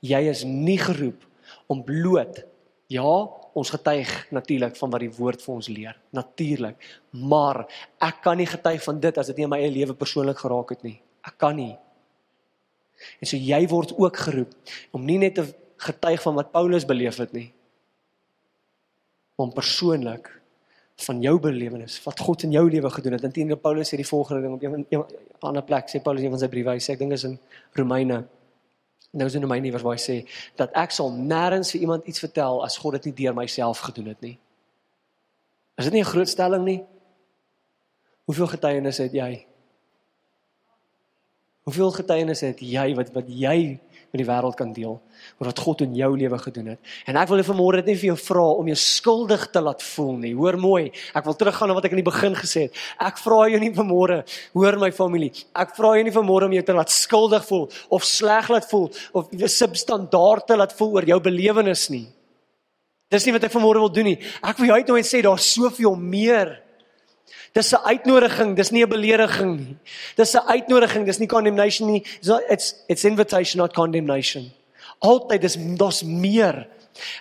Jy 0.00 0.20
is 0.28 0.42
nie 0.42 0.78
geroep 0.78 1.22
om 1.66 1.84
bloot 1.84 2.44
ja, 2.92 3.14
ons 3.54 3.70
getuig 3.70 4.10
natuurlik 4.34 4.76
van 4.76 4.90
wat 4.90 5.00
die 5.00 5.12
woord 5.16 5.42
vir 5.42 5.54
ons 5.54 5.68
leer, 5.68 5.96
natuurlik. 6.10 6.76
Maar 7.10 7.64
ek 8.02 8.22
kan 8.22 8.36
nie 8.36 8.48
getuig 8.50 8.82
van 8.84 9.00
dit 9.00 9.18
as 9.18 9.30
dit 9.30 9.36
nie 9.40 9.48
in 9.48 9.52
my 9.54 9.60
eie 9.62 9.72
lewe 9.72 9.94
persoonlik 9.94 10.38
geraak 10.42 10.74
het 10.74 10.82
nie. 10.82 10.98
Ek 11.24 11.38
kan 11.40 11.56
nie. 11.56 11.74
En 13.20 13.28
so 13.28 13.36
jy 13.36 13.60
word 13.70 13.94
ook 13.98 14.16
geroep 14.26 14.54
om 14.94 15.04
nie 15.04 15.18
net 15.18 15.38
te 15.38 15.46
getuig 15.84 16.22
van 16.22 16.38
wat 16.38 16.52
Paulus 16.52 16.86
beleef 16.88 17.18
het 17.20 17.32
nie, 17.34 17.52
om 19.36 19.50
persoonlik 19.52 20.30
van 21.04 21.18
jou 21.22 21.34
belewenis, 21.42 21.96
wat 22.04 22.20
God 22.22 22.44
in 22.46 22.52
jou 22.54 22.62
lewe 22.70 22.90
gedoen 22.90 23.16
het. 23.16 23.24
Inteendeel 23.26 23.58
Paulus 23.58 23.90
sê 23.90 23.98
die 23.98 24.06
volgende 24.06 24.44
ding 24.44 24.54
op 24.54 24.62
'n 25.10 25.16
ander 25.40 25.62
plek, 25.62 25.90
sê 25.90 26.02
Paulus 26.02 26.22
in 26.22 26.26
een 26.26 26.36
van 26.36 26.40
sy 26.40 26.48
briewe, 26.48 26.70
hy 26.70 26.78
sê 26.78 26.92
ek 26.92 26.98
dink 26.98 27.12
is 27.12 27.24
in 27.24 27.38
Romeine. 27.72 28.24
Nou 29.14 29.28
is 29.28 29.34
in 29.38 29.44
Romeine 29.46 29.70
waar 29.70 29.94
hy 29.94 30.00
sê 30.02 30.16
dat 30.58 30.74
ek 30.74 30.90
sal 30.90 31.12
nêrens 31.14 31.70
vir 31.70 31.84
iemand 31.86 32.06
iets 32.10 32.22
vertel 32.22 32.64
as 32.66 32.78
God 32.82 32.96
dit 32.98 33.10
nie 33.10 33.16
deur 33.22 33.36
myself 33.36 33.84
gedoen 33.86 34.10
het 34.10 34.20
nie. 34.26 34.34
Is 35.78 35.86
dit 35.86 35.94
nie 35.94 36.02
'n 36.02 36.10
groot 36.10 36.28
stelling 36.28 36.64
nie? 36.64 36.82
Hoeveel 38.26 38.46
getuienisse 38.46 39.02
het 39.02 39.12
jy? 39.12 39.46
Hoeveel 41.62 41.90
getuienisse 41.90 42.46
het 42.46 42.60
jy 42.60 42.94
wat 42.94 43.12
wat 43.12 43.28
jy 43.28 43.80
met 44.14 44.22
die 44.22 44.28
wêreld 44.28 44.54
kan 44.54 44.70
deel 44.72 44.94
oor 45.40 45.48
wat 45.48 45.60
God 45.64 45.82
in 45.82 45.96
jou 45.98 46.12
lewe 46.14 46.38
gedoen 46.38 46.70
het? 46.72 46.92
En 47.10 47.18
ek 47.18 47.32
wil 47.32 47.42
vir 47.42 47.58
môre 47.58 47.82
net 47.82 47.98
vir 47.98 48.12
jou 48.12 48.16
vra 48.20 48.44
om 48.60 48.70
jou 48.70 48.76
skuldig 48.78 49.48
te 49.50 49.62
laat 49.64 49.82
voel 49.82 50.12
nie. 50.22 50.32
Hoor 50.38 50.58
mooi. 50.60 50.92
Ek 51.18 51.26
wil 51.26 51.34
teruggaan 51.38 51.72
na 51.72 51.76
wat 51.76 51.88
ek 51.88 51.96
in 51.96 52.02
die 52.04 52.06
begin 52.06 52.38
gesê 52.38 52.68
het. 52.68 52.82
Ek 53.02 53.18
vra 53.18 53.42
jou 53.50 53.60
nie 53.60 53.72
vir 53.74 53.88
môre, 53.88 54.20
hoor 54.54 54.78
my 54.78 54.92
familie. 54.94 55.32
Ek 55.50 55.74
vra 55.74 55.96
jou 55.98 56.06
nie 56.06 56.14
vir 56.14 56.26
môre 56.26 56.46
om 56.46 56.54
jou 56.54 56.64
te 56.64 56.78
laat 56.78 56.94
skuldig 56.94 57.46
voel 57.48 57.66
of 57.90 58.06
sleg 58.06 58.50
laat 58.54 58.68
voel 58.70 58.90
of 59.12 59.32
substandaard 59.50 60.46
te 60.46 60.58
laat 60.58 60.74
voel 60.78 61.00
oor 61.00 61.08
jou 61.14 61.20
belewenis 61.24 61.88
nie. 61.90 62.06
Dis 63.10 63.26
nie 63.26 63.34
wat 63.34 63.46
ek 63.46 63.52
vir 63.54 63.62
môre 63.62 63.82
wil 63.82 63.92
doen 63.92 64.14
nie. 64.14 64.18
Ek 64.42 64.58
wil 64.58 64.70
jou 64.70 64.78
uitnooi 64.78 65.00
en 65.02 65.08
sê 65.08 65.20
daar's 65.22 65.50
soveel 65.54 65.98
meer 65.98 66.60
Dis 67.52 67.72
'n 67.72 67.84
uitnodiging, 67.84 68.56
dis 68.56 68.70
nie 68.70 68.82
'n 68.82 68.88
belediging 68.88 69.58
nie. 69.58 69.76
Dis 70.16 70.34
'n 70.34 70.46
uitnodiging, 70.46 71.06
dis 71.06 71.18
nie 71.18 71.28
condemnation 71.28 71.88
nie. 71.88 72.04
It's 72.48 72.74
it's 72.88 73.04
invitation 73.04 73.58
not 73.58 73.72
condemnation. 73.72 74.52
Altyd 74.98 75.40
dis 75.40 75.56
daar's 75.76 76.02
meer. 76.02 76.66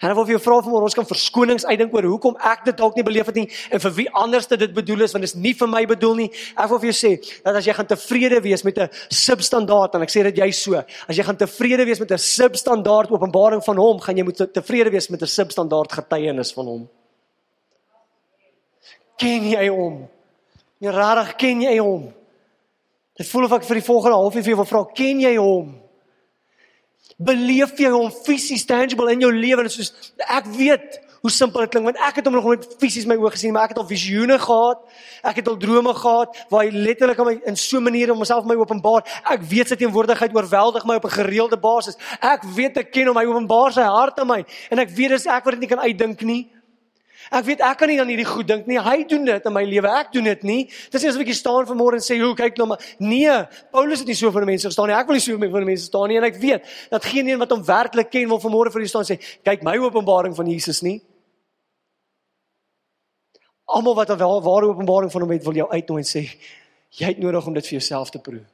En 0.02 0.12
ek 0.12 0.18
wil 0.18 0.26
vir 0.28 0.36
jou 0.36 0.42
vra 0.44 0.60
vanmôre 0.62 0.88
ons 0.90 0.94
kan 0.98 1.08
verskonings 1.08 1.66
uitdink 1.66 1.94
oor 1.96 2.06
hoekom 2.06 2.38
ek 2.46 2.66
dit 2.68 2.78
dalk 2.78 2.96
nie 2.96 3.06
beleef 3.06 3.30
het 3.32 3.40
nie 3.40 3.48
en 3.74 3.82
vir 3.82 3.94
wie 3.98 4.08
anders 4.24 4.48
dit 4.52 4.74
bedoel 4.74 5.06
is 5.08 5.16
want 5.16 5.26
dit 5.26 5.34
is 5.34 5.40
nie 5.40 5.54
vir 5.58 5.70
my 5.72 5.84
bedoel 5.90 6.16
nie. 6.22 6.30
Ek 6.54 6.70
wil 6.70 6.82
vir 6.84 6.92
jou 6.92 6.98
sê 7.00 7.14
dat 7.42 7.58
as 7.58 7.66
jy 7.66 7.74
gaan 7.74 7.90
tevrede 7.90 8.42
wees 8.46 8.64
met 8.64 8.78
'n 8.78 8.90
substandaard 9.10 9.96
en 9.96 10.02
ek 10.02 10.14
sê 10.14 10.24
dit 10.30 10.38
jy 10.38 10.52
so, 10.52 10.76
as 11.08 11.18
jy 11.18 11.24
gaan 11.24 11.38
tevrede 11.38 11.86
wees 11.86 12.00
met 12.00 12.12
'n 12.12 12.18
substandaard 12.18 13.12
openbaring 13.12 13.64
van 13.64 13.78
hom, 13.78 14.00
gaan 14.00 14.18
jy 14.18 14.24
moet 14.24 14.38
tevrede 14.54 14.92
wees 14.92 15.10
met 15.10 15.22
'n 15.22 15.28
substandaard 15.28 15.92
getuienis 15.92 16.54
van 16.54 16.66
hom. 16.66 16.90
Ken 19.18 19.46
jy 19.52 19.68
hom? 19.70 20.04
Jy 20.84 20.92
rarig 20.92 21.36
ken 21.40 21.62
jy 21.62 21.78
hom? 21.80 22.10
Dit 23.18 23.30
voel 23.30 23.46
of 23.46 23.56
ek 23.60 23.68
vir 23.68 23.80
die 23.80 23.86
volgende 23.86 24.18
halfuur 24.18 24.44
vir 24.44 24.54
jou 24.54 24.60
wil 24.60 24.70
vra, 24.70 24.84
ken 24.98 25.22
jy 25.22 25.36
hom? 25.38 25.74
Beleef 27.22 27.78
jy 27.78 27.92
hom 27.94 28.10
fisies 28.26 28.66
tangible 28.66 29.14
in 29.14 29.22
jou 29.22 29.32
lewe 29.32 29.64
en 29.64 29.72
soos 29.72 29.94
ek 30.26 30.48
weet 30.58 30.98
hoe 31.24 31.32
simpel 31.32 31.64
dit 31.64 31.72
klink 31.72 31.88
want 31.88 32.00
ek 32.04 32.18
het 32.20 32.26
hom 32.28 32.36
nog 32.36 32.48
nooit 32.50 32.66
fisies 32.82 33.06
my 33.08 33.16
oë 33.16 33.30
gesien 33.32 33.54
maar 33.56 33.70
ek 33.70 33.76
het 33.76 33.80
al 33.80 33.88
visioene 33.88 34.36
gehad. 34.42 34.82
Ek 35.24 35.38
het 35.40 35.48
al 35.48 35.60
drome 35.62 35.94
gehad 35.96 36.42
waar 36.52 36.66
hy 36.66 36.74
letterlik 36.74 37.22
aan 37.22 37.30
my 37.30 37.36
in 37.48 37.56
so 37.56 37.78
'n 37.80 37.86
manier 37.88 38.12
om 38.12 38.20
homself 38.20 38.44
my 38.46 38.58
openbaar. 38.60 39.06
Ek 39.24 39.42
weet 39.42 39.70
sy 39.70 39.76
teenwoordigheid 39.76 40.36
oorweldig 40.36 40.84
my 40.86 40.96
op 40.96 41.06
'n 41.06 41.16
gereelde 41.20 41.58
basis. 41.58 41.96
Ek 42.20 42.44
weet 42.44 42.78
ek 42.78 42.92
ken 42.92 43.08
hom, 43.08 43.18
hy 43.18 43.26
openbaar 43.26 43.72
sy 43.72 43.88
hart 43.88 44.20
aan 44.20 44.28
my 44.28 44.46
en 44.70 44.80
ek 44.80 44.90
weet 44.90 45.10
dis 45.10 45.28
ek 45.28 45.46
wat 45.46 45.54
dit 45.54 45.60
nie 45.62 45.70
kan 45.70 45.80
uitdink 45.80 46.22
nie. 46.22 46.50
Ek 47.32 47.46
weet 47.46 47.62
ek 47.64 47.78
kan 47.78 47.90
nie 47.90 48.00
aan 48.02 48.10
hierdie 48.12 48.28
goed 48.28 48.48
dink 48.48 48.68
nie. 48.68 48.80
Hy 48.82 49.04
doen 49.10 49.26
dit 49.26 49.46
in 49.46 49.54
my 49.54 49.64
lewe. 49.64 49.90
Ek 50.00 50.12
doen 50.14 50.24
dit 50.24 50.44
nie. 50.44 50.60
Dis 50.92 51.04
nie 51.04 51.10
asof 51.12 51.24
ek 51.24 51.32
hier 51.32 51.38
staan 51.38 51.68
vanmôre 51.70 52.00
en 52.00 52.04
sê, 52.04 52.20
"Hoe 52.20 52.36
kyk 52.36 52.58
nou 52.58 52.68
maar." 52.68 52.82
Nee, 53.00 53.48
Paulus 53.72 54.00
het 54.00 54.08
nie 54.08 54.16
so 54.16 54.32
vir 54.32 54.46
mense 54.46 54.68
gestaan 54.68 54.88
nie. 54.88 54.96
Ek 54.96 55.08
wil 55.08 55.16
nie 55.16 55.22
so 55.22 55.38
vir 55.38 55.66
mense 55.66 55.86
staan 55.86 56.10
nie 56.10 56.18
en 56.18 56.24
ek 56.24 56.36
weet 56.36 56.64
dat 56.90 57.04
geen 57.06 57.28
een 57.28 57.40
wat 57.40 57.50
hom 57.50 57.64
werklik 57.64 58.12
ken 58.12 58.28
wil 58.28 58.40
vanmôre 58.40 58.72
vir 58.72 58.82
u 58.82 58.88
staan 58.88 59.04
sê, 59.04 59.20
"Kyk 59.44 59.64
my 59.64 59.78
openbaring 59.78 60.36
van 60.36 60.48
Jesus 60.48 60.82
nie." 60.82 61.02
Almal 63.66 63.96
wat 63.96 64.08
wel 64.08 64.42
ware 64.42 64.68
openbaring 64.68 65.12
van 65.12 65.22
hom 65.22 65.32
het, 65.32 65.44
wil 65.44 65.54
jou 65.54 65.70
uitnooi 65.70 66.02
en 66.02 66.22
sê, 66.22 66.30
"Jy 66.92 67.06
het 67.06 67.20
nodig 67.20 67.48
om 67.48 67.54
dit 67.54 67.64
vir 67.64 67.80
jouself 67.80 68.10
te 68.10 68.20
proe." 68.20 68.46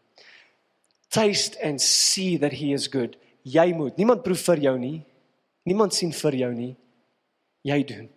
Taste 1.09 1.57
and 1.63 1.82
see 1.82 2.38
that 2.38 2.53
he 2.53 2.74
is 2.74 2.88
good. 2.88 3.17
Jy 3.43 3.74
moet. 3.74 3.97
Niemand 3.97 4.24
proe 4.24 4.36
vir 4.36 4.57
jou 4.57 4.78
nie. 4.78 5.05
Niemand 5.65 5.93
sien 5.93 6.11
vir 6.11 6.36
jou 6.36 6.53
nie. 6.53 6.76
Jy 7.63 7.84
doen. 7.84 8.09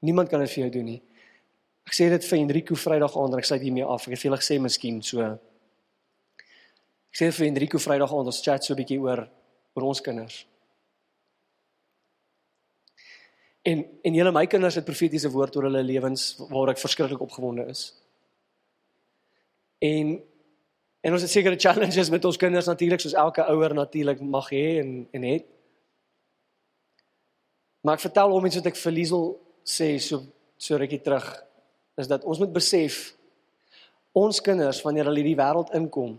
Niemand 0.00 0.28
kan 0.30 0.40
dit 0.40 0.50
vir 0.50 0.62
jou 0.64 0.70
doen 0.78 0.84
nie. 0.92 1.00
Ek 1.88 1.96
sê 1.96 2.10
dit 2.12 2.24
vir 2.30 2.38
Enrico 2.38 2.76
Vrydag 2.76 3.16
aand 3.16 3.34
en 3.34 3.40
ek 3.40 3.48
sluit 3.48 3.64
hiermee 3.64 3.86
af. 3.86 4.04
Ek 4.06 4.14
het 4.14 4.20
vir 4.20 4.28
julle 4.28 4.40
gesê 4.42 4.58
miskien 4.60 5.00
so. 5.02 5.24
Ek 7.08 7.16
sê 7.16 7.30
vir 7.32 7.48
Enrico 7.48 7.80
Vrydag 7.80 8.12
aand 8.12 8.28
ons 8.28 8.42
chat 8.44 8.64
so 8.64 8.74
'n 8.74 8.80
bietjie 8.82 9.00
oor 9.00 9.24
oor 9.74 9.88
ons 9.88 10.00
kinders. 10.00 10.44
En 13.62 13.84
en 14.04 14.14
julle 14.14 14.32
my 14.32 14.46
kinders 14.46 14.74
het 14.74 14.84
profetiese 14.84 15.30
woord 15.30 15.56
oor 15.56 15.68
hulle 15.68 15.82
lewens 15.82 16.36
waar 16.50 16.70
ek 16.70 16.78
verskriklik 16.78 17.20
opgewonde 17.20 17.66
is. 17.66 17.94
En 19.78 20.20
en 21.00 21.12
ons 21.12 21.22
het 21.22 21.30
sekere 21.30 21.56
challenges 21.56 22.10
met 22.10 22.24
ons 22.24 22.36
kinders 22.36 22.66
natuurlik 22.66 23.00
soos 23.00 23.14
elke 23.14 23.44
ouer 23.48 23.74
natuurlik 23.74 24.20
mag 24.20 24.50
hê 24.50 24.78
en 24.82 25.08
en 25.10 25.22
het. 25.22 25.46
Maar 27.80 27.94
ek 27.94 28.06
vertel 28.06 28.30
hom 28.30 28.46
iets 28.46 28.58
wat 28.60 28.66
ek 28.66 28.76
vir 28.76 28.92
Liesel 28.92 29.47
sê 29.68 29.90
so 30.00 30.22
so 30.58 30.78
rukkie 30.80 31.02
terug 31.04 31.26
is 32.00 32.08
dat 32.10 32.24
ons 32.24 32.40
moet 32.40 32.52
besef 32.54 33.12
ons 34.16 34.40
kinders 34.42 34.80
wanneer 34.82 35.06
hulle 35.10 35.20
hierdie 35.22 35.38
wêreld 35.38 35.74
inkom 35.76 36.16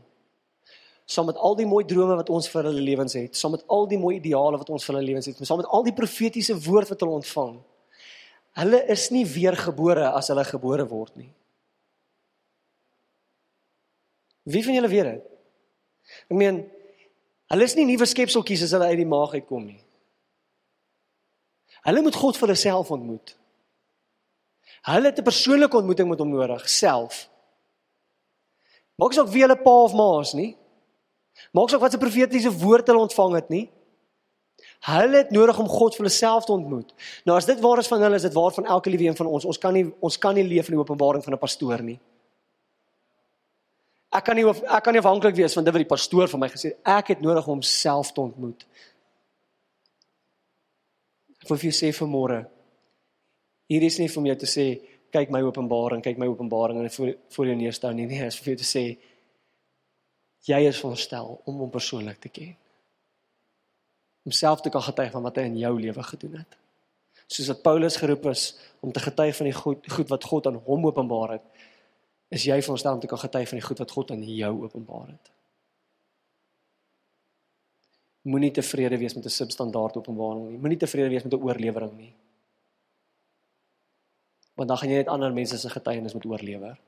saam 1.10 1.26
met 1.26 1.40
al 1.42 1.56
die 1.58 1.66
mooi 1.66 1.82
drome 1.90 2.14
wat 2.20 2.30
ons 2.30 2.48
vir 2.54 2.68
hulle 2.70 2.84
lewens 2.86 3.16
het, 3.18 3.34
saam 3.38 3.56
met 3.56 3.64
al 3.74 3.88
die 3.90 3.98
mooi 3.98 4.20
ideale 4.20 4.60
wat 4.62 4.70
ons 4.70 4.84
vir 4.86 4.94
hulle 4.94 5.08
lewens 5.08 5.26
het, 5.26 5.40
saam 5.42 5.58
met 5.64 5.70
al 5.74 5.88
die 5.88 5.96
profetiese 5.98 6.54
woord 6.68 6.92
wat 6.92 7.02
hulle 7.02 7.18
ontvang. 7.18 7.56
Hulle 8.60 8.82
is 8.94 9.08
nie 9.14 9.24
weergebore 9.26 10.12
as 10.14 10.30
hulle 10.30 10.46
gebore 10.46 10.86
word 10.90 11.16
nie. 11.18 11.32
Wie 14.50 14.62
van 14.66 14.78
julle 14.78 14.92
weet 14.92 15.10
dit? 15.10 15.26
Ek 16.30 16.38
meen, 16.38 16.62
hulle 17.54 17.66
is 17.66 17.76
nie 17.78 17.88
nuwe 17.90 18.06
skepseltjies 18.10 18.68
as 18.68 18.78
hulle 18.78 18.92
uit 18.94 19.02
die 19.02 19.10
maag 19.10 19.34
uitkom 19.40 19.66
nie. 19.66 19.82
Hulle 21.88 22.02
moet 22.02 22.16
God 22.16 22.38
vir 22.38 22.48
hulle 22.48 22.60
self 22.60 22.92
ontmoet. 22.92 23.36
Hulle 24.90 25.06
het 25.06 25.20
'n 25.20 25.24
persoonlike 25.24 25.78
ontmoeting 25.78 26.10
met 26.10 26.20
hom 26.20 26.30
nodig 26.30 26.70
self. 26.70 27.30
Maak 28.96 29.14
saak 29.14 29.28
wie 29.28 29.42
hulle 29.42 29.56
pa 29.56 29.76
of 29.84 29.94
ma 29.94 30.20
is 30.20 30.34
nie. 30.34 30.58
Maak 31.52 31.70
saak 31.70 31.82
wat 31.82 31.92
se 31.92 31.98
profetiese 31.98 32.52
woord 32.52 32.88
hulle 32.88 33.06
ontvang 33.08 33.36
het 33.36 33.50
nie. 33.50 33.70
Hulle 34.88 35.18
het 35.18 35.32
nodig 35.32 35.60
om 35.60 35.68
God 35.68 35.96
vir 35.96 36.06
hulle 36.06 36.16
self 36.16 36.46
te 36.46 36.52
ontmoet. 36.52 36.94
Nou 37.28 37.38
as 37.38 37.48
dit 37.48 37.60
waar 37.60 37.80
is 37.80 37.88
van 37.88 38.02
hulle, 38.02 38.16
is 38.16 38.28
dit 38.28 38.34
waar 38.34 38.52
van 38.52 38.66
elke 38.66 38.90
liewe 38.90 39.10
een 39.10 39.16
van 39.16 39.28
ons. 39.28 39.46
Ons 39.46 39.58
kan 39.58 39.74
nie 39.74 39.86
ons 40.00 40.18
kan 40.18 40.36
nie 40.36 40.44
leef 40.44 40.68
in 40.68 40.78
die 40.78 40.82
openbaring 40.82 41.24
van 41.24 41.34
'n 41.34 41.40
pastoor 41.40 41.84
nie. 41.84 42.00
Ek 44.10 44.24
kan 44.26 44.36
nie 44.36 44.46
ek 44.48 44.84
kan 44.84 44.94
nie 44.94 45.02
afhanklik 45.02 45.36
wees 45.36 45.54
van 45.54 45.64
dit 45.64 45.74
wat 45.74 45.84
die 45.84 45.96
pastoor 45.96 46.28
vir 46.28 46.40
my 46.40 46.50
gesê 46.50 46.72
het. 46.72 46.80
Ek 46.84 47.08
het 47.08 47.22
nodig 47.22 47.48
om 47.48 47.60
homself 47.60 48.12
te 48.12 48.22
ontmoet. 48.22 48.66
Wil 51.50 51.58
vir 51.58 51.72
jou 51.72 51.78
sê 51.80 51.92
vanmôre, 51.96 52.44
Hier 53.70 53.84
is 53.86 54.00
nie 54.02 54.10
vir 54.10 54.32
jou 54.32 54.38
te 54.42 54.48
sê 54.50 54.64
kyk 55.14 55.30
my 55.34 55.44
openbaring, 55.46 56.02
kyk 56.02 56.18
my 56.18 56.26
openbaring 56.32 56.82
en 56.82 56.90
voor 56.90 57.12
voor 57.36 57.50
jou 57.52 57.58
neerstaan 57.58 57.96
nie. 57.96 58.08
Nee, 58.10 58.26
is 58.26 58.40
vir 58.42 58.56
jou 58.56 58.62
te 58.64 58.70
sê 58.70 58.84
jy 60.50 60.60
is 60.66 60.80
verstel 60.82 61.36
om 61.46 61.60
hom 61.62 61.70
persoonlik 61.70 62.18
te 62.24 62.32
ken. 62.34 62.56
Om 64.26 64.34
self 64.34 64.64
te 64.66 64.72
kan 64.74 64.82
getuig 64.82 65.12
van 65.14 65.26
wat 65.28 65.38
hy 65.38 65.46
in 65.52 65.60
jou 65.62 65.74
lewe 65.78 66.06
gedoen 66.08 66.40
het. 66.42 66.58
Soos 67.30 67.52
wat 67.54 67.62
Paulus 67.62 68.00
geroep 68.02 68.26
is 68.32 68.46
om 68.82 68.92
te 68.92 69.04
getuig 69.04 69.36
van 69.38 69.50
die 69.52 69.54
goed, 69.54 69.86
goed 69.94 70.10
wat 70.10 70.26
God 70.26 70.50
aan 70.50 70.58
hom 70.66 70.90
openbaar 70.90 71.36
het, 71.38 71.46
is 72.34 72.48
jy 72.50 72.58
veronderstel 72.58 72.98
om 72.98 73.04
te 73.04 73.12
kan 73.12 73.22
getuig 73.22 73.50
van 73.52 73.62
die 73.62 73.68
goed 73.68 73.84
wat 73.86 73.94
God 73.94 74.12
aan 74.16 74.26
jou 74.26 74.54
openbaar 74.64 75.12
het. 75.14 75.30
Moenie 78.28 78.52
tevrede 78.52 78.98
wees 78.98 79.16
met 79.16 79.26
'n 79.26 79.30
substandaard 79.30 79.96
openbaring 79.96 80.50
nie. 80.50 80.58
Moenie 80.58 80.78
tevrede 80.78 81.10
wees 81.10 81.24
met 81.24 81.34
'n 81.34 81.44
oorlewering 81.44 81.94
nie. 81.98 82.16
Want 84.56 84.68
dan 84.70 84.78
gaan 84.78 84.90
jy 84.90 84.96
net 84.96 85.08
ander 85.08 85.34
mense 85.34 85.58
se 85.58 85.70
getuienis 85.70 86.14
moet 86.14 86.26
oorlewer. 86.26 86.80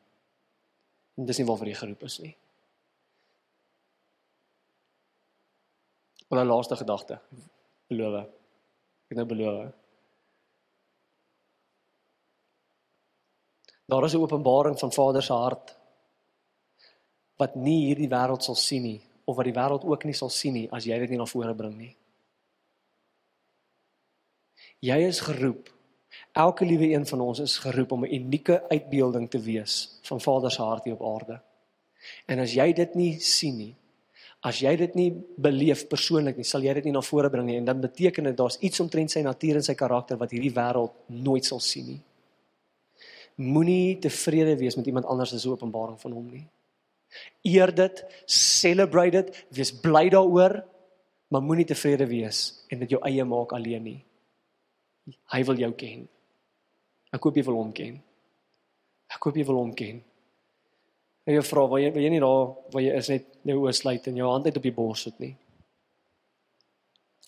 En 1.18 1.26
dis 1.26 1.38
nie 1.38 1.46
waarvoor 1.48 1.68
jy 1.68 1.74
geroep 1.74 2.04
is 2.04 2.20
nie. 2.20 2.38
Maar 6.28 6.44
'n 6.44 6.48
laaste 6.48 6.76
gedagte. 6.76 7.20
Beloof. 7.88 8.28
Ek 9.08 9.18
nou 9.18 9.26
beloof. 9.26 9.74
Daar 13.86 14.04
is 14.04 14.14
'n 14.14 14.22
openbaring 14.22 14.80
van 14.80 14.92
Vader 14.92 15.24
se 15.24 15.34
hart 15.34 15.78
wat 17.36 17.56
nie 17.56 17.86
hierdie 17.86 18.10
wêreld 18.10 18.44
sal 18.44 18.56
sien 18.56 18.84
nie 18.84 19.11
of 19.26 19.36
wat 19.36 19.48
die 19.48 19.56
wêreld 19.56 19.86
ook 19.88 20.06
nie 20.08 20.16
sal 20.18 20.30
sien 20.30 20.54
nie 20.54 20.68
as 20.72 20.86
jy 20.86 20.98
dit 21.04 21.14
nie 21.14 21.20
na 21.22 21.28
vore 21.30 21.54
bring 21.56 21.78
nie. 21.78 21.94
Jy 24.82 24.98
is 25.08 25.22
geroep. 25.22 25.70
Elke 26.34 26.66
liewe 26.66 26.90
een 26.90 27.06
van 27.06 27.22
ons 27.22 27.40
is 27.40 27.58
geroep 27.62 27.92
om 27.92 28.06
'n 28.06 28.14
unieke 28.14 28.70
uitbeelding 28.70 29.30
te 29.30 29.40
wees 29.40 30.00
van 30.02 30.22
Vader 30.22 30.52
se 30.52 30.62
hart 30.62 30.84
hier 30.84 30.94
op 30.94 31.06
aarde. 31.16 31.42
En 32.26 32.40
as 32.40 32.54
jy 32.54 32.74
dit 32.74 32.96
nie 32.96 33.20
sien 33.20 33.58
nie, 33.58 33.76
as 34.42 34.60
jy 34.60 34.76
dit 34.76 34.96
nie 34.96 35.10
beleef 35.38 35.88
persoonlik 35.88 36.38
nie, 36.38 36.44
sal 36.44 36.62
jy 36.62 36.74
dit 36.74 36.84
nie 36.84 36.92
na 36.92 37.02
vore 37.02 37.30
bring 37.30 37.46
nie 37.46 37.58
en 37.58 37.66
dan 37.66 37.82
beteken 37.82 38.24
dit 38.24 38.38
daar's 38.38 38.58
iets 38.60 38.80
omtrent 38.80 39.12
sy 39.12 39.22
natuur 39.22 39.56
en 39.56 39.64
sy 39.64 39.76
karakter 39.78 40.18
wat 40.18 40.32
hierdie 40.32 40.54
wêreld 40.56 40.92
nooit 41.08 41.46
sal 41.46 41.60
sien 41.60 41.86
nie. 41.86 42.02
Moenie 43.36 44.00
tevrede 44.00 44.58
wees 44.58 44.76
met 44.76 44.86
iemand 44.86 45.06
anders 45.06 45.30
se 45.30 45.50
openbaring 45.50 46.00
van 46.02 46.12
hom 46.12 46.28
nie. 46.30 46.48
Eer 47.47 47.74
dit, 47.76 48.03
celebrate 48.30 49.18
dit, 49.18 49.41
wees 49.55 49.74
bly 49.84 50.07
daaroor, 50.14 50.62
maar 51.32 51.43
moenie 51.43 51.66
tevrede 51.68 52.07
wees 52.09 52.66
en 52.72 52.84
dit 52.84 52.95
jou 52.95 53.01
eie 53.07 53.26
maak 53.28 53.53
alleen 53.55 53.84
nie. 53.88 53.99
Hy 55.34 55.41
wil 55.47 55.59
jou 55.64 55.72
ken. 55.80 56.05
Ek 57.12 57.22
koop 57.24 57.36
jy 57.36 57.43
wil 57.47 57.59
hom 57.59 57.72
ken. 57.76 57.97
Ek 59.12 59.20
koop 59.20 59.36
jy 59.36 59.45
wil 59.47 59.59
hom 59.59 59.74
ken. 59.76 59.99
En 61.28 61.36
jy 61.36 61.43
vra, 61.45 61.66
wil 61.70 61.82
jy 61.84 61.91
wil 61.93 62.05
jy 62.05 62.12
nie 62.14 62.24
daar 62.24 62.51
waar 62.74 62.84
jy 62.84 62.97
is 62.97 63.09
net 63.12 63.28
nou 63.47 63.57
oosluit 63.66 64.07
en 64.09 64.20
jou 64.22 64.30
hand 64.32 64.47
net 64.47 64.57
op 64.57 64.66
die 64.66 64.76
bors 64.76 65.05
sit 65.07 65.20
nie. 65.22 65.34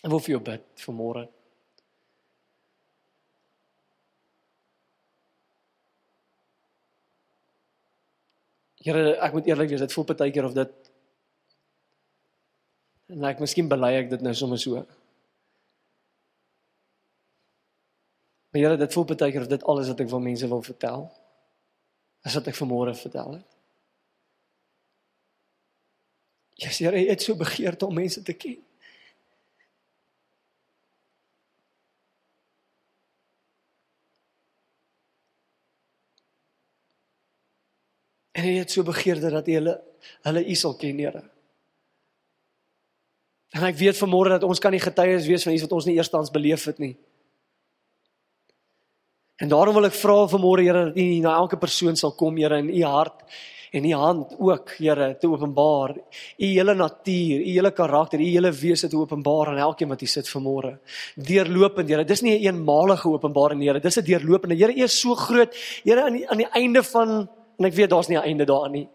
En 0.04 0.12
wil 0.12 0.22
vir 0.24 0.36
jou 0.36 0.42
bid 0.44 0.66
vir 0.84 0.96
Here, 8.84 9.14
ek 9.24 9.32
moet 9.32 9.46
eerlik 9.48 9.70
wees, 9.72 9.80
dit 9.80 9.94
voel 9.96 10.04
baie 10.12 10.32
keer 10.32 10.44
of 10.44 10.56
dit 10.56 10.90
en 13.14 13.24
ek 13.28 13.40
miskien 13.40 13.68
bely 13.68 13.92
ek 13.98 14.10
dit 14.10 14.22
nou 14.24 14.32
sommer 14.36 14.60
so. 14.60 14.80
Maar 18.52 18.60
Here, 18.60 18.76
dit 18.80 18.96
voel 18.96 19.06
baie 19.12 19.32
keer 19.32 19.44
of 19.44 19.50
dit 19.52 19.66
alles 19.70 19.88
wat 19.92 20.04
ek 20.04 20.10
van 20.12 20.24
mense 20.24 20.48
wil 20.50 20.62
vertel. 20.62 21.08
Is 22.24 22.36
wat 22.38 22.52
ek 22.52 22.58
vanmôre 22.58 22.94
vertel 22.96 23.38
het. 23.38 23.48
Ja, 26.54 26.68
yes, 26.68 26.78
Here, 26.84 27.00
jy 27.00 27.10
het 27.10 27.24
so 27.24 27.36
begeerte 27.40 27.88
om 27.88 27.96
mense 27.98 28.22
te 28.22 28.36
ken. 28.36 28.60
En 38.34 38.42
hy 38.42 38.58
het 38.58 38.72
so 38.74 38.82
begeerde 38.82 39.30
dat 39.30 39.46
hy 39.46 39.60
hulle 39.60 39.78
hulle 40.26 40.42
U 40.50 40.54
sal 40.58 40.74
ken, 40.80 40.98
Here. 40.98 41.22
En 43.54 43.62
ek 43.68 43.78
weet 43.78 43.98
vanmôre 44.00 44.34
dat 44.34 44.44
ons 44.46 44.58
kan 44.58 44.74
nie 44.74 44.82
getuies 44.82 45.28
wees 45.30 45.44
van 45.46 45.54
iets 45.54 45.62
wat 45.68 45.74
ons 45.76 45.86
nie 45.86 45.94
eerstens 45.94 46.32
beleef 46.34 46.66
het 46.66 46.80
nie. 46.82 46.96
En 49.42 49.50
daarom 49.50 49.76
wil 49.78 49.86
ek 49.86 49.98
vra 49.98 50.24
vanmôre 50.30 50.66
Here 50.66 50.88
dat 50.88 50.98
U 50.98 51.04
na 51.22 51.36
elke 51.38 51.58
persoon 51.62 51.98
sal 51.98 52.16
kom, 52.18 52.40
Here, 52.42 52.58
in 52.58 52.72
U 52.74 52.82
hart 52.90 53.22
en 53.74 53.86
U 53.86 53.92
hand 53.98 54.34
ook, 54.38 54.74
Here, 54.78 55.12
te 55.18 55.30
openbaar. 55.30 55.94
U 55.94 56.50
hele 56.50 56.74
natuur, 56.74 57.38
U 57.38 57.54
hele 57.54 57.72
karakter, 57.74 58.18
U 58.18 58.26
hele 58.26 58.50
wese 58.50 58.90
te 58.90 58.98
openbaar 58.98 59.52
aan 59.52 59.62
elkeen 59.68 59.94
wat 59.94 60.02
hier 60.02 60.10
sit 60.10 60.30
vanmôre. 60.30 60.76
Deurlopend, 61.14 61.88
Here. 61.88 62.04
Dis 62.04 62.22
nie 62.22 62.34
'n 62.34 62.42
een 62.42 62.54
eenmalige 62.54 63.08
openbaring, 63.08 63.62
Here. 63.62 63.80
Dis 63.80 63.98
'n 63.98 64.04
deurlopende. 64.04 64.56
Here, 64.58 64.74
U 64.74 64.82
is 64.82 65.00
so 65.00 65.14
groot. 65.14 65.54
Here, 65.84 66.02
aan 66.02 66.12
die 66.12 66.28
aan 66.28 66.38
die 66.38 66.50
einde 66.50 66.82
van 66.82 67.28
en 67.58 67.68
ek 67.68 67.74
weet 67.74 67.90
daar's 67.90 68.08
nie 68.08 68.18
'n 68.18 68.22
einde 68.22 68.44
daaraan 68.44 68.72
nie. 68.72 68.88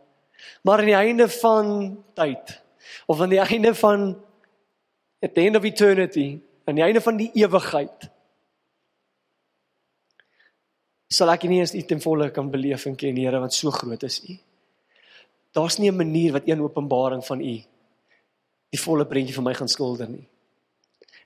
Maar 0.63 0.79
aan 0.79 0.85
die 0.85 0.95
einde 0.95 1.29
van 1.29 2.03
tyd 2.13 2.61
of 3.07 3.21
aan 3.21 3.29
die 3.29 3.39
einde 3.39 3.75
van 3.75 4.21
at 5.21 5.35
the 5.35 5.41
end 5.41 5.55
of 5.55 5.63
eternity, 5.63 6.39
aan 6.65 6.75
die 6.75 6.83
einde 6.83 7.01
van 7.01 7.17
die 7.17 7.31
ewigheid 7.33 8.09
sal 11.09 11.31
ek 11.33 11.43
nie 11.49 11.59
eens 11.59 11.73
U 11.73 11.81
ten 11.81 12.01
volle 12.01 12.29
kan 12.31 12.51
beleef 12.51 12.85
en 12.85 12.95
ken, 12.95 13.17
Here, 13.17 13.39
want 13.39 13.53
so 13.53 13.71
groot 13.71 14.03
is 14.03 14.21
U. 14.29 14.37
Daar's 15.51 15.77
nie 15.77 15.89
'n 15.91 15.95
manier 15.95 16.31
wat 16.31 16.47
een 16.47 16.61
openbaring 16.61 17.25
van 17.25 17.41
U 17.41 17.55
die 18.69 18.79
volle 18.79 19.05
prentjie 19.05 19.33
vir 19.33 19.43
my 19.43 19.53
gaan 19.53 19.67
skilder 19.67 20.09
nie. 20.09 20.27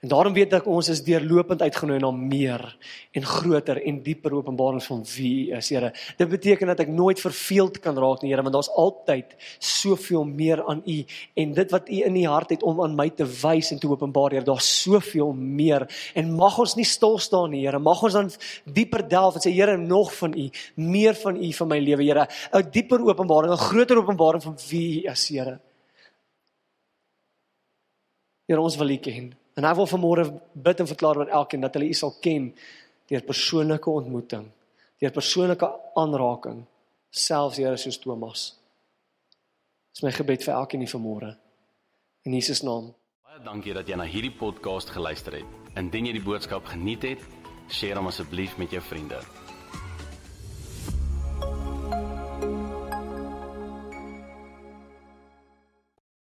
En 0.04 0.10
daarom 0.12 0.34
weet 0.36 0.52
ek 0.58 0.66
ons 0.68 0.90
is 0.92 1.00
deurlopend 1.00 1.62
uitgenooi 1.64 2.02
na 2.04 2.10
meer 2.12 2.62
en 3.16 3.24
groter 3.24 3.78
en 3.88 4.02
dieper 4.04 4.34
openbarings 4.36 4.90
van 4.90 5.04
wie 5.14 5.54
is, 5.56 5.70
Here. 5.72 5.94
Dit 6.20 6.28
beteken 6.28 6.68
dat 6.68 6.82
ek 6.84 6.90
nooit 6.92 7.22
verveeld 7.24 7.78
kan 7.80 7.96
raak 7.96 8.20
nie, 8.20 8.34
Here, 8.34 8.44
want 8.44 8.52
daar's 8.58 8.72
altyd 8.76 9.32
soveel 9.64 10.26
meer 10.28 10.60
aan 10.68 10.82
U 10.84 10.98
en 11.40 11.54
dit 11.56 11.72
wat 11.72 11.88
U 11.88 12.00
in 12.10 12.18
U 12.20 12.24
hart 12.34 12.52
het 12.52 12.66
om 12.68 12.82
aan 12.84 12.98
my 13.00 13.06
te 13.16 13.24
wys 13.24 13.72
en 13.72 13.80
te 13.80 13.88
openbaar, 13.88 14.36
Here, 14.36 14.44
daar's 14.50 14.68
soveel 14.82 15.32
meer. 15.40 15.86
En 16.20 16.34
mag 16.36 16.58
ons 16.60 16.74
nie 16.76 16.88
stil 16.90 17.16
staan 17.24 17.54
nie, 17.56 17.62
Here. 17.64 17.80
Mag 17.80 18.02
ons 18.04 18.18
dan 18.18 18.32
dieper 18.68 19.06
delf 19.08 19.38
en 19.40 19.46
sê, 19.46 19.54
Here, 19.56 19.78
nog 19.80 20.12
van 20.18 20.36
U, 20.36 20.50
meer 20.84 21.16
van 21.22 21.40
U 21.40 21.54
vir 21.62 21.70
my 21.70 21.78
lewe, 21.80 22.04
Here. 22.10 22.28
'n 22.52 22.72
Dieper 22.76 23.00
openbaring, 23.00 23.54
'n 23.56 23.68
groter 23.72 24.04
openbaring 24.04 24.44
van 24.44 24.60
wie 24.68 25.00
U 25.00 25.12
is, 25.12 25.30
Here. 25.30 25.62
Here, 28.52 28.60
ons 28.60 28.76
wil 28.76 28.90
U 28.90 28.98
ken. 28.98 29.32
En 29.58 29.68
ek 29.70 29.78
wil 29.78 29.90
vanmôre 29.90 30.26
bid 30.54 30.80
en 30.82 30.90
verklaar 30.90 31.22
aan 31.22 31.36
elkeen 31.42 31.62
dat 31.62 31.76
hulle 31.78 31.92
U 31.92 31.98
sal 31.98 32.16
ken 32.22 32.50
deur 33.12 33.26
persoonlike 33.28 33.90
ontmoeting, 33.90 34.48
deur 35.02 35.14
persoonlike 35.14 35.70
aanraking, 36.00 36.64
selfs 37.10 37.60
Here 37.62 37.78
soos 37.78 38.00
Thomas. 38.02 38.48
Dis 39.94 40.02
my 40.02 40.12
gebed 40.16 40.42
vir 40.42 40.56
elkeen 40.56 40.82
hier 40.82 40.94
vanmôre. 40.96 41.36
In 42.26 42.34
Jesus 42.34 42.64
naam. 42.66 42.94
Baie 43.28 43.44
dankie 43.46 43.76
dat 43.78 43.90
jy 43.90 44.00
na 44.00 44.10
hierdie 44.10 44.34
podcast 44.34 44.90
geluister 44.96 45.38
het. 45.38 45.62
Indien 45.78 46.10
jy 46.10 46.18
die 46.18 46.26
boodskap 46.26 46.66
geniet 46.74 47.06
het, 47.06 47.32
deel 47.70 48.00
hom 48.00 48.10
asseblief 48.10 48.58
met 48.58 48.74
jou 48.74 48.82
vriende. 48.82 49.22